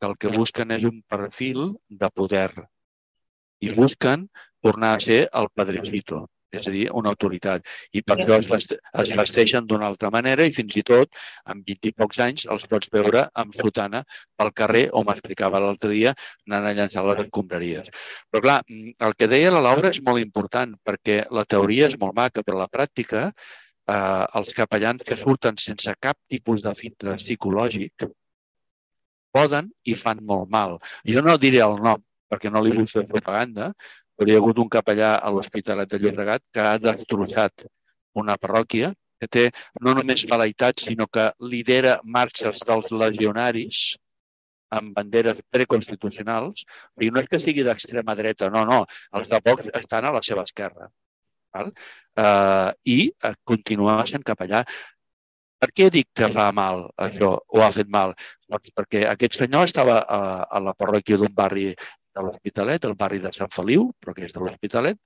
que 0.00 0.08
el 0.08 0.16
que 0.20 0.32
busquen 0.32 0.72
és 0.76 0.88
un 0.88 1.02
perfil 1.08 1.76
de 1.88 2.10
poder 2.12 2.50
i 3.64 3.72
busquen 3.76 4.26
tornar 4.64 4.94
a 4.96 5.04
ser 5.04 5.20
el 5.40 5.48
padrecito 5.56 6.26
és 6.60 6.68
a 6.68 6.72
dir, 6.74 6.86
una 7.00 7.12
autoritat. 7.14 7.66
I 7.92 8.02
per 8.06 8.16
això 8.18 8.38
es, 8.40 8.48
veste, 8.50 8.78
es 9.02 9.12
vesteixen 9.18 9.66
d'una 9.68 9.88
altra 9.90 10.10
manera 10.14 10.46
i 10.46 10.54
fins 10.54 10.76
i 10.80 10.84
tot, 10.86 11.12
amb 11.44 11.66
20 11.68 11.90
i 11.90 11.94
pocs 11.96 12.22
anys, 12.26 12.46
els 12.52 12.66
pots 12.70 12.90
veure 12.92 13.26
amb 13.34 13.56
sotana 13.56 14.02
pel 14.36 14.52
carrer, 14.62 14.86
o 14.92 15.04
m'explicava 15.06 15.62
l'altre 15.62 15.92
dia, 15.92 16.14
anant 16.48 16.70
a 16.70 16.74
llançar 16.80 17.04
les 17.06 17.22
escombraries. 17.26 17.92
Però 18.30 18.42
clar, 18.48 18.58
el 18.68 19.16
que 19.18 19.30
deia 19.30 19.52
la 19.54 19.62
Laura 19.68 19.92
és 19.94 20.02
molt 20.08 20.22
important, 20.22 20.74
perquè 20.86 21.22
la 21.30 21.46
teoria 21.48 21.90
és 21.90 21.98
molt 22.00 22.16
maca, 22.16 22.44
però 22.46 22.60
la 22.60 22.70
pràctica, 22.72 23.30
eh, 23.86 24.24
els 24.40 24.52
capellans 24.54 25.04
que 25.06 25.18
surten 25.18 25.58
sense 25.62 25.94
cap 26.00 26.18
tipus 26.30 26.62
de 26.64 26.74
filtre 26.78 27.16
psicològic 27.20 28.08
poden 29.36 29.70
i 29.84 29.96
fan 29.98 30.22
molt 30.24 30.50
mal. 30.52 30.78
Jo 31.04 31.22
no 31.24 31.36
diré 31.40 31.62
el 31.64 31.78
nom, 31.84 32.02
perquè 32.30 32.50
no 32.52 32.62
li 32.64 32.74
vull 32.76 32.88
fer 32.90 33.04
propaganda, 33.10 33.72
hi 34.24 34.32
ha 34.32 34.38
hagut 34.40 34.60
un 34.62 34.70
capellà 34.72 35.16
a 35.18 35.32
l'Hospitalet 35.32 35.90
de 35.92 36.00
Llobregat 36.00 36.42
que 36.54 36.64
ha 36.64 36.78
destrossat 36.80 37.66
una 38.22 38.38
parròquia 38.40 38.92
que 39.20 39.28
té 39.28 39.44
no 39.84 39.94
només 39.96 40.24
velaitat, 40.30 40.80
sinó 40.88 41.06
que 41.12 41.30
lidera 41.52 41.98
marxes 42.16 42.62
dels 42.68 42.92
legionaris 42.92 43.84
amb 44.76 44.96
banderes 44.96 45.40
preconstitucionals. 45.52 46.64
I 47.00 47.10
no 47.12 47.22
és 47.22 47.30
que 47.30 47.40
sigui 47.42 47.64
d'extrema 47.66 48.16
dreta, 48.18 48.50
no, 48.52 48.64
no. 48.68 48.82
Els 49.16 49.30
de 49.32 49.40
Vox 49.44 49.70
estan 49.80 50.08
a 50.08 50.14
la 50.16 50.22
seva 50.26 50.44
esquerra. 50.48 50.90
Val? 51.56 51.72
Uh, 52.16 52.70
I 52.84 52.98
uh, 53.24 53.34
continua 53.44 54.02
sent 54.08 54.24
capellà. 54.26 54.64
Per 55.56 55.70
què 55.72 55.86
dic 55.92 56.10
que 56.12 56.28
fa 56.32 56.50
mal 56.52 56.82
això, 57.00 57.30
o 57.48 57.62
ha 57.64 57.70
fet 57.72 57.88
mal? 57.92 58.12
Doncs 58.52 58.74
perquè 58.76 59.06
aquest 59.08 59.38
senyor 59.40 59.64
estava 59.64 60.02
a, 60.02 60.18
a 60.44 60.60
la 60.60 60.74
parròquia 60.76 61.16
d'un 61.22 61.32
barri 61.38 61.70
de 62.16 62.24
l'Hospitalet, 62.24 62.88
el 62.88 62.96
barri 62.98 63.20
de 63.22 63.32
Sant 63.36 63.52
Feliu, 63.54 63.90
però 64.00 64.16
que 64.16 64.24
és 64.26 64.34
de 64.36 64.42
l'Hospitalet, 64.42 64.98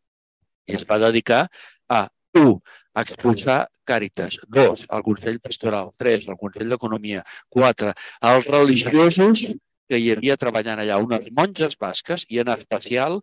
i 0.70 0.78
es 0.78 0.86
va 0.88 1.00
dedicar 1.02 1.42
a, 1.90 2.04
un, 2.38 2.60
expulsar 3.02 3.64
Càritas, 3.90 4.36
dos, 4.54 4.84
al 4.94 5.02
Consell 5.02 5.40
Pastoral, 5.42 5.90
tres, 5.98 6.28
al 6.30 6.38
Consell 6.38 6.70
d'Economia, 6.70 7.24
quatre, 7.50 7.94
als 8.32 8.46
religiosos 8.46 9.42
que 9.90 9.98
hi 9.98 10.12
havia 10.14 10.36
treballant 10.38 10.78
allà, 10.78 11.00
unes 11.02 11.26
monges 11.34 11.74
basques 11.80 12.22
i 12.30 12.38
en 12.42 12.52
especial 12.54 13.18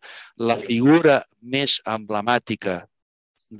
la 0.50 0.58
figura 0.60 1.22
més 1.56 1.78
emblemàtica 1.94 2.82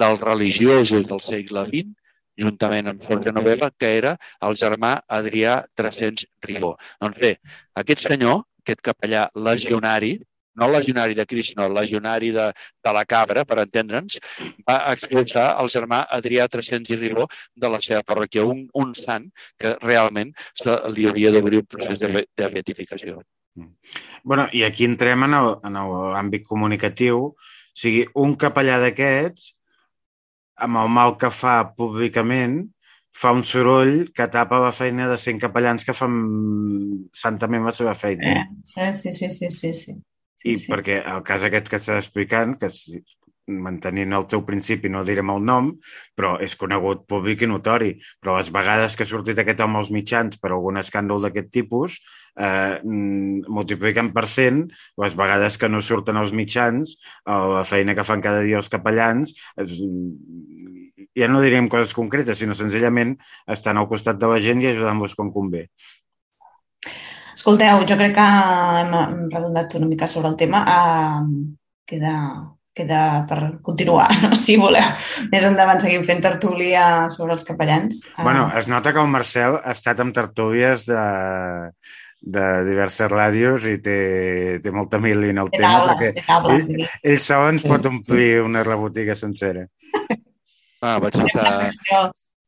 dels 0.02 0.20
religiosos 0.20 1.08
del 1.08 1.24
segle 1.24 1.64
XX, 1.70 1.96
juntament 2.44 2.92
amb 2.92 3.08
Jorge 3.08 3.32
Novella, 3.32 3.72
que 3.72 3.94
era 4.02 4.18
el 4.48 4.60
germà 4.60 4.98
Adrià 5.20 5.62
300 5.80 6.28
Ribó. 6.50 6.76
Doncs 7.02 7.24
bé, 7.24 7.34
aquest 7.82 8.04
senyor 8.10 8.44
aquest 8.68 8.84
capellà 8.92 9.30
legionari 9.50 10.18
no 10.58 10.66
el 10.66 10.74
legionari 10.74 11.14
de 11.14 11.26
Crist, 11.26 11.54
sinó 11.54 11.68
el 11.68 11.74
legionari 11.74 12.32
de, 12.32 12.48
de 12.84 12.94
la 12.94 13.04
cabra, 13.06 13.44
per 13.46 13.60
entendre'ns, 13.62 14.18
va 14.66 14.78
expulsar 14.94 15.52
el 15.62 15.70
germà 15.70 16.00
Adrià 16.18 16.48
300 16.50 16.96
i 16.96 16.98
Ribó 16.98 17.28
de 17.54 17.70
la 17.70 17.80
seva 17.88 18.02
parròquia, 18.02 18.46
un, 18.54 18.64
un 18.74 18.96
sant 18.98 19.28
que 19.62 19.76
realment 19.84 20.34
se, 20.58 20.74
li 20.96 21.06
hauria 21.10 21.34
d'obrir 21.36 21.62
un 21.62 21.68
procés 21.70 22.02
de, 22.02 22.26
de 22.26 22.50
beatificació. 22.56 23.22
bueno, 24.24 24.48
I 24.54 24.64
aquí 24.66 24.86
entrem 24.86 25.24
en 25.30 25.38
l'àmbit 25.38 26.44
comunicatiu. 26.50 27.22
O 27.30 27.78
sigui, 27.78 28.08
un 28.18 28.34
capellà 28.42 28.80
d'aquests, 28.82 29.52
amb 30.66 30.82
el 30.82 30.90
mal 30.90 31.14
que 31.22 31.30
fa 31.30 31.60
públicament, 31.78 32.64
fa 33.18 33.34
un 33.34 33.44
soroll 33.50 34.12
que 34.14 34.28
tapa 34.34 34.60
la 34.62 34.74
feina 34.76 35.08
de 35.10 35.18
100 35.18 35.42
capellans 35.48 35.86
que 35.86 35.96
fan 35.98 36.18
santament 37.16 37.66
la 37.66 37.74
seva 37.74 37.96
feina. 37.98 38.34
Eh, 38.34 38.46
sí, 38.64 38.92
sí, 38.94 39.14
sí, 39.14 39.32
sí, 39.32 39.52
sí, 39.52 39.74
sí. 39.76 39.96
I 40.46 40.54
sí. 40.54 40.68
perquè 40.70 41.02
el 41.02 41.24
cas 41.26 41.46
aquest 41.48 41.72
que 41.72 41.80
estàs 41.82 42.04
explicant, 42.04 42.54
que 42.62 42.70
mantenint 43.48 44.14
el 44.14 44.26
teu 44.30 44.44
principi, 44.46 44.92
no 44.92 45.04
direm 45.08 45.32
el 45.32 45.46
nom, 45.50 45.72
però 46.20 46.36
és 46.44 46.56
conegut 46.60 47.06
públic 47.10 47.42
i 47.42 47.50
notori. 47.50 47.94
Però 48.22 48.36
les 48.38 48.52
vegades 48.54 48.96
que 48.96 49.08
ha 49.08 49.10
sortit 49.10 49.40
aquest 49.42 49.64
home 49.64 49.80
als 49.82 49.92
mitjans 49.96 50.38
per 50.42 50.52
algun 50.52 50.78
escàndol 50.84 51.24
d'aquest 51.24 51.50
tipus, 51.56 51.98
eh, 52.38 52.78
mm, 52.84 53.48
multipliquen 53.48 54.12
per 54.14 54.28
cent 54.28 54.66
les 55.04 55.16
vegades 55.16 55.58
que 55.58 55.70
no 55.70 55.82
surten 55.82 56.18
als 56.18 56.34
mitjans, 56.34 56.98
la 57.26 57.64
feina 57.64 57.96
que 57.96 58.04
fan 58.04 58.22
cada 58.22 58.44
dia 58.44 58.60
els 58.62 58.70
capellans, 58.70 59.34
és, 59.58 59.80
ja 61.18 61.28
no 61.32 61.42
diríem 61.42 61.70
coses 61.72 61.96
concretes, 61.98 62.38
sinó 62.38 62.56
senzillament 62.58 63.16
estan 63.50 63.80
al 63.82 63.90
costat 63.90 64.20
de 64.22 64.30
la 64.30 64.42
gent 64.44 64.62
i 64.62 64.70
ajudant-los 64.72 65.16
com 65.18 65.34
convé. 65.34 65.68
Escolteu, 67.38 67.84
jo 67.90 67.98
crec 68.00 68.16
que 68.18 68.28
hem 68.82 68.94
redondat 69.34 69.76
una 69.78 69.90
mica 69.90 70.08
sobre 70.10 70.30
el 70.32 70.38
tema. 70.38 70.64
Uh, 70.66 71.58
queda, 71.88 72.14
queda 72.78 73.02
per 73.30 73.40
continuar, 73.66 74.10
no? 74.24 74.34
si 74.46 74.58
voleu. 74.58 74.98
Més 75.32 75.46
endavant 75.46 75.82
seguim 75.82 76.06
fent 76.08 76.24
tertúlia 76.26 77.08
sobre 77.14 77.38
els 77.38 77.46
capellans. 77.48 78.04
Uh... 78.16 78.26
Bueno, 78.26 78.50
es 78.58 78.70
nota 78.70 78.94
que 78.94 79.02
el 79.02 79.14
Marcel 79.14 79.60
ha 79.62 79.74
estat 79.74 80.02
amb 80.02 80.18
tertúlies 80.18 80.88
de, 80.90 81.04
de 82.38 82.48
diverses 82.68 83.14
ràdios 83.14 83.70
i 83.70 83.78
té, 83.86 84.00
té 84.64 84.74
molta 84.74 85.02
mil 85.02 85.30
en 85.30 85.44
el 85.46 85.54
tema, 85.54 85.76
taula, 85.78 85.98
perquè 85.98 86.58
ell, 86.58 86.88
ell 87.14 87.22
sol 87.22 87.52
ens 87.54 87.66
pot 87.70 87.86
omplir 87.90 88.42
una 88.46 88.66
rebotiga 88.66 89.18
sencera. 89.18 89.68
Ah, 90.82 91.00
vaig 91.02 91.18
estar 91.18 91.72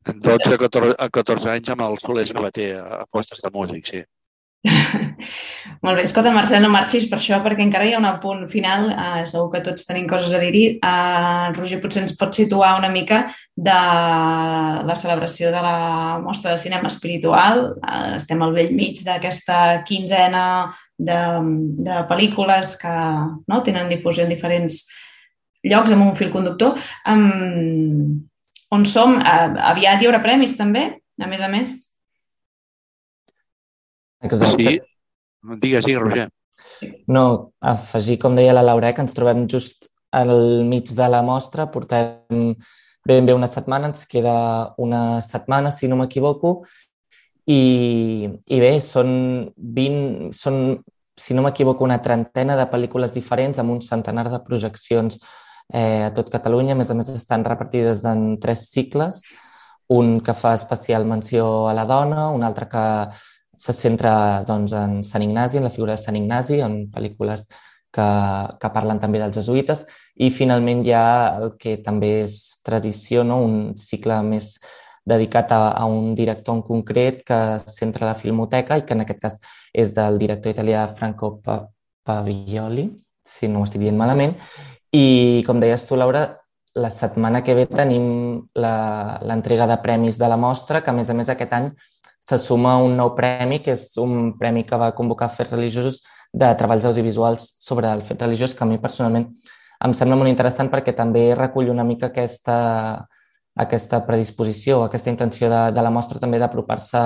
12 0.05 0.53
a 0.53 0.57
14, 0.57 0.95
a 0.97 1.09
14 1.09 1.51
anys 1.55 1.73
amb 1.73 1.83
el 1.85 1.99
Soler 2.01 2.25
Sabater 2.29 2.71
a 2.79 3.03
postes 3.11 3.41
de 3.43 3.51
músic, 3.53 3.89
sí. 3.89 4.05
Molt 5.83 5.95
bé. 5.95 6.03
Escolta, 6.03 6.33
Marcel, 6.35 6.59
no 6.63 6.69
marxis 6.71 7.05
per 7.07 7.19
això, 7.19 7.37
perquè 7.43 7.63
encara 7.63 7.85
hi 7.87 7.93
ha 7.95 8.01
un 8.01 8.07
punt 8.23 8.41
final. 8.51 8.89
Uh, 8.91 9.21
segur 9.29 9.47
que 9.53 9.61
tots 9.63 9.87
tenim 9.87 10.07
coses 10.09 10.33
a 10.35 10.41
dir-hi. 10.41 10.63
Uh, 10.83 11.51
Roger, 11.55 11.79
potser 11.83 12.03
ens 12.03 12.15
pot 12.19 12.35
situar 12.35 12.73
una 12.79 12.91
mica 12.91 13.21
de 13.55 13.79
la 14.89 14.97
celebració 14.99 15.53
de 15.55 15.63
la 15.63 16.19
mostra 16.23 16.51
de 16.53 16.61
cinema 16.61 16.91
espiritual. 16.91 17.65
Uh, 17.79 18.15
estem 18.19 18.43
al 18.43 18.55
vell 18.55 18.73
mig 18.75 18.99
d'aquesta 19.05 19.83
quinzena 19.87 20.45
de, 20.97 21.19
de 21.79 22.01
pel·lícules 22.11 22.75
que 22.81 22.95
no, 23.47 23.61
tenen 23.63 23.91
difusió 23.91 24.27
en 24.27 24.35
diferents 24.35 24.83
llocs 25.65 25.93
amb 25.95 26.07
un 26.07 26.15
fil 26.19 26.31
conductor. 26.33 26.79
Um, 27.07 28.25
on 28.71 28.85
som? 28.85 29.17
Uh, 29.19 29.59
aviat 29.73 30.01
hi 30.01 30.09
haurà 30.09 30.21
premis, 30.23 30.57
també, 30.57 30.87
a 31.19 31.29
més 31.29 31.43
a 31.43 31.51
més. 31.51 31.77
Exacte. 34.23 34.57
Sí. 34.57 34.79
Digues, 35.59 35.85
sí, 35.87 35.95
Roger. 35.95 36.27
No, 37.11 37.53
afegir, 37.59 38.19
com 38.19 38.35
deia 38.35 38.53
la 38.55 38.63
Laura, 38.63 38.91
eh, 38.91 38.95
que 38.95 39.03
ens 39.03 39.15
trobem 39.15 39.47
just 39.51 39.89
al 40.15 40.65
mig 40.67 40.91
de 40.95 41.07
la 41.11 41.21
mostra, 41.23 41.69
portem 41.71 42.53
ben 43.07 43.25
bé 43.25 43.33
una 43.33 43.47
setmana, 43.47 43.89
ens 43.89 44.05
queda 44.09 44.73
una 44.77 45.21
setmana, 45.25 45.71
si 45.71 45.87
no 45.87 45.97
m'equivoco, 45.99 46.59
i, 47.49 48.29
i 48.29 48.59
bé, 48.61 48.73
són 48.83 49.11
20, 49.57 50.31
són, 50.37 50.79
si 51.17 51.35
no 51.35 51.45
m'equivoco, 51.45 51.87
una 51.87 52.01
trentena 52.05 52.57
de 52.59 52.67
pel·lícules 52.69 53.15
diferents 53.15 53.59
amb 53.59 53.73
un 53.77 53.81
centenar 53.85 54.27
de 54.29 54.41
projeccions 54.45 55.19
eh, 55.73 56.03
a 56.05 56.11
tot 56.13 56.29
Catalunya. 56.33 56.73
A 56.73 56.79
més 56.79 56.91
a 56.91 56.97
més, 56.97 57.09
estan 57.13 57.45
repartides 57.45 58.05
en 58.09 58.39
tres 58.41 58.69
cicles, 58.73 59.23
un 59.89 60.19
que 60.21 60.35
fa 60.37 60.53
especial 60.57 61.05
menció 61.05 61.67
a 61.69 61.73
la 61.73 61.85
dona, 61.89 62.29
un 62.29 62.43
altre 62.43 62.67
que 62.69 62.85
se 63.59 63.73
centra 63.73 64.43
doncs, 64.47 64.73
en 64.73 65.01
Sant 65.03 65.25
Ignasi, 65.25 65.57
en 65.57 65.65
la 65.67 65.73
figura 65.73 65.95
de 65.95 66.03
Sant 66.03 66.15
Ignasi, 66.15 66.61
en 66.63 66.85
pel·lícules 66.93 67.47
que, 67.91 68.07
que 68.61 68.71
parlen 68.73 69.01
també 69.01 69.19
dels 69.19 69.35
jesuïtes, 69.35 69.85
i 70.15 70.29
finalment 70.29 70.85
hi 70.85 70.93
ha 70.93 71.07
el 71.39 71.55
que 71.59 71.79
també 71.83 72.19
és 72.23 72.37
tradició, 72.65 73.25
no? 73.25 73.41
un 73.43 73.73
cicle 73.77 74.21
més 74.23 74.53
dedicat 75.09 75.51
a, 75.55 75.71
a 75.73 75.85
un 75.89 76.13
director 76.15 76.55
en 76.55 76.63
concret 76.63 77.23
que 77.25 77.39
centra 77.65 78.11
la 78.11 78.17
filmoteca 78.19 78.77
i 78.77 78.85
que 78.85 78.93
en 78.93 79.03
aquest 79.03 79.21
cas 79.23 79.39
és 79.73 79.97
el 79.97 80.19
director 80.21 80.53
italià 80.53 80.85
Franco 80.93 81.39
Pavioli, 81.41 82.89
si 83.25 83.49
no 83.49 83.61
ho 83.61 83.67
estic 83.67 83.81
dient 83.83 83.97
malament. 83.97 84.35
I 84.95 85.43
com 85.45 85.59
deies 85.61 85.85
tu, 85.85 85.95
Laura, 85.95 86.23
la 86.73 86.89
setmana 86.89 87.43
que 87.43 87.53
ve 87.53 87.65
tenim 87.69 88.05
l'entrega 88.57 89.67
de 89.69 89.77
premis 89.83 90.17
de 90.17 90.27
la 90.29 90.37
mostra, 90.37 90.81
que 90.81 90.89
a 90.89 90.95
més 90.97 91.09
a 91.09 91.15
més 91.17 91.29
aquest 91.29 91.53
any 91.53 91.69
se 92.29 92.37
suma 92.41 92.77
un 92.81 92.95
nou 92.97 93.13
premi, 93.17 93.59
que 93.61 93.73
és 93.73 93.91
un 94.01 94.33
premi 94.37 94.63
que 94.65 94.77
va 94.77 94.93
convocar 94.97 95.29
Fets 95.33 95.53
Religiosos 95.53 96.01
de 96.33 96.49
treballs 96.57 96.85
audiovisuals 96.85 97.55
sobre 97.59 97.89
el 97.89 98.01
fet 98.05 98.21
religiós, 98.21 98.53
que 98.53 98.63
a 98.65 98.69
mi 98.69 98.77
personalment 98.81 99.27
em 99.85 99.93
sembla 99.93 100.17
molt 100.19 100.29
interessant 100.29 100.69
perquè 100.69 100.93
també 100.95 101.29
recull 101.37 101.69
una 101.73 101.85
mica 101.85 102.09
aquesta, 102.09 102.57
aquesta 103.57 104.01
predisposició, 104.05 104.83
aquesta 104.85 105.09
intenció 105.13 105.49
de, 105.49 105.61
de 105.73 105.85
la 105.85 105.93
mostra 105.93 106.19
també 106.21 106.41
d'apropar-se 106.41 107.03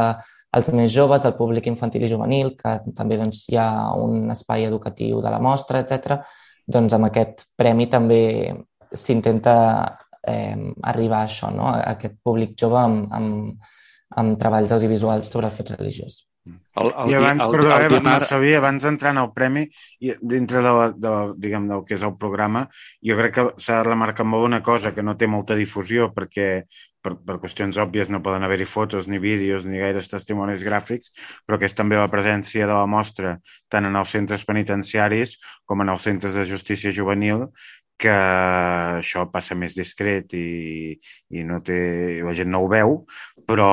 als 0.53 0.69
més 0.75 0.91
joves, 0.93 1.25
al 1.25 1.35
públic 1.37 1.67
infantil 1.67 2.03
i 2.05 2.09
juvenil, 2.11 2.53
que 2.57 2.77
també 2.95 3.17
doncs, 3.17 3.45
hi 3.49 3.57
ha 3.57 3.93
un 3.97 4.31
espai 4.31 4.67
educatiu 4.67 5.21
de 5.21 5.31
la 5.33 5.39
mostra, 5.41 5.81
etc. 5.81 6.19
Doncs 6.67 6.93
amb 6.95 7.09
aquest 7.09 7.47
premi 7.59 7.89
també 7.91 8.21
s'intenta 8.93 9.55
eh, 10.27 10.55
arribar 10.91 11.23
a 11.23 11.29
això, 11.29 11.51
no? 11.51 11.67
a 11.71 11.81
aquest 11.95 12.19
públic 12.23 12.55
jove 12.59 12.79
amb, 12.79 13.07
amb, 13.11 13.71
amb 14.21 14.37
treballs 14.39 14.71
audiovisuals 14.71 15.31
sobre 15.31 15.49
el 15.49 15.57
fet 15.57 15.73
religiós. 15.75 16.21
El, 16.45 16.89
el, 16.89 17.11
I 17.11 17.13
abans, 17.15 17.43
el, 17.45 17.51
perdó, 17.53 17.69
el, 17.71 17.85
el 17.85 17.93
dimarts... 17.93 18.31
sabia, 18.33 18.57
abans 18.59 18.83
d'entrar 18.83 19.13
en 19.13 19.19
el 19.21 19.29
premi, 19.35 19.61
i 20.03 20.15
dintre 20.33 20.63
de, 20.65 20.71
la, 20.75 20.87
de, 20.91 21.11
diguem, 21.39 21.69
del 21.69 21.85
que 21.87 21.95
és 21.95 22.03
el 22.03 22.17
programa, 22.19 22.65
jo 23.09 23.15
crec 23.19 23.35
que 23.37 23.45
s'ha 23.65 23.77
de 23.79 23.85
remarcar 23.87 24.25
molt 24.27 24.49
una 24.49 24.59
cosa 24.65 24.91
que 24.95 25.05
no 25.05 25.15
té 25.19 25.29
molta 25.29 25.55
difusió 25.59 26.09
perquè 26.15 26.47
per, 27.03 27.13
per 27.27 27.37
qüestions 27.43 27.79
òbvies 27.83 28.11
no 28.11 28.21
poden 28.25 28.43
haver-hi 28.47 28.67
fotos, 28.67 29.07
ni 29.11 29.19
vídeos, 29.23 29.67
ni 29.69 29.79
gaires 29.79 30.09
testimonis 30.11 30.65
gràfics, 30.67 31.13
però 31.45 31.59
que 31.59 31.69
és 31.69 31.77
també 31.77 31.99
la 31.99 32.11
presència 32.11 32.67
de 32.67 32.73
la 32.75 32.89
mostra 32.89 33.37
tant 33.71 33.87
en 33.87 33.99
els 33.99 34.11
centres 34.15 34.43
penitenciaris 34.49 35.37
com 35.69 35.83
en 35.83 35.93
els 35.93 36.03
centres 36.09 36.35
de 36.39 36.47
justícia 36.49 36.95
juvenil 36.95 37.47
que 38.03 38.13
això 38.99 39.23
passa 39.31 39.55
més 39.55 39.75
discret 39.77 40.33
i, 40.37 40.97
i 41.31 41.45
no 41.47 41.61
té, 41.65 41.77
la 42.25 42.35
gent 42.37 42.51
no 42.51 42.63
ho 42.63 42.69
veu, 42.71 42.97
però, 43.47 43.69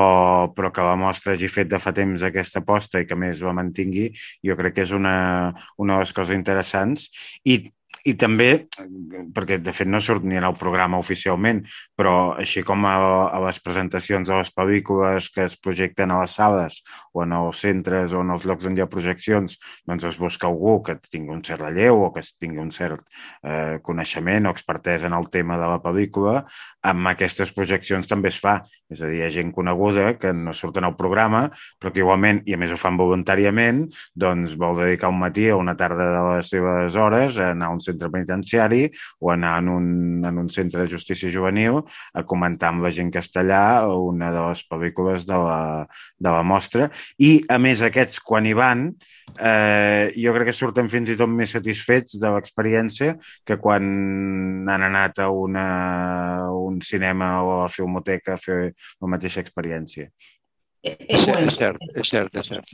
però 0.54 0.70
que 0.74 0.86
la 0.86 0.96
mostra 1.00 1.34
hagi 1.34 1.50
fet 1.50 1.70
de 1.72 1.80
fa 1.82 1.92
temps 1.96 2.22
aquesta 2.26 2.62
aposta 2.62 3.02
i 3.02 3.08
que 3.10 3.18
més 3.18 3.42
la 3.46 3.56
mantingui, 3.56 4.10
jo 4.46 4.56
crec 4.60 4.78
que 4.78 4.86
és 4.86 4.94
una, 4.96 5.16
una 5.78 5.98
de 5.98 6.06
les 6.06 6.14
coses 6.16 6.36
interessants. 6.38 7.08
I 7.44 7.60
i 8.08 8.14
també, 8.18 8.66
perquè 9.34 9.58
de 9.60 9.72
fet 9.74 9.88
no 9.90 10.00
surt 10.00 10.24
ni 10.24 10.38
en 10.38 10.46
el 10.48 10.56
programa 10.58 11.00
oficialment, 11.00 11.62
però 11.98 12.32
així 12.38 12.62
com 12.66 12.86
a, 12.88 12.94
a 13.28 13.40
les 13.44 13.60
presentacions 13.64 14.28
de 14.28 14.38
les 14.38 14.52
pel·lícules 14.56 15.30
que 15.34 15.44
es 15.48 15.56
projecten 15.60 16.10
a 16.10 16.20
les 16.22 16.36
sales 16.38 16.80
o 17.12 17.24
en 17.24 17.34
els 17.36 17.60
centres 17.60 18.14
o 18.14 18.22
en 18.24 18.32
els 18.34 18.46
llocs 18.48 18.68
on 18.68 18.78
hi 18.78 18.84
ha 18.84 18.88
projeccions, 18.90 19.58
doncs 19.88 20.06
es 20.08 20.20
busca 20.20 20.48
algú 20.48 20.78
que 20.86 20.96
tingui 21.10 21.34
un 21.34 21.44
cert 21.46 21.64
relleu 21.64 22.06
o 22.06 22.10
que 22.14 22.24
tingui 22.40 22.62
un 22.62 22.72
cert 22.74 23.04
eh, 23.44 23.78
coneixement 23.84 24.48
o 24.48 24.54
expertesa 24.54 25.10
en 25.10 25.16
el 25.18 25.28
tema 25.30 25.58
de 25.60 25.68
la 25.68 25.80
pel·lícula, 25.82 26.44
amb 26.86 27.12
aquestes 27.12 27.52
projeccions 27.56 28.08
també 28.08 28.30
es 28.32 28.40
fa. 28.40 28.60
És 28.90 29.02
a 29.02 29.10
dir, 29.10 29.20
hi 29.20 29.26
ha 29.26 29.32
gent 29.34 29.52
coneguda 29.54 30.14
que 30.20 30.32
no 30.34 30.54
surt 30.56 30.80
en 30.80 30.88
el 30.88 30.96
programa, 30.98 31.44
però 31.80 31.92
que 31.92 32.02
igualment, 32.02 32.42
i 32.48 32.56
a 32.56 32.60
més 32.60 32.72
ho 32.72 32.78
fan 32.80 32.98
voluntàriament, 32.98 33.84
doncs 34.18 34.56
vol 34.60 34.80
dedicar 34.80 35.12
un 35.12 35.20
matí 35.20 35.50
o 35.50 35.60
una 35.60 35.76
tarda 35.78 36.08
de 36.14 36.22
les 36.30 36.50
seves 36.54 36.96
hores 36.96 37.38
a 37.38 37.52
anar 37.54 37.70
a 37.70 37.76
un 37.76 37.82
centre 37.90 38.10
penitenciari 38.12 38.86
o 39.20 39.32
anar 39.34 39.58
en 39.60 39.68
un, 39.74 39.88
en 40.26 40.40
un 40.40 40.48
centre 40.48 40.82
de 40.82 40.90
justícia 40.90 41.30
juvenil 41.32 41.82
a 42.14 42.24
comentar 42.24 42.72
amb 42.72 42.86
la 42.86 42.92
gent 42.94 43.12
castellà 43.14 43.62
una 43.90 44.32
de 44.34 44.46
les 44.48 44.64
pel·lícules 44.70 45.26
de 45.28 45.38
la, 45.38 45.60
de 46.18 46.30
la 46.30 46.42
mostra. 46.46 46.90
I, 47.18 47.32
a 47.50 47.58
més, 47.62 47.84
aquests, 47.86 48.22
quan 48.24 48.48
hi 48.48 48.56
van, 48.56 48.88
eh, 49.38 50.10
jo 50.16 50.34
crec 50.36 50.50
que 50.50 50.56
surten 50.56 50.90
fins 50.92 51.12
i 51.12 51.18
tot 51.20 51.30
més 51.30 51.54
satisfets 51.56 52.18
de 52.20 52.32
l'experiència 52.34 53.16
que 53.46 53.58
quan 53.60 53.86
han 54.70 54.88
anat 54.90 55.22
a 55.24 55.30
una, 55.30 55.68
un 56.56 56.80
cinema 56.84 57.32
o 57.44 57.54
a 57.54 57.62
la 57.64 57.72
filmoteca 57.72 58.34
a 58.34 58.40
fer 58.40 58.60
la 58.70 59.10
mateixa 59.16 59.42
experiència. 59.44 60.10
És, 60.80 60.96
és, 61.12 61.26
és 61.28 61.58
cert, 61.60 61.82
és 61.92 62.08
cert, 62.08 62.36
és 62.40 62.46
cert. 62.48 62.70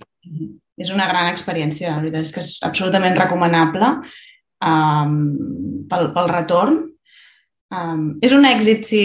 És 0.79 0.93
una 0.95 1.09
gran 1.11 1.33
experiència, 1.33 1.91
la 1.91 2.05
veritat 2.05 2.29
és 2.29 2.33
que 2.35 2.45
és 2.45 2.53
absolutament 2.67 3.19
recomanable 3.19 3.89
um, 4.65 5.17
pel, 5.91 6.13
pel 6.15 6.31
retorn. 6.33 6.85
Um, 7.67 8.13
és 8.23 8.31
un 8.31 8.45
èxit 8.47 8.85
si 8.87 8.99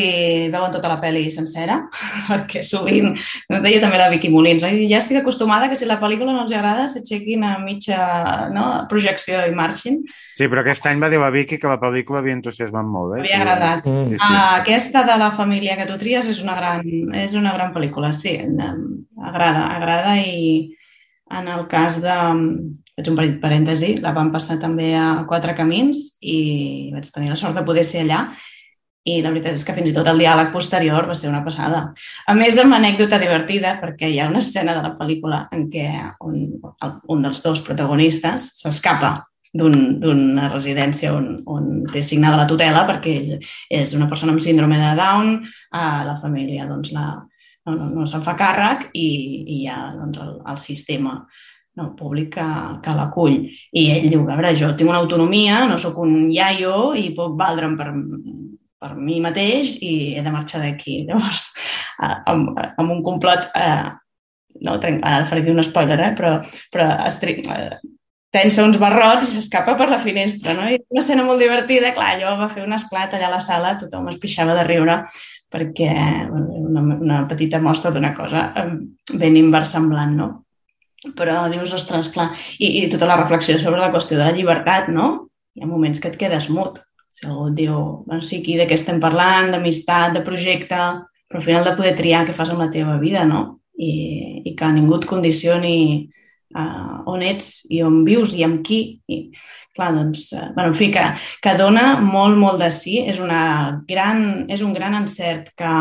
veuen 0.53 0.69
tota 0.69 0.85
la 0.85 0.99
pel·li 1.01 1.23
sencera, 1.33 1.79
perquè 2.29 2.61
sovint, 2.61 3.07
no 3.49 3.59
deia 3.63 3.79
també 3.81 3.97
la 3.97 4.11
Vicky 4.11 4.29
Molins, 4.29 4.61
oi? 4.67 4.83
ja 4.85 4.99
estic 5.01 5.17
acostumada 5.17 5.65
que 5.67 5.77
si 5.79 5.87
la 5.89 5.97
pel·lícula 5.97 6.35
no 6.35 6.43
els 6.43 6.53
agrada 6.53 6.85
s'aixequin 6.91 7.41
a 7.47 7.55
mitja 7.63 7.97
no, 8.53 8.65
projecció 8.91 9.39
i 9.49 9.55
marxin. 9.57 10.03
Sí, 10.37 10.45
però 10.45 10.61
aquest 10.61 10.85
any 10.91 11.01
va 11.01 11.09
dir 11.09 11.17
la 11.23 11.31
Vicky 11.33 11.57
que 11.57 11.71
la 11.71 11.79
pel·lícula 11.81 12.21
havia 12.21 12.37
entusiasmat 12.37 12.85
molt. 12.85 13.15
Eh? 13.17 13.23
Havia 13.23 13.39
agradat. 13.41 13.89
Mm. 13.89 14.11
Sí, 14.11 14.21
sí. 14.21 14.29
Uh, 14.29 14.43
aquesta 14.61 15.03
de 15.09 15.17
la 15.23 15.31
família 15.33 15.79
que 15.79 15.89
tu 15.89 15.97
tries 16.03 16.29
és 16.29 16.43
una 16.45 16.59
gran, 16.59 16.85
és 17.17 17.33
una 17.33 17.55
gran 17.57 17.73
pel·lícula, 17.73 18.13
sí, 18.13 18.37
agrada, 18.37 19.65
agrada 19.73 20.19
i 20.21 20.69
en 21.39 21.47
el 21.47 21.67
cas 21.71 22.01
de... 22.03 22.15
Faig 22.91 23.07
un 23.07 23.15
petit 23.17 23.37
parèntesi, 23.41 23.93
la 24.03 24.11
vam 24.13 24.33
passar 24.33 24.57
també 24.59 24.89
a 24.99 25.23
Quatre 25.29 25.53
Camins 25.55 26.01
i 26.21 26.91
vaig 26.93 27.07
tenir 27.13 27.31
la 27.31 27.37
sort 27.39 27.55
de 27.55 27.63
poder 27.65 27.85
ser 27.87 28.01
allà 28.03 28.25
i 29.07 29.15
la 29.23 29.31
veritat 29.31 29.55
és 29.55 29.63
que 29.65 29.73
fins 29.73 29.89
i 29.89 29.93
tot 29.95 30.05
el 30.11 30.19
diàleg 30.21 30.51
posterior 30.53 31.07
va 31.09 31.15
ser 31.17 31.29
una 31.31 31.39
passada. 31.41 31.79
A 32.27 32.35
més, 32.37 32.59
amb 32.61 32.75
anècdota 32.77 33.17
divertida, 33.17 33.77
perquè 33.81 34.11
hi 34.11 34.19
ha 34.21 34.27
una 34.29 34.43
escena 34.43 34.75
de 34.77 34.83
la 34.83 34.91
pel·lícula 34.99 35.39
en 35.55 35.65
què 35.71 35.87
un, 36.27 36.43
un 37.15 37.23
dels 37.25 37.41
dos 37.41 37.63
protagonistes 37.65 38.51
s'escapa 38.59 39.15
d'un- 39.57 39.97
d'una 40.03 40.51
residència 40.51 41.15
on, 41.15 41.39
on 41.47 41.71
té 41.91 42.03
signada 42.05 42.43
la 42.43 42.47
tutela 42.51 42.85
perquè 42.91 43.15
ell 43.17 43.33
és 43.81 43.95
una 43.97 44.11
persona 44.11 44.35
amb 44.35 44.43
síndrome 44.43 44.77
de 44.77 44.93
Down, 44.99 45.37
a 45.71 46.03
la 46.05 46.19
família 46.21 46.67
doncs, 46.69 46.91
la, 46.93 47.07
no, 47.67 47.75
no, 47.75 47.87
no 47.93 48.05
se'n 48.09 48.23
fa 48.25 48.35
càrrec 48.39 48.89
i, 48.93 49.07
i 49.07 49.57
hi 49.61 49.67
ha 49.69 49.79
doncs, 49.95 50.19
el, 50.23 50.35
el 50.51 50.61
sistema 50.61 51.15
no, 51.77 51.91
públic 51.97 52.33
que, 52.35 52.47
que 52.83 52.95
l'acull. 52.97 53.37
I 53.77 53.85
ell 53.95 54.09
diu, 54.09 54.25
a 54.25 54.35
veure, 54.35 54.55
jo 54.57 54.73
tinc 54.77 54.91
una 54.91 54.99
autonomia, 55.03 55.63
no 55.69 55.77
sóc 55.81 56.01
un 56.03 56.15
iaio 56.33 56.91
i 56.99 57.11
puc 57.15 57.37
valdre'm 57.39 57.77
per, 57.79 57.89
per 58.81 58.91
mi 58.97 59.21
mateix 59.23 59.77
i 59.85 59.93
he 60.17 60.25
de 60.25 60.33
marxar 60.33 60.63
d'aquí. 60.63 61.01
Llavors, 61.07 61.51
amb, 62.01 62.51
amb 62.57 62.87
un 62.89 63.01
complot, 63.05 63.49
eh, 63.55 63.89
no, 64.61 64.77
ara 64.77 65.25
faré 65.29 65.45
aquí 65.45 65.55
un 65.55 65.63
spoiler, 65.65 65.99
eh, 66.09 66.13
però, 66.17 66.35
però 66.73 66.91
estri, 67.07 67.39
eh, 67.45 67.79
tensa 68.31 68.63
uns 68.63 68.79
barrots 68.79 69.27
i 69.27 69.35
s'escapa 69.35 69.75
per 69.79 69.89
la 69.91 69.99
finestra, 69.99 70.55
no? 70.55 70.67
I 70.71 70.79
una 70.91 71.03
escena 71.03 71.23
molt 71.27 71.43
divertida, 71.43 71.91
clar, 71.95 72.15
allò 72.15 72.37
va 72.39 72.51
fer 72.51 72.63
un 72.63 72.75
esclat 72.75 73.15
allà 73.15 73.27
a 73.27 73.35
la 73.35 73.43
sala, 73.43 73.75
tothom 73.79 74.07
es 74.11 74.19
pixava 74.19 74.55
de 74.55 74.63
riure 74.67 75.01
perquè 75.51 75.91
una, 76.31 76.81
una 76.81 77.17
petita 77.27 77.59
mostra 77.59 77.91
d'una 77.91 78.13
cosa 78.15 78.45
eh, 78.55 78.69
ben 79.19 79.35
inversemblant, 79.35 80.15
no? 80.15 80.29
Però 81.17 81.47
dius, 81.49 81.73
ostres, 81.73 82.11
clar, 82.13 82.29
i, 82.61 82.83
i 82.83 82.87
tota 82.91 83.09
la 83.09 83.17
reflexió 83.19 83.57
sobre 83.59 83.81
la 83.81 83.89
qüestió 83.93 84.19
de 84.19 84.27
la 84.27 84.35
llibertat, 84.35 84.91
no? 84.93 85.09
Hi 85.57 85.65
ha 85.65 85.67
moments 85.67 85.99
que 85.99 86.11
et 86.11 86.19
quedes 86.19 86.47
mut. 86.53 86.79
Si 87.11 87.25
algú 87.27 87.49
et 87.49 87.57
diu, 87.57 87.77
bueno, 88.05 88.21
sí, 88.23 88.39
aquí 88.39 88.55
de 88.59 88.67
què 88.69 88.77
estem 88.77 89.01
parlant, 89.03 89.51
d'amistat, 89.51 90.13
de 90.15 90.21
projecte, 90.23 90.79
però 91.27 91.41
al 91.41 91.47
final 91.47 91.67
de 91.67 91.75
poder 91.75 91.95
triar 91.97 92.23
què 92.27 92.35
fas 92.37 92.53
amb 92.53 92.63
la 92.63 92.69
teva 92.71 92.95
vida, 93.01 93.25
no? 93.27 93.41
I, 93.75 93.91
i 94.45 94.55
que 94.55 94.69
ningú 94.71 94.99
et 94.99 95.09
condicioni 95.09 95.75
uh, 96.55 97.01
on 97.09 97.23
ets 97.25 97.65
i 97.71 97.81
on 97.85 98.01
vius 98.07 98.35
i 98.37 98.45
amb 98.47 98.61
qui. 98.65 98.81
I, 99.11 99.21
clar, 99.75 99.91
doncs, 99.97 100.29
uh, 100.35 100.49
bueno, 100.55 100.71
en 100.71 100.77
fi, 100.79 100.89
que, 100.93 101.05
que 101.43 101.55
dona 101.59 101.95
molt, 102.01 102.39
molt 102.39 102.61
de 102.61 102.71
sí. 102.73 102.99
És, 103.05 103.21
una 103.23 103.81
gran, 103.87 104.45
és 104.51 104.63
un 104.65 104.75
gran 104.77 104.97
encert 105.01 105.53
que 105.57 105.75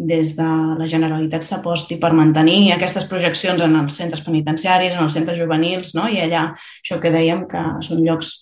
des 0.00 0.32
de 0.36 0.50
la 0.78 0.86
Generalitat 0.88 1.44
s'aposti 1.44 1.98
per 2.00 2.14
mantenir 2.16 2.72
aquestes 2.72 3.04
projeccions 3.10 3.60
en 3.60 3.74
els 3.82 3.98
centres 4.00 4.22
penitenciaris, 4.24 4.94
en 4.96 5.04
els 5.04 5.12
centres 5.12 5.36
juvenils, 5.38 5.92
no? 5.98 6.06
i 6.08 6.22
allà, 6.22 6.46
això 6.80 6.96
que 7.02 7.12
dèiem, 7.12 7.44
que 7.50 7.64
són 7.84 8.00
llocs 8.06 8.38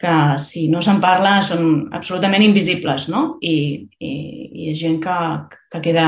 que 0.00 0.12
si 0.40 0.66
no 0.72 0.80
se'n 0.80 1.00
parla 1.00 1.38
són 1.44 1.90
absolutament 1.92 2.42
invisibles, 2.42 3.06
no? 3.12 3.36
I, 3.44 3.56
i, 4.00 4.12
i 4.48 4.70
és 4.72 4.78
gent 4.80 4.96
que, 5.04 5.16
que 5.72 5.82
queda 5.84 6.06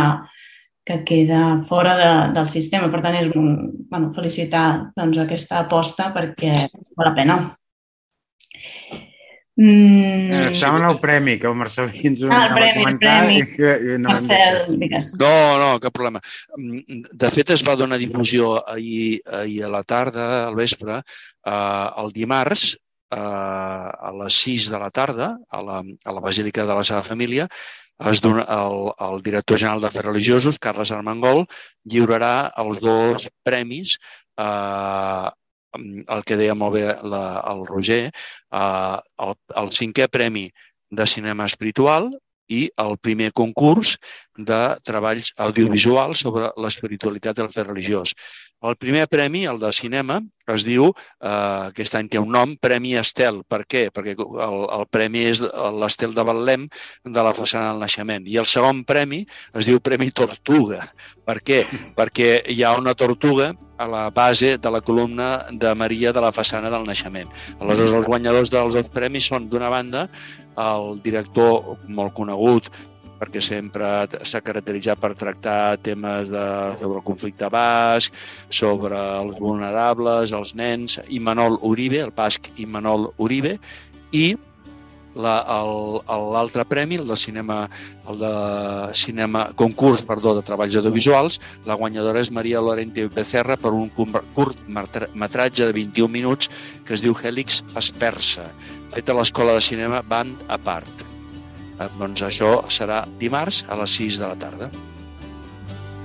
que 0.84 1.04
queda 1.06 1.62
fora 1.68 1.96
de, 1.96 2.12
del 2.34 2.48
sistema. 2.50 2.90
Per 2.90 3.00
tant, 3.04 3.14
és 3.20 3.30
un, 3.38 3.52
bueno, 3.90 4.12
felicitar 4.16 4.92
doncs, 4.96 5.18
aquesta 5.22 5.60
aposta 5.64 6.10
perquè 6.14 6.52
val 6.96 7.10
la 7.10 7.14
pena. 7.18 7.36
Mm, 9.54 10.30
Eh, 10.32 10.46
Estaven 10.48 10.82
al 10.82 10.98
premi, 10.98 11.34
que 11.38 11.46
el 11.46 11.54
Marcelí 11.54 12.06
ens 12.08 12.22
ho 12.24 12.30
Ah, 12.32 12.46
el 12.46 12.54
premi, 12.54 12.70
el 12.70 12.84
comentar 12.86 13.16
premi. 13.26 13.40
i 13.42 13.46
que 13.52 13.98
no 14.00 14.08
Marcel, 14.08 14.78
digues. 14.80 15.10
No, 15.20 15.58
no, 15.60 15.68
cap 15.80 15.92
problema. 15.92 16.22
Mm, 16.56 17.02
De 17.12 17.30
fet, 17.30 17.50
es 17.50 17.62
va 17.66 17.76
donar 17.76 17.98
difusió 18.00 18.54
ahir, 18.68 19.20
ahir 19.30 19.64
a 19.64 19.68
la 19.68 19.82
tarda, 19.84 20.46
al 20.48 20.56
vespre, 20.56 21.02
eh, 21.44 21.86
el 21.98 22.10
dimarts, 22.16 22.78
eh, 23.12 23.18
a 23.18 24.10
les 24.22 24.32
6 24.32 24.70
de 24.72 24.78
la 24.80 24.88
tarda, 24.90 25.36
a 25.50 25.62
la, 25.62 25.82
a 26.04 26.12
la 26.12 26.20
Basílica 26.20 26.64
de 26.64 26.74
la 26.74 26.82
Seva 26.84 27.02
Família, 27.02 27.46
es 28.10 28.20
dona, 28.24 28.44
el, 28.54 28.90
el 29.06 29.22
director 29.26 29.58
general 29.58 29.82
d'Afers 29.82 30.08
Religiosos, 30.08 30.58
Carles 30.62 30.92
Armengol, 30.94 31.44
lliurarà 31.88 32.50
els 32.62 32.80
dos 32.82 33.28
premis 33.46 33.96
eh, 34.40 35.28
el 36.16 36.26
que 36.28 36.36
deia 36.36 36.56
molt 36.58 36.76
bé 36.76 36.84
la, 37.08 37.24
el 37.52 37.64
Roger, 37.68 38.02
eh, 38.10 38.98
el, 39.26 39.38
el 39.62 39.72
cinquè 39.78 40.08
premi 40.12 40.48
de 40.92 41.06
cinema 41.08 41.48
espiritual 41.48 42.10
i 42.52 42.62
el 42.84 42.98
primer 43.00 43.30
concurs 43.32 43.96
de 44.36 44.60
treballs 44.86 45.32
audiovisuals 45.46 46.24
sobre 46.24 46.50
l'espiritualitat 46.64 47.38
del 47.40 47.50
fer 47.52 47.66
religiós. 47.68 48.14
El 48.62 48.76
primer 48.78 49.08
premi, 49.10 49.42
el 49.50 49.58
de 49.58 49.72
cinema, 49.74 50.20
es 50.54 50.62
diu, 50.62 50.92
eh, 50.92 51.30
aquest 51.72 51.96
any 51.98 52.08
té 52.12 52.20
un 52.22 52.30
nom, 52.30 52.54
Premi 52.62 52.94
Estel. 53.00 53.40
Per 53.50 53.64
què? 53.66 53.88
Perquè 53.94 54.14
el, 54.14 54.58
el 54.78 54.86
premi 54.86 55.24
és 55.32 55.42
l'Estel 55.80 56.14
de 56.14 56.24
Betlem 56.28 56.68
de 57.16 57.26
la 57.26 57.34
façana 57.34 57.72
del 57.72 57.82
naixement. 57.82 58.28
I 58.30 58.38
el 58.42 58.46
segon 58.46 58.84
premi 58.86 59.24
es 59.58 59.66
diu 59.66 59.82
Premi 59.82 60.12
Tortuga. 60.14 60.84
Per 61.26 61.38
què? 61.42 61.64
Perquè 61.98 62.30
hi 62.54 62.62
ha 62.62 62.76
una 62.78 62.94
tortuga 62.94 63.50
a 63.82 63.88
la 63.90 64.04
base 64.10 64.56
de 64.58 64.70
la 64.70 64.80
columna 64.80 65.46
de 65.50 65.74
Maria 65.74 66.12
de 66.12 66.22
la 66.22 66.30
façana 66.32 66.70
del 66.70 66.86
naixement. 66.86 67.28
Aleshores, 67.58 67.96
els 67.98 68.06
guanyadors 68.06 68.54
dels 68.54 68.78
dos 68.78 68.90
premis 68.94 69.26
són, 69.26 69.50
d'una 69.50 69.70
banda, 69.72 70.06
el 70.62 70.98
director 71.02 71.76
molt 71.88 72.14
conegut 72.14 72.70
perquè 73.22 73.38
sempre 73.38 73.86
s'ha 74.26 74.40
caracteritzat 74.42 74.98
per 74.98 75.12
tractar 75.14 75.78
temes 75.86 76.30
de, 76.32 76.44
sobre 76.80 76.98
el 76.98 77.04
conflicte 77.06 77.46
basc, 77.54 78.16
sobre 78.50 78.98
els 78.98 79.38
vulnerables, 79.38 80.34
els 80.34 80.56
nens, 80.58 80.98
Imanol 81.06 81.60
Uribe, 81.62 82.00
el 82.02 82.10
basc 82.16 82.50
Imanol 82.64 83.12
Uribe, 83.22 83.58
i 84.10 84.32
la- 85.14 85.44
l'altre 86.32 86.64
premi, 86.64 86.96
el 86.96 87.06
de 87.06 87.16
cinema, 87.16 87.68
el 88.08 88.18
de 88.18 88.94
cinema 88.94 89.50
concurs 89.54 90.02
perdó, 90.02 90.34
de 90.34 90.42
treballs 90.42 90.76
audiovisuals, 90.76 91.40
la 91.66 91.74
guanyadora 91.74 92.20
és 92.20 92.30
Maria 92.30 92.60
Lorente 92.60 93.06
Becerra 93.08 93.56
per 93.56 93.72
un 93.72 93.90
cur- 93.94 94.22
curt 94.34 94.58
metra- 94.68 95.08
metratge 95.14 95.66
de 95.66 95.72
21 95.72 96.08
minuts 96.12 96.48
que 96.84 96.94
es 96.94 97.02
diu 97.02 97.14
Hèlix 97.14 97.62
Aspersa, 97.74 98.50
fet 98.90 99.08
a 99.08 99.14
l'Escola 99.14 99.52
de 99.54 99.60
Cinema 99.60 100.02
Band 100.02 100.36
Apart. 100.48 101.04
Eh, 101.80 101.88
doncs 101.98 102.22
això 102.22 102.62
serà 102.68 103.04
dimarts 103.18 103.64
a 103.68 103.76
les 103.76 103.90
6 103.90 104.18
de 104.18 104.26
la 104.28 104.36
tarda, 104.36 104.70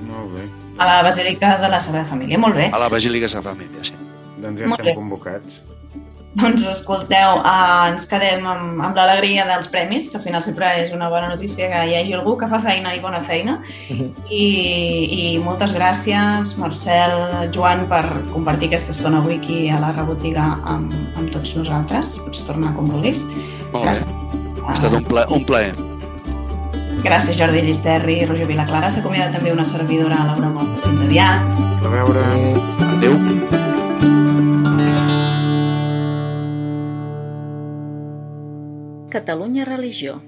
Molt 0.08 0.30
bé. 0.36 0.44
A 0.78 0.86
la 0.86 1.02
Basílica 1.02 1.58
de 1.58 1.68
la 1.70 1.80
Sagrada 1.82 2.06
Família. 2.06 2.38
Molt 2.38 2.56
bé. 2.56 2.70
a 2.72 2.78
la 2.80 2.88
Basílica 2.88 3.26
de 3.28 3.42
Família. 3.42 3.80
Sí. 3.84 3.94
Doncs 4.40 4.60
ja 4.62 4.68
Molt 4.68 4.80
estem 4.80 4.86
bé. 4.86 4.94
convocats. 4.96 5.62
Doncs 6.38 6.68
escolteu, 6.70 7.40
eh, 7.42 7.90
ens 7.90 8.06
quedem 8.10 8.46
amb, 8.46 8.82
amb 8.86 8.98
l'alegria 8.98 9.46
dels 9.50 9.70
premis, 9.74 10.10
que 10.12 10.20
al 10.20 10.24
final 10.24 10.44
sempre 10.46 10.70
és 10.84 10.92
una 10.94 11.10
bona 11.10 11.32
notícia 11.32 11.70
que 11.72 11.82
hi 11.90 11.96
hagi 11.98 12.14
algú 12.14 12.36
que 12.38 12.50
fa 12.52 12.60
feina 12.62 12.94
i 12.94 13.02
bona 13.02 13.24
feina. 13.26 13.58
I, 14.44 14.46
i 15.18 15.24
moltes 15.42 15.74
gràcies, 15.74 16.54
Marcel, 16.62 17.18
Joan, 17.56 17.88
per 17.90 18.04
compartir 18.36 18.70
aquesta 18.70 18.94
estona 18.94 19.24
avui 19.24 19.40
aquí 19.42 19.60
a 19.74 19.82
la 19.82 19.92
rebotiga 19.96 20.46
amb, 20.64 20.94
amb 21.18 21.34
tots 21.34 21.56
nosaltres. 21.58 22.18
Pots 22.26 22.46
tornar 22.46 22.76
com 22.78 22.94
vulguis. 22.94 23.26
Molt 23.74 23.84
bé. 23.84 23.92
Gràcies. 23.92 24.54
Ha 24.68 24.76
estat 24.76 24.94
un, 24.94 25.06
pla, 25.08 25.26
un 25.34 25.46
plaer. 25.48 25.74
Gràcies, 27.02 27.38
Jordi 27.40 27.62
Llisterri 27.66 28.22
i 28.22 28.26
Roger 28.30 28.50
Vilaclara. 28.50 28.92
S'acomiada 28.94 29.34
també 29.38 29.54
una 29.56 29.66
servidora, 29.66 30.26
Laura 30.34 30.52
Mont. 30.54 30.76
Fins 30.86 31.06
aviat. 31.08 31.64
A 31.82 31.94
veure... 31.94 32.28
Adéu. 32.98 33.66
Catalunya 39.10 39.64
Religió 39.64 40.22